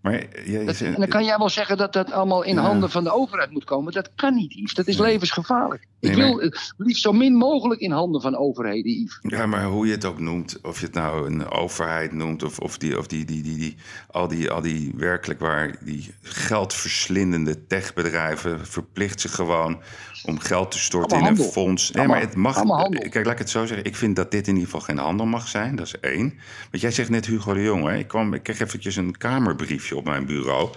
[0.00, 0.26] Maar
[0.66, 2.60] Dat- en dan kan jij wel zeggen dat dat allemaal in Ja.
[2.60, 3.92] handen van de overheid moet komen.
[3.92, 4.74] Dat kan niet, Yves.
[4.74, 5.86] Dat is levensgevaarlijk.
[6.00, 9.18] Nee, Ik wil het liefst zo min mogelijk in handen van overheden, Yves.
[9.22, 12.58] Ja, maar hoe je het ook noemt, of je het nou een overheid noemt, of,
[12.58, 13.76] of, die, of die, die, die, die,
[14.10, 19.80] al, die, al die werkelijk waar, die geldverslindende techbedrijven verplicht zich gewoon
[20.24, 21.62] om geld te storten Allemaal in een handel.
[21.62, 21.90] fonds.
[21.90, 22.56] Nee, Allemaal- maar het mag.
[22.56, 23.08] allemaal handel.
[23.08, 23.86] Kijk, laat ik het zo zeggen.
[23.86, 25.76] Ik vind dat dit in ieder geval geen handel mag zijn.
[25.76, 26.38] Dat is één.
[26.70, 27.86] Want jij zegt net Hugo de Jong.
[27.88, 27.96] Hè?
[27.96, 30.70] Ik, kwam, ik kreeg eventjes een kamerbriefje op mijn bureau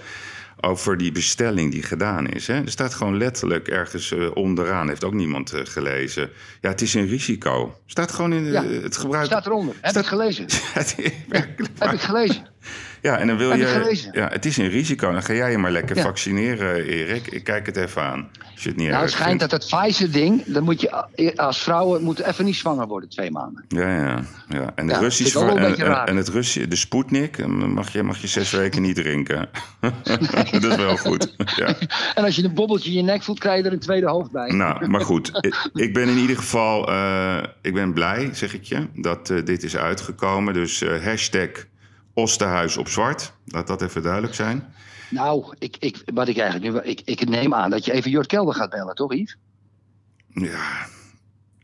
[0.61, 2.47] over die bestelling die gedaan is.
[2.47, 2.53] Hè?
[2.61, 6.29] Er staat gewoon letterlijk ergens eh, onderaan, heeft ook niemand eh, gelezen.
[6.61, 7.75] Ja, het is een risico.
[7.85, 9.25] Staat gewoon in eh, Ja, het gebruik.
[9.25, 9.75] Staat eronder.
[9.81, 10.45] Heb ik gelezen.
[10.51, 12.47] Ja, het is werkelijk Heb ik gelezen.
[13.03, 14.09] Ja, en dan wil je?
[14.11, 15.11] Ja, het is een risico.
[15.11, 16.01] Dan ga jij je maar lekker Ja.
[16.01, 17.27] vaccineren, Erik.
[17.27, 18.29] Ik kijk het even aan.
[18.53, 19.51] Als je het niet Nou, het schijnt vindt.
[19.51, 21.05] dat het Pfizer-ding, dan moet je
[21.35, 23.65] als vrouwen moet even niet zwanger worden twee maanden.
[23.67, 24.71] Ja, ja, ja.
[24.75, 25.39] En, de Ja, Russische,
[26.05, 29.49] en, het Russische, de Sputnik, eh, mag je, mag je zes weken niet drinken.
[30.51, 31.35] dat is wel goed.
[31.55, 31.75] Ja.
[32.15, 34.31] En als je een bobbeltje in je nek voelt, krijg je er een tweede hoofd
[34.31, 34.49] bij.
[34.51, 35.31] Nou, maar goed.
[35.41, 39.37] Ik- Ik ben in ieder geval eh, ik ben blij, zeg ik je, dat eh,
[39.45, 40.53] dit is uitgekomen.
[40.53, 41.49] Dus hashtag
[42.13, 43.33] Osterhuis op zwart.
[43.45, 44.73] Laat dat even duidelijk zijn.
[45.09, 48.27] Nou, ik, ik, wat ik eigenlijk nu, ik, ik neem aan dat je even Jort
[48.27, 49.37] Kelder gaat bellen, toch Yves?
[50.27, 50.87] Ja.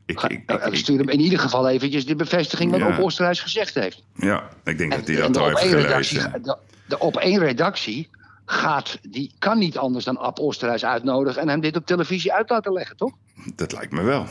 [0.05, 2.87] Ik, ik, Stuur hem in ieder geval eventjes de bevestiging wat Ja.
[2.87, 4.03] Op Oosterhuis gezegd heeft.
[4.13, 6.41] ja, ik denk dat hij dat al heeft gelezen.
[6.43, 6.57] de,
[6.87, 8.09] de op één redactie
[8.45, 12.49] gaat, die kan niet anders dan Ab Oosterhuis uitnodigen en hem dit op televisie uit
[12.49, 13.11] laten leggen, toch?
[13.55, 14.25] Dat lijkt me wel.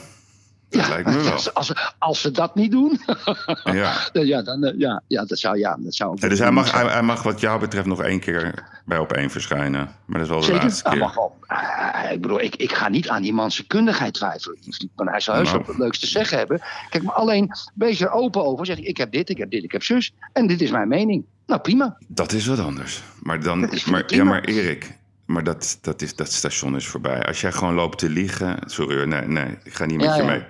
[0.70, 1.32] Dat lijkt me wel.
[1.32, 3.00] Als, als, als ze dat niet doen,
[3.64, 4.08] Ja.
[4.12, 6.84] ja, dan, eh, ja, ja, dat zou, ja, dat zou Ja, dus hij mag, hij,
[6.86, 9.88] hij mag wat jou betreft nog één keer bij op één verschijnen.
[10.06, 11.00] Maar dat is wel de Zeker, laatste dat keer.
[11.02, 11.36] mag wel.
[11.46, 14.58] Eh, ik bedoel, ik, ik ga niet aan die man zijn kundigheid twijfelen.
[14.96, 15.58] Maar hij zal heus Nou.
[15.58, 16.60] wel het leukste zeggen hebben.
[16.90, 18.66] Kijk, maar alleen, wees er open over.
[18.66, 20.12] Zeg, ik heb dit, ik heb dit, ik heb zus.
[20.32, 21.24] En dit is mijn mening.
[21.46, 21.96] Nou, prima.
[22.08, 23.02] Dat is wat anders.
[23.22, 27.22] Maar dan, maar, ja, maar Erik, maar dat, dat, is, dat station is voorbij.
[27.22, 30.14] Als jij gewoon loopt te liegen, sorry, hoor, nee, nee, ik ga niet met Ja,
[30.16, 30.28] je ja.
[30.28, 30.42] mee.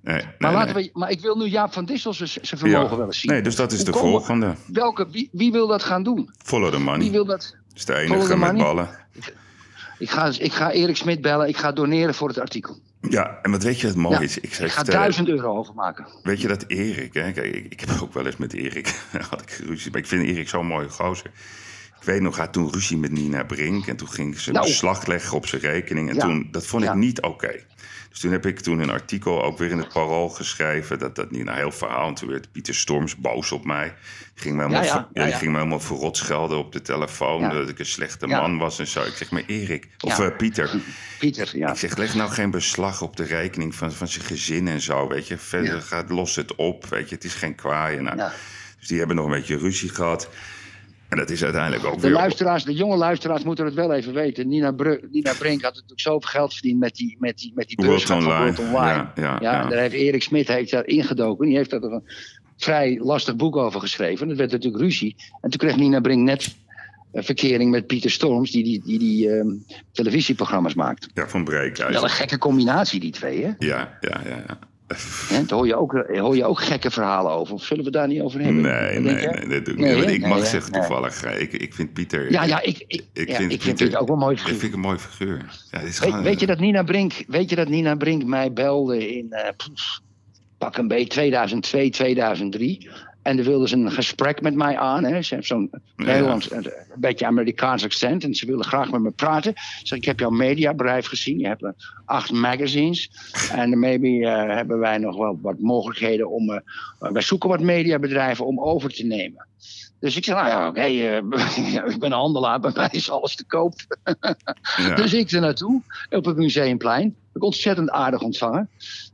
[0.00, 0.90] Nee, nee, Maar, laten nee.
[0.92, 2.96] we, maar ik wil nu Jaap van Dissel zijn vermogen Ja.
[2.96, 3.30] wel eens zien.
[3.30, 4.54] Nee, dus dat is Hoe de volgende.
[4.66, 6.30] Welke, wie, wie wil dat gaan doen?
[6.44, 6.98] Follow the money.
[7.00, 7.56] Wie wil dat?
[7.68, 8.88] Dat is de enige met ballen.
[9.98, 11.48] Ik ga, ik ga Erik Smit bellen.
[11.48, 12.78] Ik ga doneren voor het artikel.
[13.00, 14.38] Ja, en wat weet je wat mooi Ja, is?
[14.38, 16.06] Ik, ga vertellen, duizend euro overmaken.
[16.22, 17.32] Weet je dat Erik, hè?
[17.32, 18.94] Kijk, ik, ik heb ook wel eens met Erik
[19.30, 19.90] had ik ruzie.
[19.90, 21.30] Maar ik vind Erik zo'n mooie gozer.
[22.02, 23.86] Ik weet nog, hij had toen ruzie met Nina Brink.
[23.86, 24.66] En toen ging ze Nou.
[24.66, 26.08] beslag leggen op zijn rekening.
[26.08, 26.20] En Ja.
[26.20, 26.94] toen, dat vond ik Ja.
[26.94, 27.60] niet oké.
[28.10, 30.98] Dus toen heb ik toen een artikel ook weer in het Parool geschreven.
[30.98, 32.08] Dat, dat niet een heel verhaal.
[32.08, 33.94] En toen werd Pieter Storms boos op mij.
[34.34, 37.48] Die ging me helemaal, Ja, ging me helemaal verrot schelden op de telefoon.
[37.50, 39.02] Dat ik een slechte man was en zo.
[39.02, 40.70] Ik zeg maar Erik, of eh, Pieter.
[41.18, 41.70] Pieter, ja.
[41.70, 45.08] Ik zeg, leg nou geen beslag op de rekening van, van zijn gezin en zo,
[45.08, 45.38] weet je.
[45.38, 47.14] Verder gaat, los het op, weet je.
[47.14, 48.02] Het is geen kwaaien.
[48.04, 48.32] Nou, Ja.
[48.78, 50.28] Dus die hebben nog een beetje ruzie gehad.
[51.12, 52.10] En dat is uiteindelijk ook De weer...
[52.10, 54.48] luisteraars, de jonge luisteraars moeten het wel even weten.
[54.48, 57.76] Nina, Bru- Nina Brink had natuurlijk zoveel geld verdiend met die, met die, met die
[57.76, 58.36] beursgang van.
[58.36, 58.74] World Online.
[58.74, 59.68] Ja, ja, ja.
[59.68, 61.46] daar heeft Erik Smit heeft daar ingedoken.
[61.46, 62.02] Die heeft daar een
[62.56, 64.28] vrij lastig boek over geschreven.
[64.28, 65.16] Dat werd natuurlijk ruzie.
[65.40, 66.54] En toen kreeg Nina Brink net
[67.12, 69.48] een verkering met Pieter Storms, die die, die, die ehm,
[69.92, 71.08] televisieprogramma's maakt.
[71.14, 71.92] Ja, van Breekhuis.
[71.94, 73.50] Wel een gekke combinatie, die twee, hè?
[73.58, 74.44] Ja, ja, ja.
[74.46, 74.58] ja.
[75.30, 77.54] Daar hoor je, ook, eh, hoor je ook gekke verhalen over.
[77.54, 78.62] Of zullen we daar niet over hebben?
[78.62, 80.08] Nee, nee, nee, dat doe ik Nee, niet.
[80.08, 82.30] Ik mag zeggen toevallig, eh, ik, ik vind Pieter...
[82.32, 84.54] Ja, ja, ik, ik, ja, ik vind Pieter ook wel een mooi figuur.
[84.54, 85.44] Ik vind een mooi figuur.
[85.70, 88.52] Ja, is Weet, gewoon- weet, je dat Nina Brink, weet je dat Nina Brink mij
[88.52, 90.00] belde in pff,
[90.58, 92.88] pak een beetje 2002, 2003?
[93.22, 95.04] En dan wilde ze een gesprek met mij aan.
[95.04, 95.22] Hè.
[95.22, 98.24] Ze heeft zo'n Nederlands, een, een beetje Amerikaans accent.
[98.24, 99.52] En ze willen graag met me praten.
[99.56, 101.38] Ze zeg, ik heb jouw mediabedrijf gezien.
[101.38, 101.70] Je hebt eh,
[102.04, 103.10] acht magazines.
[103.52, 106.50] En maybe eh, hebben wij nog wel wat mogelijkheden om...
[106.50, 106.60] eh,
[106.98, 109.46] wij zoeken wat mediabedrijven om over te nemen.
[110.02, 113.36] Dus ik zei, nou ja, oké, eh, ik ben een handelaar, bij mij is alles
[113.36, 113.74] te koop.
[114.76, 114.94] Ja.
[115.02, 117.16] Dus ik er naartoe, op het Museumplein.
[117.34, 118.68] Ik ontzettend aardig ontvangen.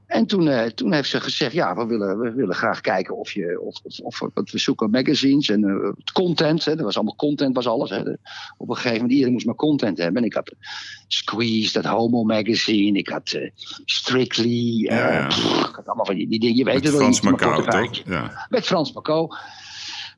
[0.09, 3.33] En toen, eh, toen heeft ze gezegd, ja, we willen, we willen graag kijken of
[3.33, 6.65] je, of, of, of we zoeken magazines en eh, content.
[6.65, 7.91] Hè, er was allemaal content, was alles.
[7.91, 8.01] Hè.
[8.57, 10.23] Op een gegeven moment, iedereen moest maar content hebben.
[10.23, 10.53] En ik had
[11.07, 12.99] Squeeze, dat homo magazine.
[12.99, 13.51] Ik had eh,
[13.85, 14.87] Strictly.
[14.87, 15.27] eh, Ja, ja.
[15.27, 17.01] pff, ik had allemaal van die, die dingen, je weet Met het wel.
[17.03, 18.03] Frans Macau, toch?
[18.07, 18.47] Ja.
[18.49, 19.35] Met Frans Macau.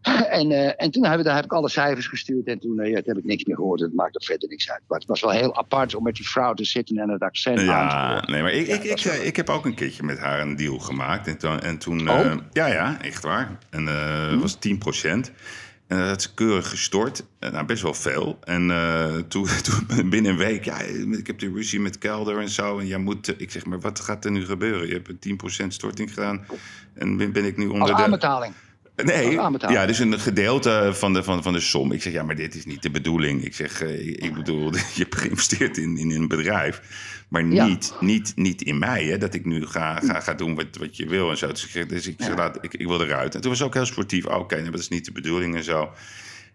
[0.40, 2.94] En, eh, en toen heb, ik- daar heb ik alle cijfers gestuurd en toen, ja,
[2.94, 3.80] toen heb ik niks meer gehoord.
[3.80, 4.80] Het maakt er verder niks uit.
[4.88, 7.58] Maar het was wel heel apart om met die vrouw te zitten en het accent
[7.58, 10.18] aan te Ja, nee, maar ik, ik, Ja, ik, ik, heb ook een keertje met
[10.18, 11.26] haar een deal gemaakt.
[11.26, 12.20] En toen, en toen Oh?
[12.20, 13.58] eh, ja, ja, echt waar.
[13.70, 14.30] En eh Hm?
[14.32, 15.32] het was 10%
[15.86, 17.24] En dat had ze keurig gestort.
[17.40, 18.38] Nou, best wel veel.
[18.44, 18.66] En
[19.28, 19.46] toen,
[19.86, 20.80] toen binnen een week, ja,
[21.18, 22.78] ik heb die ruzie met Kelder en zo.
[22.78, 24.86] En jij moet, ik zeg, maar wat gaat er nu gebeuren?
[24.86, 26.46] Je hebt een 10% storting gedaan.
[26.94, 28.02] En ben, ben ik nu onder de...
[28.02, 28.52] aanbetaling.
[29.04, 29.78] Nee, Als aanbetaling.
[29.78, 31.92] ja, dus een gedeelte van de, van, van de som.
[31.92, 33.44] Ik zeg, ja, maar dit is niet de bedoeling.
[33.44, 36.80] Ik zeg, eh, ik, bedoel, je hebt geïnvesteerd in, in een bedrijf.
[37.28, 37.66] Maar Ja.
[37.66, 40.96] niet, niet, niet in mij, hè, dat ik nu ga, ga, ga doen wat, wat
[40.96, 41.48] je wil en zo.
[41.48, 43.34] Dus ik, zeg, dus ik, zeg, laat, ik, ik wil eruit.
[43.34, 44.26] En toen was ook heel sportief.
[44.26, 45.90] Oh, Oké, nee, dat is niet de bedoeling en zo.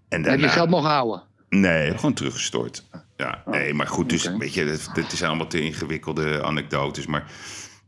[0.09, 1.23] En Heb je geld mogen houden?
[1.49, 2.85] Nee, gewoon teruggestort.
[3.17, 7.05] Ja, Oh, nee, maar goed, dus weet je, dat, dat zijn allemaal te ingewikkelde anekdotes.
[7.05, 7.31] Maar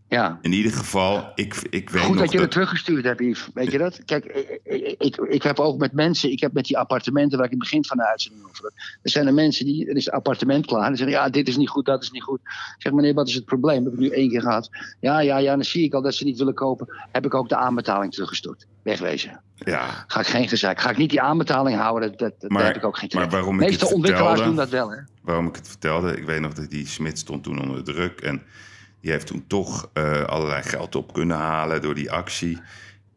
[0.10, 0.38] Ja.
[0.42, 3.50] In ieder geval, ik, ik weet Goed nog dat je het teruggestuurd hebt, Yves.
[3.54, 4.06] Weet je dat?
[4.06, 4.26] Kijk,
[4.64, 7.60] ik, ik, ik, heb ook met mensen, ik heb met die appartementen waar ik in
[7.60, 8.72] het begin van de uitzending over.
[9.02, 10.82] Er zijn er mensen die, er is het appartement klaar.
[10.84, 12.40] En die zeggen, ja, dit is niet goed, dat is niet goed.
[12.40, 13.84] Ik zeg, meneer, wat is het probleem?
[13.84, 14.70] Dat heb ik nu één keer gehad.
[15.00, 16.88] Ja, ja, ja, dan zie ik al dat ze niet willen kopen.
[17.12, 18.66] Heb ik ook de aanbetaling teruggestort.
[18.82, 19.42] Wegwezen.
[19.56, 20.04] Ja.
[20.08, 20.80] Ga ik geen gezeik.
[20.82, 23.22] Ga ik niet die aanbetaling houden, dat, dat, daar Maar- heb ik ook geen maar
[23.22, 23.32] trek.
[23.34, 24.98] waarom ik meeste het ontwikkelaars vertelde- doen dat wel, hè?
[25.22, 26.18] waarom ik het vertelde.
[26.18, 28.22] Ik weet nog dat die Smit stond toen onder druk.
[28.22, 28.42] En
[29.02, 32.58] die heeft toen toch eh, allerlei geld op kunnen halen door die actie.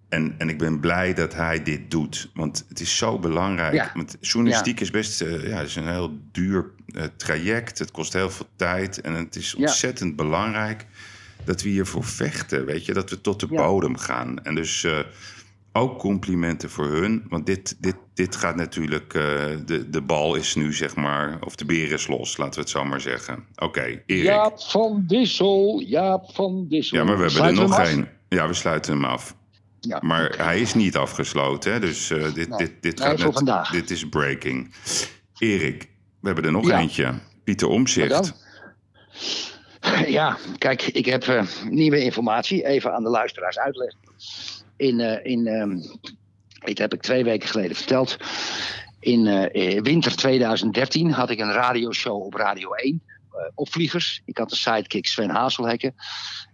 [0.08, 2.30] En, en ik ben blij dat hij dit doet.
[2.34, 3.74] Want het is zo belangrijk.
[3.74, 3.90] Ja.
[3.94, 7.78] Want journalistiek is best eh, ja, is een heel duur eh, traject.
[7.78, 9.00] Het kost heel veel tijd.
[9.00, 9.58] En het is Ja.
[9.58, 10.86] ontzettend belangrijk
[11.44, 12.64] dat we hiervoor vechten.
[12.64, 14.44] Weet je, dat we tot de bodem gaan.
[14.44, 14.86] En dus
[15.72, 17.26] ook complimenten voor hun.
[17.28, 19.14] Want dit, dit, dit gaat natuurlijk.
[19.14, 19.22] eh,
[19.66, 21.38] de, de bal is nu, zeg maar.
[21.44, 23.44] Of de beer is los, laten we het zo maar zeggen.
[23.56, 24.02] Oké, Erik.
[24.06, 27.04] Ja, Jaap van Dissel, Jaap van Dissel.
[27.04, 28.08] maar we hebben er nog één.
[28.28, 29.36] Ja, we sluiten hem af.
[29.80, 31.80] Ja, Maar hij is niet afgesloten, hè?
[31.80, 32.58] dus eh, dit, Nee.
[32.58, 33.70] dit, dit gaat voor net- vandaag.
[33.70, 34.74] Dit is breaking.
[35.38, 35.88] Erik,
[36.20, 36.78] we hebben er nog Ja.
[36.78, 37.14] eentje.
[37.44, 38.08] Pieter Omzicht.
[38.10, 38.30] dan?
[40.06, 42.66] Ja, kijk, ik heb eh, nieuwe informatie.
[42.66, 43.98] Even aan de luisteraars uitleggen.
[44.80, 45.78] In, eh, in ehm,
[46.64, 48.16] dit heb ik twee weken geleden verteld.
[49.00, 53.02] In eh, eh, winter 2013 had ik een radioshow op Radio 1.
[53.30, 54.22] eh, opvliegers.
[54.24, 55.94] Ik had een sidekick Sven Hazelhekken.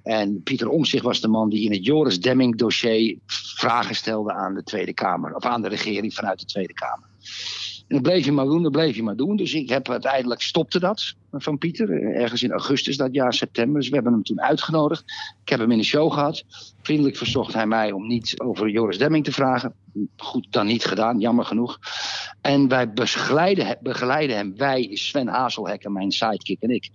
[0.02, 3.18] En Pieter Omtzigt was de man die in het Joris Demming dossier
[3.56, 5.34] vragen stelde aan de Tweede Kamer.
[5.34, 7.08] Of aan de regering vanuit de Tweede Kamer.
[7.88, 9.36] En dat bleef je maar doen, dat bleef je maar doen.
[9.36, 11.90] Dus ik heb uiteindelijk stopte dat van Pieter.
[11.90, 13.80] eh, Ergens in augustus dat jaar, september.
[13.80, 15.02] Dus we hebben hem toen uitgenodigd.
[15.42, 16.44] Ik heb hem in de show gehad.
[16.82, 19.74] Vriendelijk verzocht hij mij om niet over Joris Demming te vragen.
[20.16, 21.78] Goed, dan niet gedaan, jammer genoeg.
[22.40, 26.90] En wij begeleiden, begeleiden hem, wij, Sven Hazelhek en mijn sidekick en ik.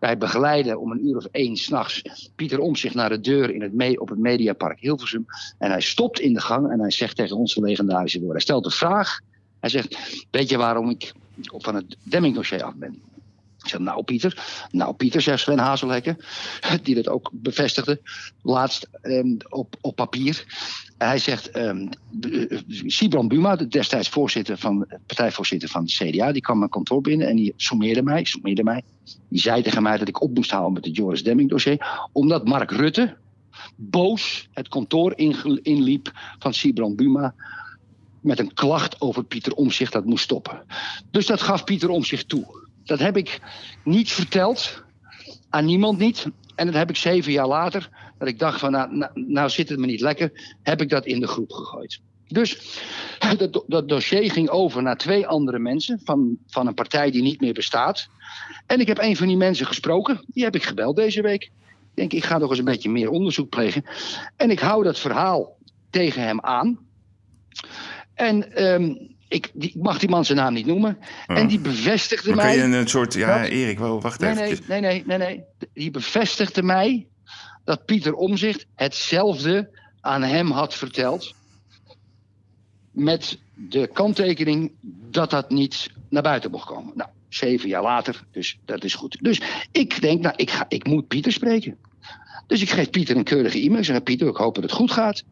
[0.00, 2.02] Wij begeleiden om een uur of één s'nachts
[2.36, 5.26] Pieter om zich naar de deur in het me- op het Mediapark Hilversum.
[5.58, 8.36] En hij stopt in de gang en hij zegt tegen ons de legendarische woorden.
[8.36, 9.20] Hij stelt een vraag.
[9.66, 11.12] Hij zegt, weet je waarom ik
[11.42, 13.02] van het Demming-dossier af ben?
[13.62, 16.16] Ik zeg, nou Pieter, nou Pieter, zegt Sven Hazelhekken,
[16.82, 18.00] die dat ook bevestigde,
[18.42, 20.44] laatst ehm, op, op papier.
[20.98, 21.88] Hij zegt, ehm
[22.20, 27.00] eh, Sibran Buma, de destijds voorzitter van, partijvoorzitter van de CDA, die kwam mijn kantoor
[27.00, 28.82] binnen en die sommeerde mij, sommeerde mij.
[29.28, 32.44] Die zei tegen mij dat ik op moest houden met het Joris Demming dossier, omdat
[32.44, 33.16] Mark Rutte
[33.76, 35.12] boos het kantoor
[35.62, 37.34] inliep van Sibran Buma
[38.26, 40.64] met een klacht over Pieter Omzicht dat moest stoppen.
[41.10, 42.68] Dus dat gaf Pieter Omzicht toe.
[42.84, 43.40] Dat heb ik
[43.84, 44.82] niet verteld,
[45.50, 46.26] aan niemand niet.
[46.54, 47.88] En dat heb ik zeven jaar later,
[48.18, 51.06] dat ik dacht van nou, nou, nou zit het me niet lekker, heb ik dat
[51.06, 52.00] in de groep gegooid.
[52.28, 52.80] Dus
[53.38, 57.22] dat, do- dat dossier ging over naar twee andere mensen van, van een partij die
[57.22, 58.08] niet meer bestaat.
[58.66, 61.42] En ik heb een van die mensen gesproken, die heb ik gebeld deze week.
[61.42, 61.50] Ik
[61.94, 63.84] denk, ik ga nog eens een beetje meer onderzoek plegen.
[64.36, 65.56] En ik hou dat verhaal
[65.90, 66.78] tegen hem aan.
[68.16, 68.94] En ehm,
[69.28, 70.98] ik, die, ik mag die man zijn naam niet noemen.
[71.26, 72.56] En die bevestigde mij.
[72.56, 73.14] je een soort...
[73.14, 74.64] Ja, Dat- Erik, wel, wacht Nee, even.
[74.68, 75.40] nee, nee, nee, nee, nee.
[75.74, 77.06] Die bevestigde mij
[77.64, 79.70] dat Pieter Omzicht hetzelfde
[80.00, 81.34] aan hem had verteld.
[82.90, 84.72] Met de kanttekening
[85.10, 86.92] dat dat niet naar buiten mocht komen.
[86.94, 89.18] Nou, zeven jaar later, dus dat is goed.
[89.20, 89.40] Dus
[89.72, 91.76] ik denk, nou, ik, ga, ik moet Pieter spreken.
[92.46, 93.78] Dus ik geef Pieter een keurige e-mail.
[93.78, 95.22] Ik zeg, Pieter, ik hoop dat het goed gaat.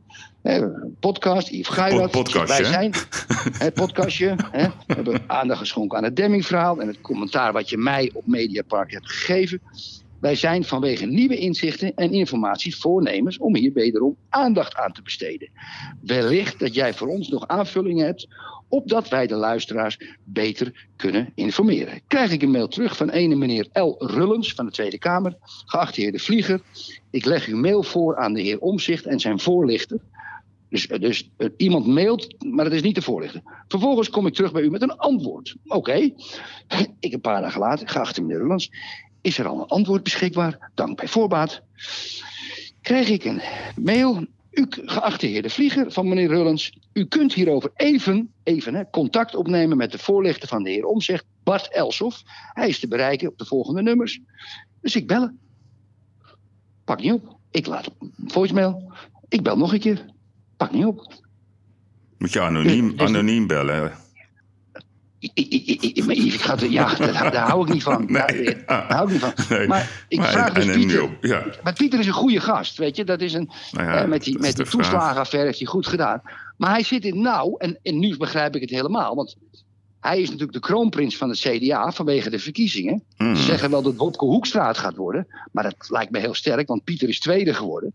[1.00, 2.10] Podcast, Yves Geirat.
[2.10, 2.92] Pod- Wij zijn,
[3.64, 4.36] het podcastje.
[4.50, 6.80] Hè, we hebben aandacht geschonken aan het Demming-verhaal...
[6.80, 9.60] en het commentaar wat je mij op Mediapark hebt gegeven.
[10.20, 13.38] Wij zijn vanwege nieuwe inzichten en informatie voornemens...
[13.38, 15.48] om hier wederom aandacht aan te besteden.
[16.00, 18.28] Wellicht dat jij voor ons nog aanvullingen hebt...
[18.68, 22.00] opdat wij de luisteraars beter kunnen informeren.
[22.06, 23.94] Krijg ik een mail terug van ene meneer L.
[23.98, 25.36] Rullens van de Tweede Kamer.
[25.64, 26.60] Geachte heer De Vlieger,
[27.10, 29.98] ik leg uw mail voor aan de heer Omzicht en zijn voorlichter...
[30.68, 33.42] Dus, dus eh, iemand mailt, maar het is niet de voorlichter.
[33.68, 35.56] Vervolgens kom ik terug bij u met een antwoord.
[35.66, 36.10] Oké,
[37.00, 38.70] ik een paar dagen later, geachte meneer Rullens,
[39.20, 40.70] is er al een antwoord beschikbaar?
[40.74, 41.62] Dank bij voorbaat.
[42.80, 43.42] Krijg ik een
[43.76, 44.26] mail.
[44.50, 49.34] U, geachte heer De Vlieger van meneer Rullens, u kunt hierover even, even hè, contact
[49.34, 52.22] opnemen met de voorlichter van de heer Omzicht, Bart Elsof.
[52.52, 54.20] Hij is te bereiken op de volgende nummers.
[54.80, 55.38] Dus ik bellen.
[56.84, 57.36] Pak niet op.
[57.50, 58.92] Ik laat een voicemail.
[59.28, 60.13] Ik bel nog een keer.
[60.56, 61.22] Pak niet op.
[62.18, 63.92] Moet je anoniem, Dus- dus- anoniem bellen.
[65.32, 68.06] Ik, maar ga het- ja, daar, daar hou ik niet van.
[68.06, 69.56] Daar, daar hou ik niet van.
[69.56, 71.16] Nee, Maar ik maar vraag dus Pieter.
[71.20, 71.44] Ja.
[71.62, 73.04] Maar Pieter is een goede gast, weet je.
[73.04, 76.22] Dat is een, Nou ja, eh, met die, met die toeslagenaffaire heeft hij goed gedaan.
[76.56, 79.14] Maar hij zit in nauw, en, en nu begrijp ik het helemaal.
[79.14, 79.36] Want
[80.00, 83.02] hij is natuurlijk de kroonprins van het CDA vanwege de verkiezingen.
[83.16, 83.36] Mm.
[83.36, 85.26] Ze zeggen wel dat Wopke Hoekstra het gaat worden.
[85.52, 87.92] Maar dat lijkt me heel sterk, want Pieter is tweede geworden.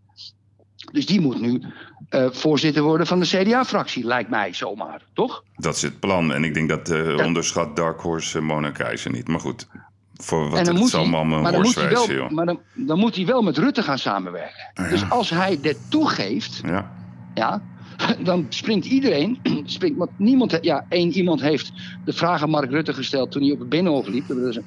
[0.91, 1.61] Dus die moet nu
[2.09, 5.43] eh, voorzitter worden van de CDA-fractie, lijkt mij zomaar, toch?
[5.55, 6.33] Dat is het plan.
[6.33, 9.27] En ik denk dat eh onderschat Dark Horse uh, Mona Keizer niet.
[9.27, 9.67] Maar goed,
[10.15, 12.29] voor wat het allemaal een dan moet hij horst wel, wezen, joh.
[12.29, 14.71] maar dan, dan moet hij wel met Rutte gaan samenwerken.
[14.89, 16.91] Dus als hij dit toegeeft, Ja.
[17.33, 17.61] ja,
[18.23, 21.71] dan springt iedereen, springt, want niemand, ja, één iemand heeft
[22.05, 24.27] de vraag aan Mark Rutte gesteld toen hij op het Binnenhof liep.
[24.27, 24.65] Dat is een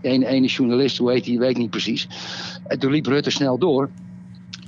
[0.00, 2.08] ene, ene journalist, hoe heet hij, weet ik niet precies.
[2.66, 3.90] En toen liep Rutte snel door.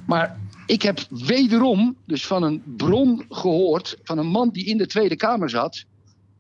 [0.07, 0.37] Maar
[0.69, 5.17] ik heb wederom dus van een bron gehoord, van een man die in de Tweede
[5.17, 5.85] Kamer zat,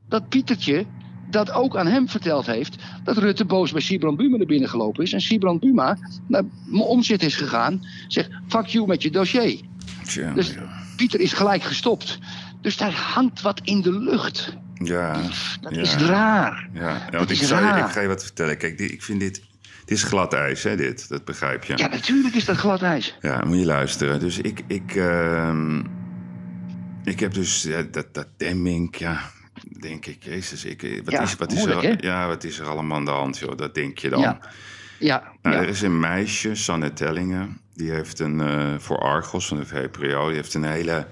[0.08, 0.86] dat Pietertje
[1.30, 5.04] dat ook aan hem verteld heeft dat Rutte boos bij Sibran Buma naar binnen gelopen
[5.04, 5.12] is.
[5.12, 6.42] En Sibran Buma naar
[6.72, 9.60] omzit is gegaan, zegt fuck you met je dossier.
[10.04, 10.54] Tja, Dus
[10.96, 12.18] Pieter is gelijk gestopt.
[12.60, 14.56] Dus daar hangt wat in de lucht.
[14.74, 15.22] ja.
[15.60, 15.80] Dat ja.
[15.80, 16.68] is raar.
[16.74, 17.78] Ja, want ik, zou, raar.
[17.78, 18.58] ik ga je wat vertellen.
[18.58, 19.42] Kijk, ik vind dit...
[19.88, 21.08] Het is glad ijs, hè, dit.
[21.08, 21.76] Dat begrijp je.
[21.76, 23.16] Ja, natuurlijk is dat glad ijs.
[23.20, 24.20] Ja, moet je luisteren.
[24.20, 24.62] Dus ik...
[24.66, 25.82] Ik, ehm,
[27.04, 29.20] ik heb dus ja, dat, dat Demming, ja...
[29.80, 31.94] Denk ik, jezus, ik, wat, Ja, is, wat, is er, hè?
[31.98, 33.56] ja, wat is er allemaal aan de hand, joh?
[33.56, 34.20] Dat denk je dan.
[34.20, 34.38] Ja.
[34.98, 35.62] Ja, Nou, ja.
[35.62, 37.60] Er is een meisje, Sanne Tellingen.
[37.74, 40.26] Die heeft een, eh, voor Argos van de VPRO...
[40.26, 41.06] die heeft een hele,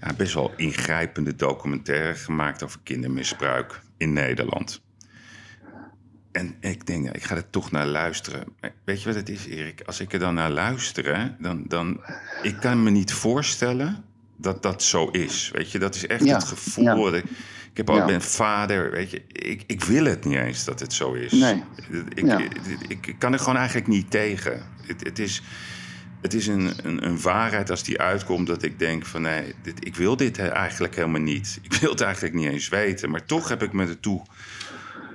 [0.00, 2.62] ja, best wel ingrijpende documentaire gemaakt...
[2.62, 4.83] over kindermisbruik in Nederland.
[6.34, 8.44] En ik denk, ik ga er toch naar luisteren.
[8.84, 9.82] Weet je wat het is, Erik?
[9.86, 12.00] Als ik er dan naar luister, dan, dan...
[12.42, 14.04] Ik kan me niet voorstellen
[14.36, 15.50] dat dat zo is.
[15.52, 17.12] Weet je, dat is echt Ja, het gevoel...
[17.12, 17.16] ja.
[17.16, 17.24] Ik,
[17.70, 18.04] ik heb ook Ja.
[18.04, 19.22] ben vader, weet je.
[19.28, 21.32] Ik, ik wil het niet eens dat het zo is.
[21.32, 21.62] Nee.
[22.14, 22.50] Ik,
[22.88, 24.62] ik, kan er gewoon eigenlijk niet tegen.
[24.86, 25.42] Het, het is,
[26.22, 29.22] het is een, een, een waarheid als die uitkomt dat ik denk van...
[29.22, 31.58] nee, dit, ik wil dit eigenlijk helemaal niet.
[31.62, 33.10] Ik wil het eigenlijk niet eens weten.
[33.10, 34.22] Maar toch heb ik me ertoe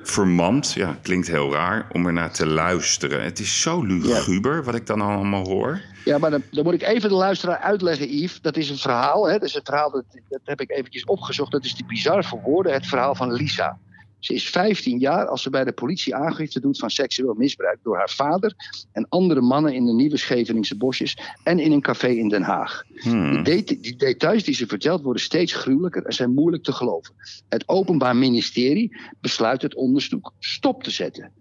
[0.04, 0.74] vermand.
[0.74, 3.24] Ja, klinkt heel raar om er naar te luisteren.
[3.24, 5.82] Het is zo luguber wat ik dan allemaal hoor.
[6.06, 8.42] Ja, maar dan, dan moet ik even de luisteraar uitleggen, Yves.
[8.42, 9.34] Dat is een verhaal, hè?
[9.34, 11.52] Dat is een verhaal, dat, dat heb ik eventjes opgezocht.
[11.52, 13.78] Dat is te bizar voor woorden, het verhaal van Lisa.
[14.20, 17.98] Ze is 15 jaar als ze bij de politie aangifte doet van seksueel misbruik door
[17.98, 18.54] haar vader
[18.92, 22.84] en andere mannen in de nieuwe Scheveningse bosjes en in een café in Den Haag.
[22.96, 23.44] Hmm.
[23.44, 27.14] Die, det- die details die ze vertelt worden steeds gruwelijker en zijn moeilijk te geloven.
[27.50, 31.32] Het Openbaar Ministerie besluit het onderzoek stop te zetten.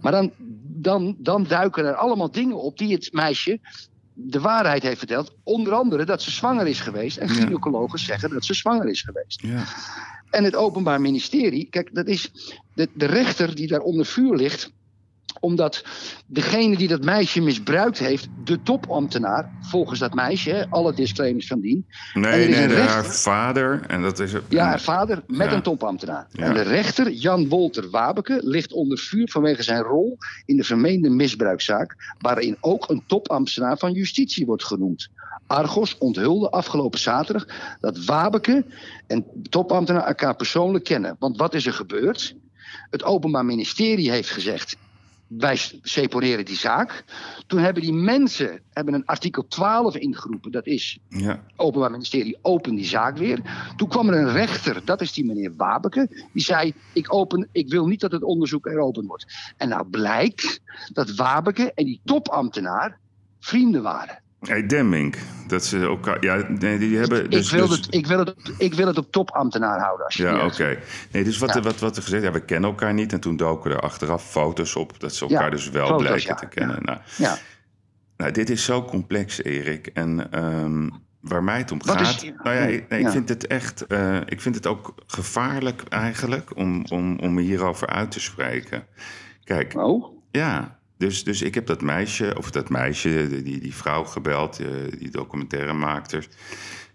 [0.00, 0.32] Maar dan,
[0.62, 3.60] dan, dan duiken er allemaal dingen op die het meisje
[4.20, 5.34] de waarheid heeft verteld.
[5.42, 7.16] Onder andere dat ze zwanger is geweest.
[7.16, 9.42] En gynaecologen zeggen dat ze zwanger is geweest.
[9.42, 9.64] Ja.
[10.30, 12.30] En het Openbaar Ministerie, kijk, dat is
[12.74, 14.70] de, de rechter die daar onder vuur ligt
[15.40, 15.84] omdat
[16.26, 21.86] degene die dat meisje misbruikt heeft, de topambtenaar, volgens dat meisje, alle disclaimers van dien.
[22.14, 23.84] En Nee, nee, rechter- haar vader.
[23.86, 25.52] En dat is, ja, haar vader met Ja.
[25.56, 26.26] een topambtenaar.
[26.32, 26.44] Ja.
[26.44, 31.10] En de rechter, Jan Wolter Wabeke, ligt onder vuur vanwege zijn rol in de vermeende
[31.10, 35.08] misbruikzaak, waarin ook een topambtenaar van justitie wordt genoemd.
[35.48, 37.46] Argos onthulde afgelopen zaterdag
[37.80, 38.64] dat Wabeke
[39.06, 41.16] en topambtenaar elkaar persoonlijk kennen.
[41.18, 42.36] Want wat is er gebeurd?
[42.90, 44.76] Het Openbaar Ministerie heeft gezegd.
[45.26, 47.04] Wij separeren die zaak.
[47.46, 50.52] Toen hebben die mensen hebben een artikel 12 ingeroepen.
[50.52, 51.44] Dat is Ja.
[51.56, 53.40] Openbaar Ministerie open die zaak weer.
[53.76, 57.68] Toen kwam er een rechter, dat is die meneer Wabeke, die zei: ik, open, ik
[57.68, 59.52] wil niet dat het onderzoek eropen wordt.
[59.56, 60.60] En nou blijkt
[60.92, 62.98] dat Wabeke en die topambtenaar
[63.40, 64.22] vrienden waren.
[64.40, 65.14] Hey, Demming.
[65.46, 66.24] Dat ze elkaar...
[66.24, 67.30] Ja, nee, die hebben...
[67.30, 70.06] Dus, ik, wil dus- het, ik, wil het, ik wil het op topambtenaar houden.
[70.08, 70.60] Ja, alsjeblieft.
[70.60, 70.78] oké.
[71.12, 71.60] Nee, dus wat, Ja.
[71.60, 73.12] wat, wat er gezegd ja, we kennen elkaar niet.
[73.12, 76.26] En toen doken er achteraf foto's op dat ze elkaar Ja, dus wel foto's, bleken
[76.28, 76.78] ja, te kennen.
[76.82, 77.36] Nou, Ja.
[78.16, 79.86] nou, dit is zo complex, Erik.
[79.86, 80.88] En ehm,
[81.20, 82.22] waar mij het om Wat is- gaat...
[82.44, 83.12] nou ja, ik- nee, ik Ja.
[83.12, 83.86] vind het echt...
[83.86, 88.84] eh, ik vind het ook gevaarlijk eigenlijk om, om, om hierover uit te spreken.
[89.44, 90.16] Kijk, Oh?
[90.30, 90.77] ja...
[90.98, 94.66] Dus, dus ik heb dat meisje, of dat meisje, die, die vrouw gebeld, eh,
[94.98, 96.26] die documentairemaakster.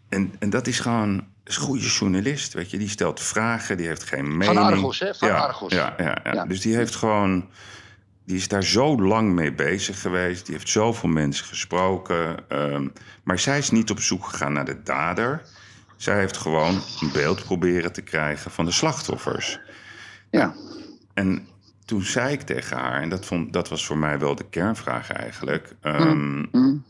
[0.10, 2.78] En, en dat is gewoon is een goede journalist, weet je.
[2.78, 4.60] Die stelt vragen, die heeft geen mening.
[4.60, 5.16] Argos, hè?
[5.16, 5.74] Van ja, Argos.
[5.74, 6.34] Ja, ja, ja.
[6.34, 6.46] Ja.
[6.46, 7.50] Dus die heeft gewoon...
[8.26, 10.46] Die is daar zo lang mee bezig geweest.
[10.46, 12.50] Die heeft zoveel mensen gesproken.
[12.50, 12.88] ehm,
[13.24, 15.42] maar zij is niet op zoek gegaan naar de dader.
[15.98, 19.60] Zij heeft gewoon een beeld proberen te krijgen van de slachtoffers.
[20.32, 20.56] Ja.
[21.14, 21.48] En
[21.86, 25.12] toen zei ik tegen haar, en dat, vond, dat was voor mij wel de kernvraag
[25.12, 25.76] eigenlijk.
[25.82, 26.84] Mm.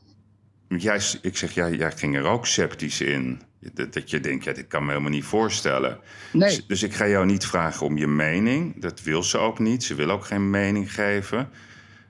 [0.68, 3.42] Jij, ik zeg, ja, jij ging er ook sceptisch in.
[3.74, 6.00] Dat, dat je denkt, ja, dit kan me helemaal niet voorstellen.
[6.32, 6.50] Nee.
[6.50, 8.82] Dus, dus ik ga jou niet vragen om je mening.
[8.82, 9.84] Dat wil ze ook niet.
[9.84, 11.50] Ze wil ook geen mening geven.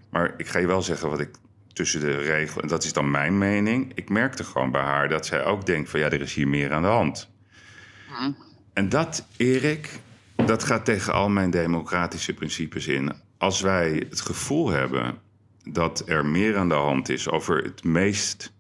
[0.10, 1.30] Maar ik ga je wel zeggen wat ik
[1.74, 2.62] tussen de regels...
[2.62, 3.92] en dat is dan mijn mening.
[3.96, 6.00] Ik merkte gewoon bij haar dat zij ook denkt van...
[6.00, 7.30] ja, er is hier meer aan de hand.
[8.10, 8.32] Mhm.
[8.74, 10.00] En dat, Erik,
[10.46, 13.12] dat gaat tegen al mijn democratische principes in.
[13.38, 15.16] Als wij het gevoel hebben
[15.64, 18.54] dat er meer aan de hand is over het meest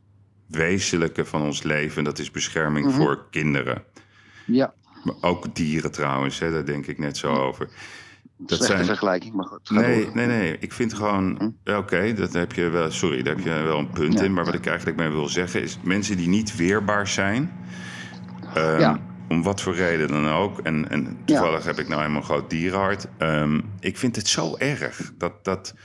[0.47, 2.95] wezenlijke van ons leven, dat is bescherming Mhm.
[2.95, 3.83] voor kinderen.
[4.45, 4.73] Ja,
[5.03, 7.69] Maar ook dieren trouwens, hè, daar denk ik net zo over.
[8.37, 9.69] Dat slechte vergelijking, maar goed.
[9.69, 10.15] Nee, door.
[10.15, 10.57] Nee, nee.
[10.59, 11.55] Ik vind gewoon.
[11.63, 12.91] ja, Oké, dat heb je wel.
[12.91, 14.33] Sorry, daar heb je wel een punt in.
[14.33, 17.51] Maar wat ik eigenlijk mee wil zeggen is: mensen die niet weerbaar zijn.
[18.53, 18.99] ehm, Ja.
[19.29, 20.59] Om wat voor reden dan ook.
[20.59, 23.07] En, en toevallig heb ik nou helemaal een groot dierenhart.
[23.17, 25.43] Ehm, ik vind het zo erg dat.
[25.43, 25.75] dat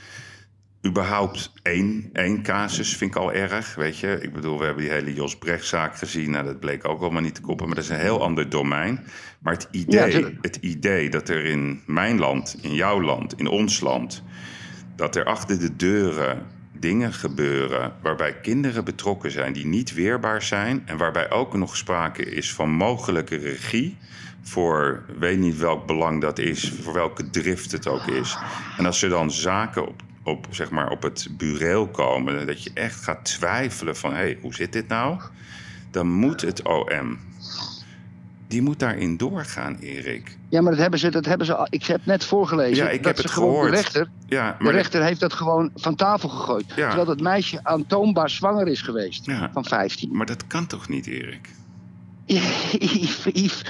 [0.85, 4.19] überhaupt één, één casus vind ik al erg, weet je.
[4.21, 6.31] Ik bedoel, we hebben die hele Jos Brechtzaak gezien.
[6.31, 7.65] Nou, dat bleek ook allemaal niet te koppen.
[7.65, 9.05] Maar dat is een heel ander domein.
[9.39, 13.79] Maar het idee, het idee dat er in mijn land, in jouw land, in ons
[13.79, 14.23] land...
[14.95, 16.45] dat er achter de deuren
[16.79, 19.53] dingen gebeuren waarbij kinderen betrokken zijn...
[19.53, 23.97] die niet weerbaar zijn en waarbij ook nog sprake is van mogelijke regie...
[24.41, 28.37] voor weet niet welk belang dat is, voor welke drift het ook is.
[28.77, 32.47] En als er dan zaken op, op, zeg maar, op het bureel komen...
[32.47, 35.21] dat je echt gaat twijfelen van, hé, hey, hoe zit dit nou?
[35.91, 37.19] Dan moet het OM...
[38.47, 40.37] Die moet daarin doorgaan, Erik.
[40.49, 41.67] Ja, maar dat hebben ze, dat hebben ze.
[41.69, 42.83] Ik heb net voorgelezen.
[42.85, 43.69] Ja, ik dat heb ze het gehoord.
[43.69, 46.65] De rechter, Ja, de rechter heeft dat gewoon van tafel gegooid.
[46.67, 46.73] Ja.
[46.87, 49.25] Terwijl dat meisje aantoonbaar zwanger is geweest.
[49.25, 49.49] Ja.
[49.53, 50.09] Van 15.
[50.15, 51.49] Maar dat kan toch niet, Erik?
[52.29, 53.63] Yves, Yves,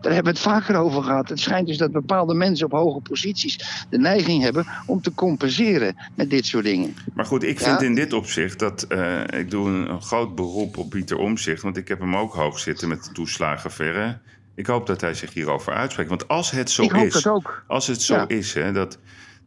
[0.00, 1.28] daar hebben we het vaker over gehad.
[1.28, 5.96] Het schijnt dus dat bepaalde mensen op hoge posities de neiging hebben om te compenseren
[6.14, 6.96] met dit soort dingen.
[7.14, 7.64] Maar goed, ik Ja.
[7.68, 8.82] vind in dit opzicht dat...
[8.82, 11.62] eh, ik doe een, een groot beroep op Pieter Omzicht...
[11.62, 14.18] want ik heb hem ook hoog zitten met de toeslagenverre.
[14.54, 16.08] Ik hoop dat hij zich hierover uitspreekt.
[16.08, 17.26] Want als het zo is...
[17.66, 18.28] Als het zo Ja.
[18.28, 18.98] is, hè, dat,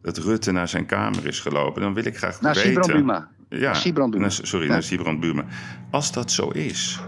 [0.02, 1.82] dat Rutte naar zijn kamer is gelopen...
[1.82, 2.70] dan wil ik graag Naar weten...
[2.70, 3.28] Sibrand Buma.
[3.48, 4.28] Ja, Sibrand Buma.
[4.28, 4.72] sorry, Ja.
[4.72, 5.44] naar Sibrand Buma.
[5.90, 7.00] Als dat zo is...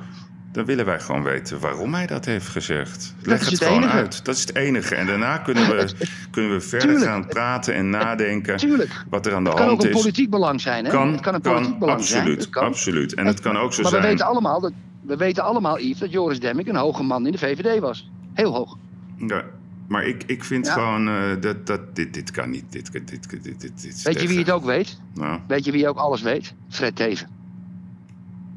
[0.52, 3.14] Dan willen wij gewoon weten waarom hij dat heeft gezegd.
[3.22, 3.96] Leg is het, het gewoon enige.
[3.96, 4.24] uit.
[4.24, 4.94] Dat is het enige.
[4.94, 5.92] En daarna kunnen we,
[6.30, 7.10] kunnen we verder Tuurlijk.
[7.10, 9.04] gaan praten en nadenken Tuurlijk.
[9.10, 10.00] wat er aan de Het kan ook hand een is.
[10.00, 10.84] politiek belang zijn.
[10.84, 10.90] Hè?
[10.90, 12.20] Kan, het kan een kan, politiek belang zijn.
[12.20, 12.64] absoluut, Het kan.
[12.64, 13.14] absoluut.
[13.14, 14.02] En het kan ook zo maar zijn...
[14.02, 14.72] we weten allemaal dat,
[15.02, 18.10] we weten allemaal, Yves, dat Joris Demming een hoge man in de VVD was.
[18.34, 18.76] Heel hoog.
[19.16, 19.44] Ja,
[19.88, 20.72] maar ik, ik vind Ja.
[20.72, 22.64] gewoon eh, dat, dat dit, dit kan niet.
[22.72, 24.98] Dit, dit, dit, dit, dit, is Weet je wie het ook weet?
[25.14, 26.54] Nou, Weet je wie ook alles weet?
[26.68, 27.28] Fred Teven.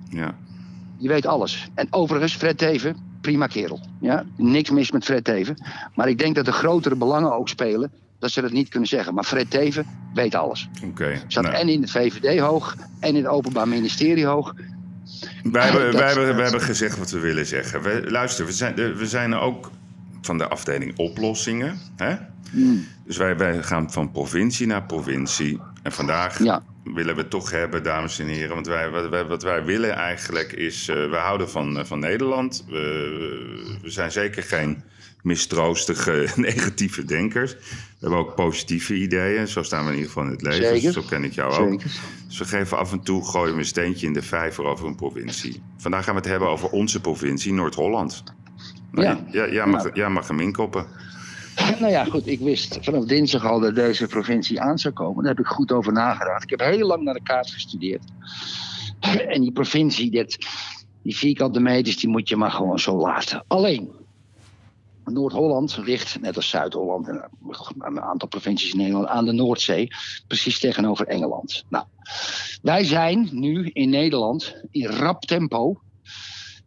[0.10, 0.36] ja.
[1.04, 1.70] Die weet alles.
[1.76, 3.80] En overigens, Fred Teven, prima kerel.
[4.00, 4.26] Ja?
[4.38, 5.58] Niks mis met Fred Teven.
[5.96, 9.14] Maar ik denk dat de grotere belangen ook spelen dat ze dat niet kunnen zeggen.
[9.14, 10.70] Maar Fred Teven weet alles.
[10.84, 11.22] Oké.
[11.28, 11.56] Zat nou.
[11.56, 14.54] en in het VVD hoog en in het Openbaar Ministerie hoog.
[15.44, 17.82] Wij, hebben, Dat- wij, hebben, dat- wij hebben gezegd wat we willen zeggen.
[17.82, 19.72] We, luister, we zijn, we zijn ook
[20.22, 21.78] van de afdeling oplossingen.
[21.96, 22.16] Hè?
[22.52, 22.86] Hmm.
[23.06, 25.60] Dus wij, wij gaan van provincie naar provincie.
[25.82, 26.40] En vandaag
[26.84, 28.54] willen we toch hebben, dames en heren.
[28.56, 30.88] Want wij, wat, wij, wat wij willen eigenlijk is...
[30.88, 32.66] eh we houden van, eh, van Nederland.
[32.70, 34.84] We, we zijn zeker geen
[35.22, 37.54] mistroostige, negatieve denkers.
[37.54, 37.60] We
[38.00, 39.48] hebben ook positieve ideeën.
[39.48, 40.64] Zo staan we in ieder geval in het leven.
[40.80, 40.92] Zeker.
[40.92, 41.82] Zo ken ik jou ook.
[41.82, 42.00] Zeker.
[42.28, 44.96] Dus we geven af en toe, gooien we een steentje in de vijver over een
[44.96, 45.62] provincie.
[45.78, 48.24] Vandaag gaan we het hebben over onze provincie, Noord-Holland.
[48.92, 49.46] Nou, Ja.
[49.46, 50.86] ja, mag, ja, mag hem inkoppen.
[51.56, 55.24] Nou ja, goed, ik wist vanaf dinsdag al dat deze provincie aan zou komen.
[55.24, 56.44] Daar heb ik goed over nagedacht.
[56.44, 58.04] Ik heb heel lang naar de kaart gestudeerd.
[59.28, 60.38] En die provincie, dit,
[61.02, 63.44] die vierkante meters, die moet je maar gewoon zo laten.
[63.48, 63.92] Alleen,
[65.06, 67.30] Noord-Holland ligt, net als Zuid-Holland en
[67.80, 69.88] een aantal provincies in Nederland, aan de Noordzee.
[70.28, 71.64] Precies tegenover Engeland.
[71.70, 71.86] Nou,
[72.62, 75.82] wij zijn nu in Nederland in rap tempo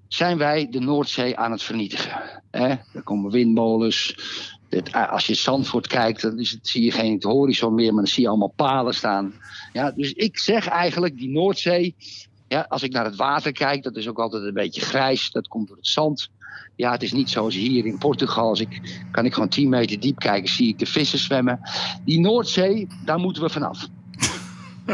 [0.09, 2.43] zijn wij de Noordzee aan het vernietigen.
[2.51, 4.15] Er komen windmolens.
[4.69, 8.13] Eh, als je Zandvoort kijkt, dan is het, zie je geen horizon meer, maar dan
[8.13, 9.33] zie je allemaal palen staan.
[9.73, 11.95] Ja, dus ik zeg eigenlijk, die Noordzee,
[12.49, 15.31] ja, als ik naar het water kijk, dat is ook altijd een beetje grijs.
[15.31, 16.29] Dat komt door het zand.
[16.77, 18.49] Ja, het is niet zoals hier in Portugal.
[18.49, 21.61] Als ik, kan ik gewoon 10 meter diep kijken, zie ik de vissen zwemmen.
[22.05, 23.87] Die Noordzee, daar moeten we vanaf.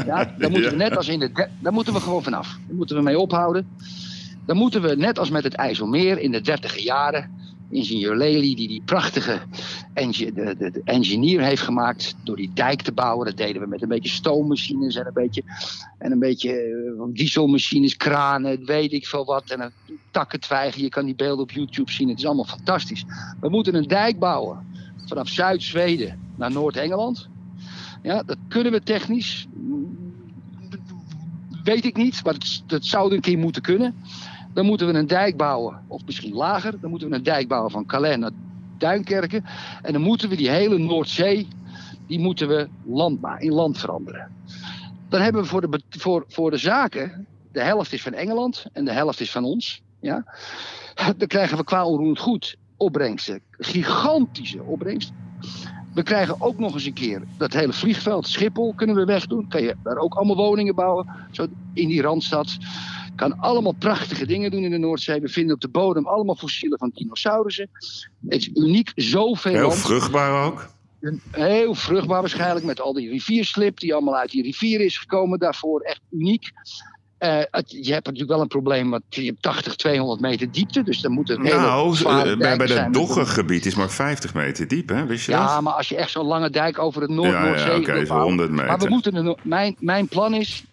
[0.07, 1.33] Ja, daar moeten we net als in de.
[1.33, 2.47] de- Daar moeten we gewoon vanaf.
[2.67, 3.69] Daar moeten we mee ophouden.
[4.47, 7.31] Dan moeten we, net als met het IJsselmeer in de dertiger jaren,
[7.73, 9.41] ingenieur Lely, die die prachtige
[9.95, 13.27] de, de, de engineer heeft gemaakt door die dijk te bouwen.
[13.27, 15.43] Dat deden we met een beetje stoommachines en een beetje,
[15.99, 19.51] en een beetje eh, dieselmachines, kranen, weet ik veel wat.
[19.51, 20.83] En een takkentwijgen.
[20.83, 22.09] Je kan die beelden op YouTube zien.
[22.09, 23.05] Het is allemaal fantastisch.
[23.41, 24.67] We moeten een dijk bouwen
[25.07, 27.29] vanaf Zuid-Zweden naar Noord-Engeland.
[28.03, 29.47] Ja, dat kunnen we technisch.
[31.65, 33.95] Weet ik niet, maar het, dat zou een keer moeten kunnen.
[34.53, 36.81] Dan moeten we een dijk bouwen, of misschien lager.
[36.81, 38.31] Dan moeten we een dijk bouwen van Calais naar
[38.79, 39.45] Duinkerken.
[39.83, 41.49] En dan moeten we die hele Noordzee,
[42.07, 44.33] die moeten we land, ma- in land veranderen.
[45.09, 48.85] Dan hebben we voor de, voor, voor de zaken, de helft is van Engeland en
[48.85, 49.83] de helft is van ons.
[50.01, 50.25] Ja?
[51.17, 53.43] Dan krijgen we qua onroerend goed opbrengsten.
[53.51, 55.13] Gigantische opbrengst.
[55.93, 59.47] We krijgen ook nog eens een keer dat hele vliegveld Schiphol kunnen we wegdoen.
[59.47, 62.57] Kan je daar ook allemaal woningen bouwen, zo in die randstad.
[63.17, 65.21] Kan allemaal prachtige dingen doen in de Noordzee.
[65.21, 67.71] We vinden op de bodem allemaal fossielen van dinosaurussen.
[68.29, 70.69] Het is uniek, zoveel Heel vruchtbaar ook.
[71.31, 75.39] Heel vruchtbaar waarschijnlijk, met al die rivierslip die allemaal uit die rivier is gekomen.
[75.39, 76.51] Daarvoor echt uniek.
[77.19, 80.83] Eh, het- je hebt natuurlijk wel een probleem, want je hebt 80, 200 meter diepte.
[80.83, 84.69] Dus dan moet hele Nou, zware eh, bij, bij dat Doggengebied is maar 50 meter
[84.69, 85.07] diep, hè?
[85.07, 85.63] Wist je Ja, dat?
[85.63, 88.07] maar als je echt zo'n lange dijk over het Ja, Noord-Noordzee ja, oké, wil zo
[88.07, 88.67] bouwen- 100 meter.
[88.67, 90.65] Maar we moeten mijn, mijn plan is,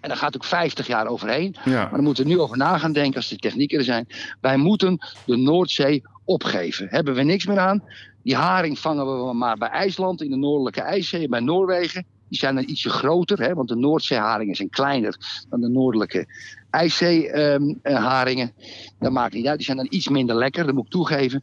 [0.00, 1.56] en daar gaat ook 50 jaar overheen.
[1.64, 1.70] Ja.
[1.82, 4.06] Maar daar moeten we nu over na gaan denken als de technieken er zijn.
[4.40, 6.86] Wij moeten de Noordzee opgeven.
[6.90, 7.82] Hebben we niks meer aan.
[8.22, 12.06] Die haring vangen we maar bij IJsland in de Noordelijke IJszee, bij Noorwegen.
[12.28, 15.16] Die zijn dan ietsje groter, hè, want de Noordzeeharingen zijn kleiner
[15.48, 16.26] dan de Noordelijke
[16.70, 18.52] IJszee-haringen.
[18.98, 21.42] dat maakt niet uit, die zijn dan iets minder lekker, dat moet ik toegeven.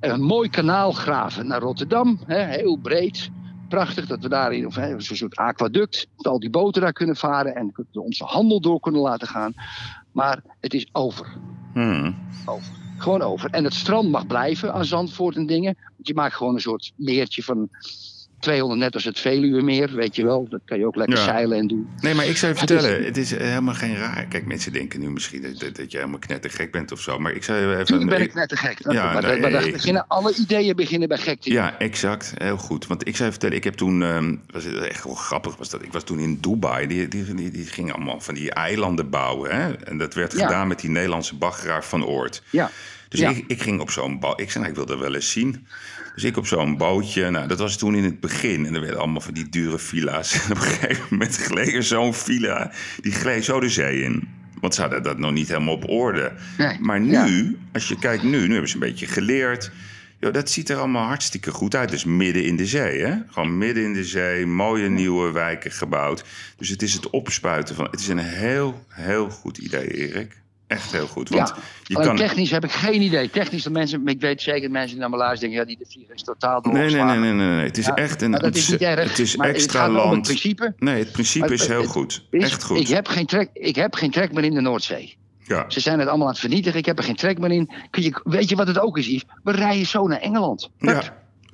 [0.00, 3.30] Een mooi kanaal graven naar Rotterdam, hè, heel breed.
[3.70, 7.16] Prachtig dat we daarin, of hè, zo'n soort aquaduct, dat al die boten daar kunnen
[7.16, 9.52] varen en onze handel door kunnen laten gaan.
[10.12, 11.36] Maar het is over.
[11.72, 12.16] Hmm.
[12.46, 12.72] Over.
[12.98, 13.50] Gewoon over.
[13.50, 15.76] En het strand mag blijven aan Zandvoort en dingen.
[15.96, 17.68] Want je maakt gewoon een soort meertje van
[18.40, 20.46] 200 net als het Veluwemeer, weet je wel.
[20.48, 21.24] Dat kan je ook lekker Ja.
[21.24, 21.88] zeilen en doen.
[22.00, 24.26] Nee, maar ik zou je Het is- vertellen, het is helemaal geen raar.
[24.26, 27.18] Kijk, mensen denken nu misschien dat, dat, je helemaal knettergek bent of zo.
[27.18, 27.84] Maar ik zou je even...
[27.84, 28.82] Tuurlijk ben ik net te gek.
[28.82, 31.52] Dat- Ja, maar, maar ik- beginnen, alle ideeën beginnen bij gekte.
[31.52, 32.32] Ja, exact.
[32.36, 32.86] Heel goed.
[32.86, 35.70] Want ik zou je vertellen, ik heb toen, ehm, was het echt wel grappig was
[35.70, 35.82] dat.
[35.82, 36.86] Ik was toen in Dubai.
[36.86, 39.50] Die, die, die, die gingen allemaal van die eilanden bouwen.
[39.56, 39.72] Hè?
[39.72, 40.46] En dat werd Ja.
[40.46, 42.42] gedaan met die Nederlandse baggeraar van Oort.
[42.50, 42.70] Ja.
[43.08, 43.30] Dus Ja.
[43.30, 44.40] ik, ik ging op zo'n boot.
[44.40, 45.66] Ik zei, nou, ik wil dat wel eens zien.
[46.14, 47.30] Dus ik op zo'n bootje.
[47.30, 48.66] Nou, dat was toen in het begin.
[48.66, 50.32] En er werden allemaal van die dure villa's.
[50.44, 52.72] En op een gegeven moment gleed er zo'n villa.
[53.00, 54.28] Die gleed zo de zee in.
[54.60, 56.32] Want ze hadden dat nog niet helemaal op orde.
[56.80, 59.70] maar nu, als je kijkt nu, nu hebben ze een beetje geleerd.
[60.20, 61.90] Yo, dat ziet er allemaal hartstikke goed uit.
[61.90, 63.16] Dus midden in de zee, hè?
[63.26, 66.24] Gewoon midden in de zee, mooie nieuwe wijken gebouwd.
[66.56, 67.88] Dus het is het opspuiten van.
[67.90, 70.40] Het is een heel, heel goed idee, Erik.
[70.70, 71.28] Echt heel goed.
[71.28, 72.16] Want ja, je kan.
[72.16, 73.30] technisch heb ik geen idee.
[73.30, 75.68] Technisch, de mensen, ik weet zeker dat mensen die naar me luisteren denken...
[75.70, 77.20] ja, die de vlieger is totaal Nee, nee, nee, doorgeslagen.
[77.36, 77.64] nee, nee, nee.
[77.64, 78.30] Het is Ja, echt een.
[78.30, 79.08] dat is niet erg.
[79.08, 80.22] Het is het extra het land.
[80.22, 80.74] principe.
[80.78, 82.26] Nee, het principe Maar is heel goed.
[82.30, 82.78] is- Echt goed.
[82.78, 85.16] Ik heb, geen trek, ik heb geen trek meer in de Noordzee.
[85.44, 85.64] Ja.
[85.68, 86.78] Ze zijn het allemaal aan het vernietigen.
[86.78, 87.70] Ik heb er geen trek meer in.
[87.90, 89.24] Kun je, weet je wat het ook is, Yves?
[89.42, 90.70] We rijden zo naar Engeland.
[90.78, 91.02] Ja.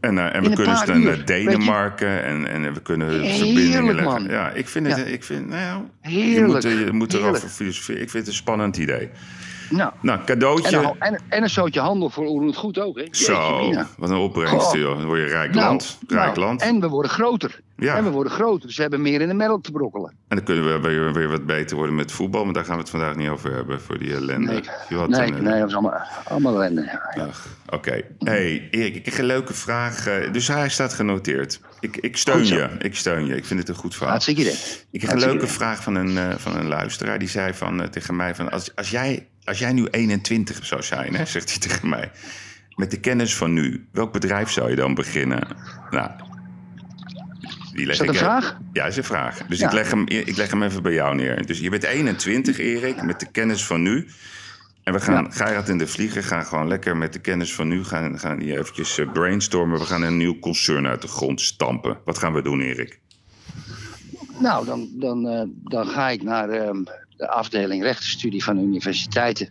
[0.06, 1.24] En, eh, en we kunnen uur, naar.
[1.24, 4.04] Denemarken en, en we kunnen Heerlijk, verbindingen leggen.
[4.04, 4.24] man.
[4.28, 5.02] Ja, ik vind het, Ja.
[5.04, 8.02] ik vind, nou, je moet, er- je moet erover filosoferen.
[8.02, 9.08] Ik vind het een spannend idee.
[9.70, 10.76] Nou, Nou, en, cadeautje.
[10.76, 13.02] een, en, en een zootje handel voor Oerend Goed ook, hè?
[13.02, 13.86] Jeetje, Zo, mina.
[13.98, 14.96] wat een opbrengst, joh.
[14.98, 15.98] Dan word je rijk Nou, land.
[16.08, 16.62] Rijk nou, land.
[16.62, 17.60] En we worden groter.
[17.76, 17.96] Ja.
[17.96, 18.66] En we worden groter.
[18.66, 20.10] Dus we hebben meer in de melk te brokkelen.
[20.28, 22.44] En dan kunnen we weer, weer wat beter worden met voetbal.
[22.44, 24.52] Maar daar gaan we het vandaag niet over hebben, voor die ellende.
[24.52, 27.00] Nee, nee, een, eh, nee, dat is allemaal, allemaal ellende.
[27.28, 28.00] Ach, Oké.
[28.18, 30.06] Hey, Erik, ik heb een leuke vraag.
[30.06, 31.60] eh, Dus hij staat genoteerd.
[31.80, 32.68] Ik, ik steun Goed je.
[32.78, 33.36] Ik steun je.
[33.36, 34.10] Ik vind het een goed verhaal.
[34.10, 34.56] Hartstikke idee.
[34.90, 35.48] Ik heb een leuke idee.
[35.48, 37.18] vraag van een, eh, van een luisteraar.
[37.18, 38.50] Die zei van, tegen mij van...
[38.50, 42.10] Als, als, jij, als jij nu 21 zou zijn, hè, zegt hij tegen mij...
[42.74, 45.46] Met de kennis van nu, welk bedrijf zou je dan beginnen?
[45.90, 46.10] Nou,
[47.72, 48.58] die leg Is dat ik een even- vraag?
[48.72, 49.46] Ja, is een vraag.
[49.46, 49.66] Dus Ja.
[49.66, 51.46] ik, leg hem, ik leg hem even bij jou neer.
[51.46, 54.08] Dus je bent 21, Erik, met de kennis van nu.
[54.82, 57.84] En we gaan, Geirat en de Vlieger gaan gewoon lekker met de kennis van nu...
[57.84, 59.78] gaan, gaan hier eventjes eh, brainstormen.
[59.78, 61.98] We gaan een nieuw concern uit de grond stampen.
[62.04, 63.00] Wat gaan we doen, Erik?
[64.40, 66.82] Nou, dan, dan, eh, dan ga ik naar ehm,
[67.16, 69.48] de afdeling rechtenstudie van universiteiten.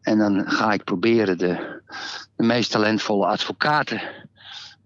[0.00, 1.80] En dan ga ik proberen de,
[2.36, 4.00] de meest talentvolle advocaten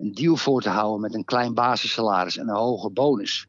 [0.01, 3.47] een deal voor te houden met een klein basissalaris en een hoge bonus.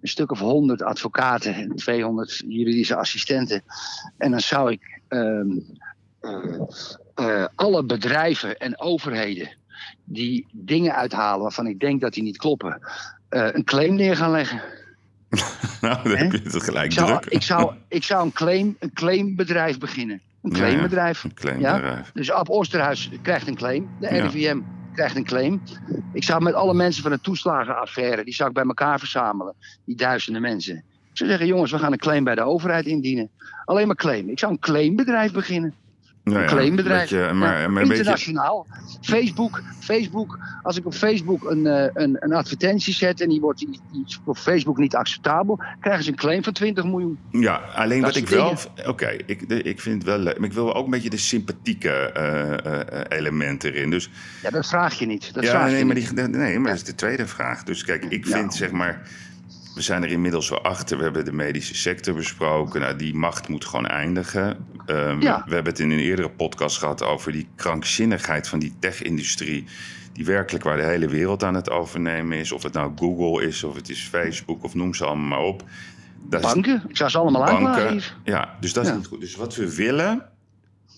[0.00, 3.62] Een stuk of 100 advocaten en 200 juridische assistenten.
[4.18, 5.58] En dan zou ik ehm,
[6.20, 6.60] eh,
[7.14, 9.56] eh, alle bedrijven en overheden
[10.04, 12.78] die dingen uithalen waarvan ik denk dat die niet kloppen,
[13.28, 14.62] eh, een claim neer gaan leggen.
[15.80, 17.26] Nou, dan heb je het gelijk Ik zou, druk.
[17.26, 20.20] ik zou, ik zou een, claim, een claimbedrijf beginnen.
[20.42, 21.22] Een claimbedrijf.
[21.22, 22.06] ja, een claimbedrijf.
[22.06, 22.12] Ja?
[22.14, 23.88] Dus Ab Osterhuis krijgt een claim.
[24.00, 24.06] De.
[24.08, 24.60] RIVM
[24.94, 25.62] krijgt een claim.
[26.12, 28.24] Ik zou met alle mensen van de toeslagenaffaire...
[28.24, 29.54] die zou ik bij elkaar verzamelen.
[29.84, 30.76] Die duizenden mensen.
[30.76, 33.30] Ik zou zeggen, jongens, we gaan een claim bij de overheid indienen.
[33.64, 34.28] Alleen maar claim.
[34.28, 35.74] Ik zou een claimbedrijf beginnen.
[36.24, 37.00] Nou een ja, claimbedrijf.
[37.10, 38.66] beetje, maar, Ja, maar een beetje, internationaal.
[39.00, 40.38] Facebook, Facebook.
[40.62, 43.20] Als ik op Facebook een, eh, een, een advertentie zet...
[43.20, 43.66] en die wordt
[44.24, 45.60] op Facebook niet acceptabel...
[45.80, 47.18] krijgen ze een claim van 20 miljoen.
[47.30, 48.56] ja, alleen Dat wat ik wel...
[48.86, 50.38] Oké, ik, ik vind het wel leuk.
[50.38, 53.90] Maar ik wil ook een beetje de sympathieke eh, eh, element erin.
[53.90, 54.10] Dus
[54.42, 55.34] Ja, dat vraag je niet.
[55.34, 56.16] Dat ja, vraag nee, je maar, niet.
[56.16, 57.62] die, nee, maar dat is de tweede vraag.
[57.62, 59.02] Dus kijk, ik vind zeg maar...
[59.74, 60.96] We zijn er inmiddels wel achter.
[60.96, 62.80] We hebben de medische sector besproken.
[62.80, 64.66] Nou, die macht moet gewoon eindigen.
[64.86, 65.42] Ehm, Ja.
[65.46, 69.64] We hebben het in een eerdere podcast gehad over die krankzinnigheid van die tech-industrie.
[70.12, 72.52] Die werkelijk waar de hele wereld aan het overnemen is.
[72.52, 75.64] Of het nou Google is, of het is Facebook, of noem ze allemaal maar op.
[76.28, 77.78] Dat is- Banken, ik zou ze allemaal.
[77.92, 78.16] Yves.
[78.24, 79.20] Ja, dus dat is niet goed.
[79.20, 80.28] Dus wat we willen.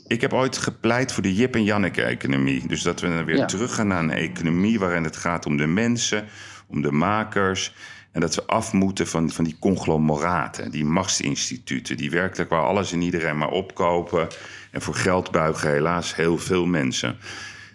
[0.06, 2.66] Ik heb ooit gepleit voor de Jip en Janneke-economie.
[2.68, 3.44] Dus dat we dan weer Ja.
[3.44, 6.24] teruggaan naar een economie waarin het gaat om de mensen,
[6.68, 7.74] om de makers.
[8.16, 12.92] En dat we af moeten van, van die conglomeraten, die machtsinstituten, die werkelijk waar alles
[12.92, 14.28] en iedereen maar opkopen.
[14.70, 17.16] En voor geld buigen helaas heel veel mensen.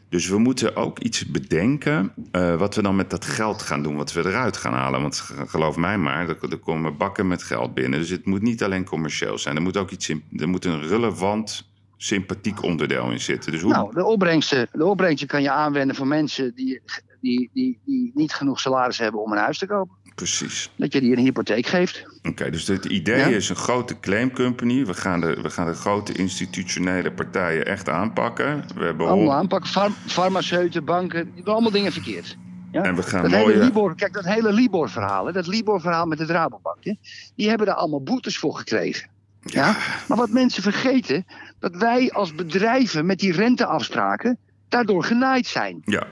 [0.10, 3.96] Dus we moeten ook iets bedenken eh, wat we dan met dat geld gaan doen,
[3.96, 5.02] wat we eruit gaan halen.
[5.02, 8.00] Want ge- geloof mij maar, er, komen bakken met geld binnen.
[8.00, 9.56] Dus het moet niet alleen commercieel zijn.
[9.56, 13.52] Er moet ook iets er moet een relevant, sympathiek onderdeel in zitten.
[13.52, 16.82] Dus hoe, Nou, de opbrengsten, de opbrengsten kan je aanwenden voor mensen die,
[17.22, 19.96] die, die, die niet genoeg salaris hebben om een huis te kopen.
[20.22, 20.70] Precies.
[20.76, 22.04] Dat je die een hypotheek geeft.
[22.24, 23.26] Oké, dus het idee Ja.
[23.26, 24.86] is een grote claim company.
[24.86, 28.64] We gaan, de, we gaan de grote institutionele partijen echt aanpakken.
[28.76, 29.70] We hebben Allemaal aanpakken.
[29.70, 32.38] Far- farmaceuten, banken, die doen allemaal dingen verkeerd.
[32.72, 32.84] Ja?
[32.84, 36.26] En we gaan dat mooie- hele Libor, kijk, dat hele Libor-verhaal, dat Libor-verhaal met de
[36.26, 36.94] Rabobank, hè,
[37.36, 39.10] die hebben daar allemaal boetes voor gekregen.
[39.44, 39.76] Ja.
[40.08, 41.26] Maar wat mensen vergeten,
[41.60, 44.38] dat wij als bedrijven met die renteafspraken
[44.70, 45.82] daardoor genaaid zijn.
[45.86, 46.08] Ja.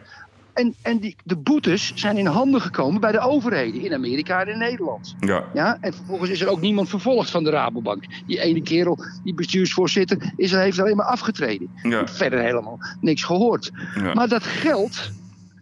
[0.59, 4.47] En, en die, de boetes zijn in handen gekomen bij de overheden in Amerika en
[4.47, 5.15] in Nederland.
[5.19, 5.43] Ja.
[5.53, 8.03] Ja, en vervolgens is er ook niemand vervolgd van de Rabobank.
[8.27, 11.69] Die ene kerel, die bestuursvoorzitter, is er, heeft alleen maar afgetreden.
[11.83, 12.07] Ja.
[12.07, 13.71] Verder helemaal niks gehoord.
[13.95, 14.13] Ja.
[14.13, 15.11] Maar dat geld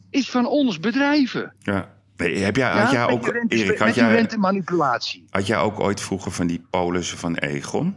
[0.09, 1.53] is van ons bedrijven.
[1.59, 1.89] Ja.
[2.17, 5.25] Nee, heb jij, had jij ook, rente- Erik, had jij, rentemanipulatie.
[5.29, 7.95] had jij ook ooit vroeger van die polissen van Egon?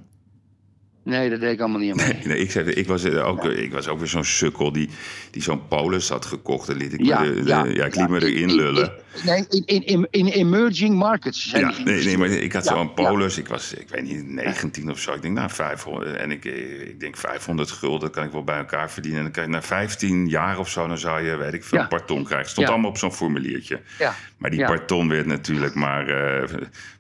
[1.03, 2.13] Nee, dat deed ik allemaal niet aan mee.
[2.15, 4.89] Nee, nee, ik, zei, ik, was eh, ook, ik was ook weer zo'n sukkel die,
[5.31, 6.69] die zo'n polis had gekocht.
[6.69, 8.93] En liet ik Ja, me, de- de- ja, ja, ik liet me erin lullen.
[9.25, 12.67] Nee, in, in, in, in emerging markets zijn Ja, die nee, nee, maar ik had
[12.67, 13.39] zo'n polis.
[13.39, 15.13] Ik was, ik weet niet, 19 of zo.
[15.15, 16.17] Ik denk, nou, 500.
[16.17, 19.19] En ik, eh, ik denk, 500 gulden kan ik wel bij elkaar verdienen.
[19.19, 21.87] En dan kan je na 15 jaar of zo, dan zou je, weet ik veel,
[21.89, 22.51] parton krijgen.
[22.51, 23.81] Stond allemaal op zo'n formuliertje.
[23.99, 24.15] Ja.
[24.39, 26.09] Maar die parton werd natuurlijk maar...
[26.09, 26.49] eh,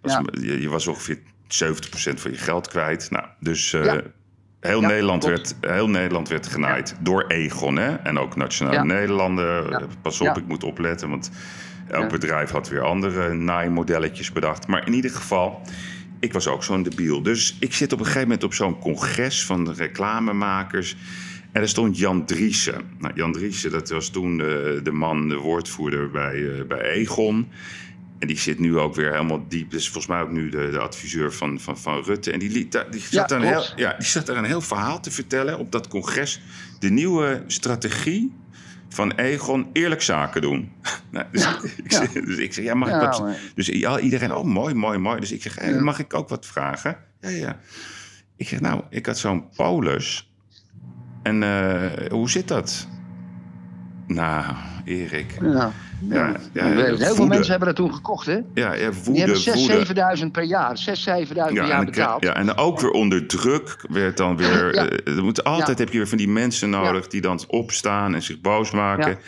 [0.01, 1.19] was, je, je was ongeveer
[1.55, 3.11] 70% van je geld kwijt.
[3.11, 3.73] Nou, dus...
[3.73, 4.01] eh, Ja.
[4.61, 5.57] Heel, Ja, Nederland klopt.
[5.61, 7.77] werd, heel Nederland werd genaaid door Egon.
[7.77, 7.95] Hè?
[7.95, 8.85] En ook Nationale.
[8.85, 9.89] Nederlanden.
[10.03, 11.09] Pas op, ik moet opletten.
[11.11, 11.31] Want
[11.89, 12.09] elk Ja.
[12.09, 14.67] bedrijf had weer andere naaimodelletjes bedacht.
[14.67, 15.61] Maar in ieder geval,
[16.21, 17.23] ik was ook zo'n debiel.
[17.23, 20.97] Dus ik zit op een gegeven moment op zo'n congres van de reclamemakers.
[21.53, 22.83] En er stond Jan Driessen.
[22.99, 27.49] Nou, Jan Driessen, dat was toen de, de man, de woordvoerder bij, eh, bij Egon.
[28.21, 29.71] En die zit nu ook weer helemaal diep.
[29.71, 32.33] Dus volgens mij ook nu de, de adviseur van, van, van Rutte.
[32.33, 32.69] En die, die,
[33.11, 35.89] zat daar een heel, ja, die zat daar een heel verhaal te vertellen op dat
[35.89, 36.41] congres.
[36.79, 38.33] De nieuwe strategie
[38.89, 40.73] van Egon eerlijk zaken doen.
[41.11, 41.45] Nou, dus,
[41.85, 43.21] ik, zeg- dus ik zeg, ja, mag ik wat...
[43.21, 45.21] maar- Dus ja, iedereen, oh mooi, mooi, mooi.
[45.21, 46.97] Dus ik zeg, hey, mag ik ook wat vragen?
[47.21, 47.61] Ja, ja.
[48.37, 50.31] Ik zeg, nou, ik had zo'n polis.
[51.23, 52.89] En eh, hoe zit dat?
[54.15, 54.45] Nou,
[54.85, 55.35] Erik.
[55.41, 55.73] Ja.
[56.09, 56.35] Ja.
[56.53, 58.39] Heel veel mensen hebben dat toen gekocht, hè?
[58.55, 60.17] Ja, ja Die woede, hebben 6.000, woede.
[60.19, 60.81] 7.000 per jaar.
[60.89, 62.23] 6.000, 7.000 per jaar betaald.
[62.23, 64.75] ja, en ook weer onder druk werd dan weer...
[65.05, 68.41] Er moet, altijd heb je weer van die mensen nodig die dan opstaan en zich
[68.41, 69.19] boos maken.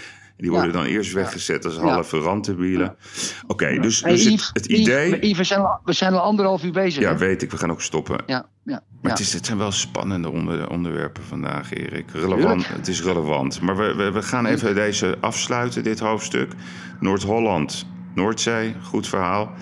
[0.43, 0.77] Die worden Ja.
[0.77, 1.81] dan eerst weggezet als Ja.
[1.81, 2.97] halve randdebielen.
[3.47, 5.19] Oké, dus, Hey, dus het, Yves, het Yves, idee...
[5.21, 7.03] Yves, we, zijn al, we zijn al anderhalf uur bezig.
[7.03, 7.19] Ja, hè?
[7.19, 7.51] weet ik.
[7.51, 8.23] We gaan ook stoppen.
[8.27, 8.73] ja, ja.
[8.73, 9.09] Maar ja.
[9.11, 12.11] het, is, het zijn wel spannende onder, onderwerpen vandaag, Erik.
[12.13, 12.69] Relevant.
[12.69, 13.61] Het is relevant.
[13.61, 16.53] Maar we, we, we gaan even deze afsluiten, dit hoofdstuk.
[17.01, 19.53] Noord-Holland, Noordzee, goed verhaal.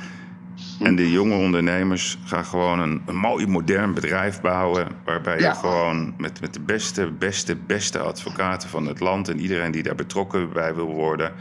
[0.83, 4.87] En de jonge ondernemers gaan gewoon een, een mooi modern bedrijf bouwen.
[5.05, 5.53] Waarbij je Ja.
[5.55, 9.29] gewoon met, met de beste, beste, beste advocaten van het land.
[9.29, 11.33] en iedereen die daar betrokken bij wil worden.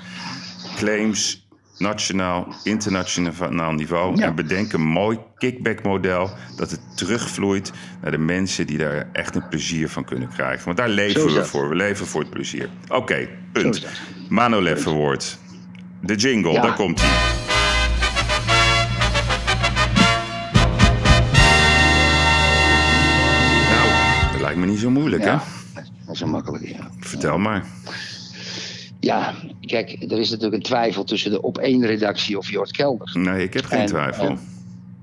[0.76, 1.48] claims,
[1.78, 4.16] nationaal, internationaal niveau.
[4.18, 4.26] Ja.
[4.26, 6.30] En bedenk een mooi kickback-model.
[6.56, 7.72] dat het terugvloeit
[8.02, 10.66] naar de mensen die daar echt een plezier van kunnen krijgen.
[10.66, 11.70] Want daar leven we voor.
[11.70, 12.70] We leven voor het plezier.
[12.88, 13.86] Oké, punt.
[14.30, 15.38] Manolev Award.
[16.02, 16.62] De jingle, Ja.
[16.62, 17.49] daar komt hij.
[24.60, 25.44] Lijkt me niet zo moeilijk, Ja.
[25.74, 25.82] hè?
[26.06, 26.90] Dat is een makkelijke, ja.
[27.00, 27.66] Vertel maar.
[29.00, 33.10] Ja, kijk, er is natuurlijk een twijfel tussen de op één redactie of Jort Kelder.
[33.20, 34.28] Nee, ik heb geen En, twijfel.
[34.28, 34.40] en-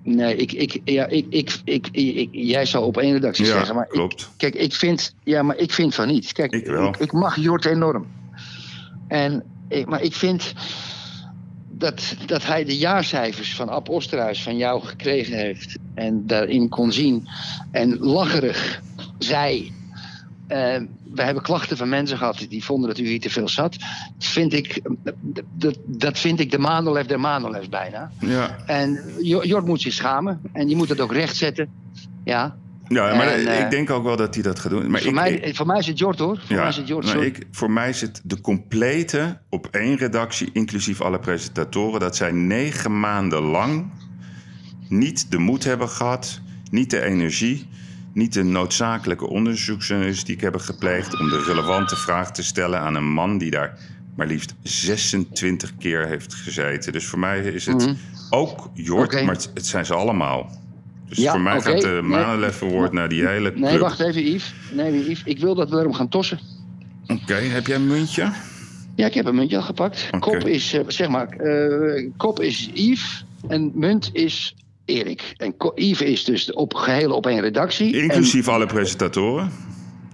[0.03, 3.75] Nee, ik, ik, ja, ik, ik, ik, ik- jij zou op één redactie Ja, zeggen,
[3.75, 4.21] maar klopt.
[4.21, 6.33] Ik, kijk, ik vind, ja, maar ik vind van niet.
[6.33, 6.95] Kijk, Ik wel.
[6.99, 8.07] ik, mag Jort enorm.
[9.09, 10.53] En, ik, maar ik vind
[11.71, 16.93] dat, dat hij de jaarcijfers van Ab Osterhuis van jou gekregen heeft en daarin kon
[16.93, 17.29] zien
[17.71, 18.83] en lacherig
[19.19, 19.73] zei.
[20.47, 20.81] eh,
[21.13, 23.77] we hebben klachten van mensen gehad die vonden dat u hier te veel zat.
[24.19, 24.81] Vind ik,
[25.53, 28.11] dat, dat vind ik de Manolef der Manolef bijna.
[28.21, 30.41] Ja, En Jo- Jort moet zich schamen.
[30.53, 31.69] En die moet het ook rechtzetten.
[32.25, 32.57] Ja.
[32.89, 34.91] Ja, maar En, eh, ik denk ook wel dat hij dat gaat doen.
[34.91, 36.43] Maar voor, ik, mij, ik- voor mij is het Jort hoor.
[36.47, 36.89] Voor mij is het
[37.23, 43.01] ik, voor mij zit de complete op één redactie, inclusief alle presentatoren, dat zij negen
[43.01, 43.91] maanden lang
[44.89, 46.41] niet de moed hebben gehad,
[46.71, 47.69] niet de energie,
[48.17, 53.39] niet de noodzakelijke onderzoeksjournalistiek hebben gepleegd om de relevante vraag te stellen aan een man
[53.39, 53.79] die daar
[54.15, 56.93] maar liefst 26 keer heeft gezeten.
[56.93, 57.95] Dus voor mij is het Mhm.
[58.31, 60.51] ook Jort, maar het, het zijn ze allemaal.
[61.09, 61.71] Dus Ja, voor mij oké.
[61.71, 62.03] gaat de Nee.
[62.03, 63.63] Manelef Award naar die hele club.
[63.63, 64.55] Nee, wacht even, Yves.
[64.73, 65.23] Nee, Yves.
[65.25, 66.39] Ik wil dat we erom gaan tossen.
[67.07, 68.31] Oké, heb jij een muntje?
[68.95, 70.09] Ja, ik heb een muntje al gepakt.
[70.19, 74.55] Kop is, eh, zeg maar, eh, kop is Yves en munt is
[74.87, 75.35] Erik.
[75.37, 78.03] En Yves is dus op, geheel op één redactie.
[78.03, 79.45] Inclusief alle presentatoren.
[79.45, 79.53] En,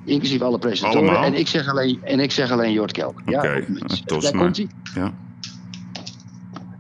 [0.05, 1.09] inclusief alle presentatoren.
[1.09, 1.25] Allemaal?
[1.25, 2.97] En ik zeg alleen, en ik zeg alleen Jort.
[2.97, 3.65] Ja, Oké, eh,
[4.05, 4.45] tos Daar maar.
[4.45, 4.67] komt hij.
[4.95, 5.13] Ja.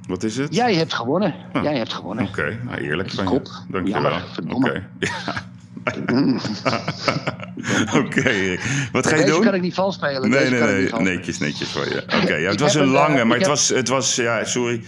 [0.06, 0.54] Wat is het?
[0.54, 1.34] Jij hebt gewonnen.
[1.52, 1.62] Ah.
[1.62, 2.24] Jij hebt gewonnen.
[2.26, 3.46] Oké, nou eerlijk van Kop.
[3.46, 3.72] je.
[3.72, 4.02] Dankjewel.
[4.02, 4.68] Jammer, verdomme.
[4.68, 4.88] Oké.
[5.08, 5.50] Ja.
[8.00, 8.56] Oké.
[8.92, 9.42] Wat ga je Deze doen?
[9.44, 10.30] kan ik niet vals spelen.
[10.30, 11.00] Nee, Deze nee, nee.
[11.00, 12.02] Netjes, netjes voor je.
[12.22, 14.82] Oké, ja, het was een lange, eh, maar het was, het was, ja, sorry.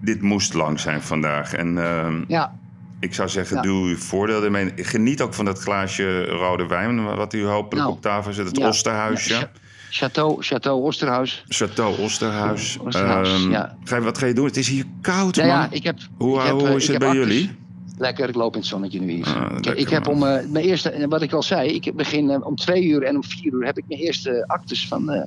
[0.00, 1.54] Dit moest lang zijn vandaag.
[1.54, 2.52] En ehm, Ja.
[3.00, 3.62] ik zou zeggen, Ja.
[3.62, 4.72] doe uw voordeel ermee.
[4.76, 8.46] Geniet ook van dat glaasje rode wijn, wat u hopelijk Nou, op tafel zet.
[8.46, 8.68] Het ja.
[8.68, 9.32] Osterhuisje.
[9.34, 9.50] Ja,
[9.90, 11.44] Chateau, Chateau Osterhuis.
[11.48, 12.78] Chateau Osterhuis.
[12.78, 13.76] Osterhuis, Ehm, ja.
[13.84, 14.44] ga je, wat ga je doen?
[14.44, 15.56] Het is hier koud, Nou man.
[15.58, 17.50] ja, ik heb, hoe ik heb, hoe eh, is ik het bij jullie?
[17.98, 19.26] Lekker, ik loop in het zonnetje nu hier.
[19.26, 20.14] Ah, lekker, ik heb man.
[20.14, 23.16] om eh, mijn eerste, wat ik al zei, ik begin eh, om twee uur en
[23.16, 25.26] om vier uur heb ik mijn eerste actes van,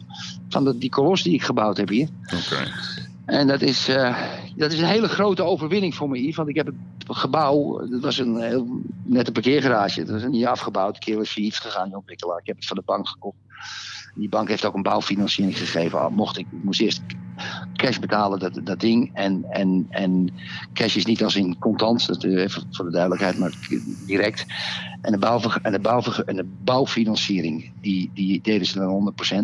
[0.50, 2.08] van de, die kolos die ik gebouwd heb hier.
[2.26, 2.72] Oké.
[3.26, 4.18] En dat is, eh,
[4.56, 6.34] dat is een hele grote overwinning voor me.
[6.36, 6.76] Want ik heb het
[7.08, 10.04] gebouw, dat was een heel nette parkeergarage.
[10.04, 10.94] Dat was niet afgebouwd.
[10.94, 12.40] De keer was gegaan, die.
[12.40, 13.38] Ik heb het van de bank gekocht.
[14.16, 16.14] Die bank heeft ook een bouwfinanciering gegeven.
[16.14, 17.02] Mocht ik, ik moest eerst
[17.76, 19.12] cash betalen, dat, dat ding.
[19.14, 20.30] En, en, en
[20.74, 23.54] cash is niet als in contant, dat eh, even voor de duidelijkheid, maar
[24.06, 24.46] direct.
[25.02, 29.42] En de, bouwver, en de, bouwver, en de bouwfinanciering, die, die deden ze dan 100%.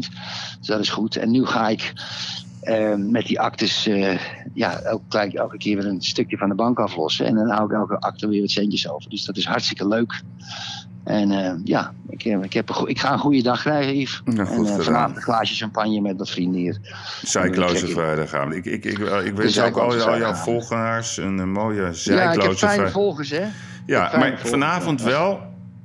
[0.58, 1.16] Dus dat is goed.
[1.16, 1.94] En nu ga ik
[2.68, 4.20] eh, met die actes eh,
[4.54, 7.26] ja, elke, gelijk elke keer weer een stukje van de bank aflossen.
[7.26, 9.10] En dan hou ik elke acte weer wat centjes over.
[9.10, 10.22] Dus dat is hartstikke leuk.
[11.04, 14.22] En eh, ja, ik, heb- ik, heb een ik ga een goede dag krijgen, Yves.
[14.26, 16.78] Goed en eh, vanavond een glaasje champagne met wat vrienden hier.
[17.24, 17.94] Zijkloze Check-in.
[17.94, 18.56] vrijdagavond.
[18.56, 21.88] Ik, ik, ik, ik wens ook zijkloze al, al jouw volgeraars een, eh, mooie Ja,
[21.88, 22.92] ik zijkloze heb fijne vrijdag.
[22.92, 23.44] volgers, hè?
[23.86, 25.40] Ja, maar vanavond wel.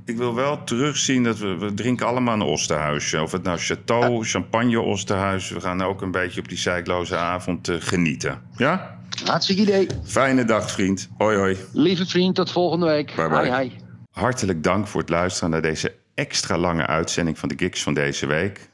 [0.05, 3.23] Ik wil wel terugzien dat we, we drinken allemaal een Osterhuisje.
[3.23, 5.51] Of het nou Chateau, Champagne Osterhuis.
[5.51, 8.43] We gaan ook een beetje op die zijkloze avond eh, genieten.
[8.57, 8.99] Ja?
[9.25, 9.87] Hartstikke idee.
[10.05, 11.09] Fijne dag, vriend.
[11.19, 11.57] Hoi, hoi.
[11.73, 13.15] Lieve vriend, tot volgende week.
[13.17, 13.57] Bye, bye.
[13.57, 13.71] Hi, hi.
[14.11, 18.27] Hartelijk dank voor het luisteren naar deze extra lange uitzending van de Gigs van deze
[18.27, 18.71] week.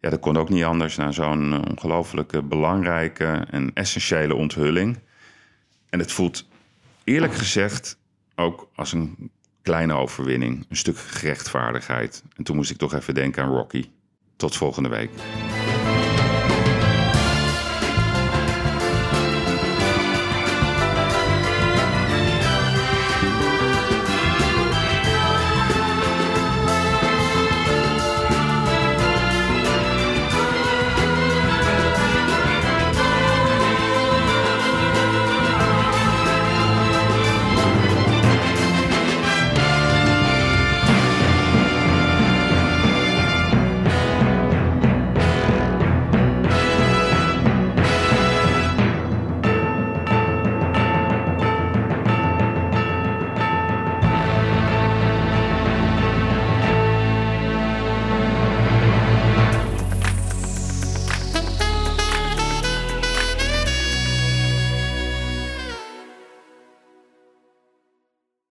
[0.00, 4.98] Ja, dat kon ook niet anders na zo'n eh, ongelooflijke belangrijke en essentiële onthulling.
[5.90, 6.46] En het voelt
[7.04, 7.98] eerlijk gezegd
[8.34, 9.30] ook als een
[9.66, 12.22] kleine overwinning, een stuk gerechtvaardigheid.
[12.36, 13.84] En toen moest ik toch even denken aan Rocky.
[14.36, 15.10] Tot volgende week.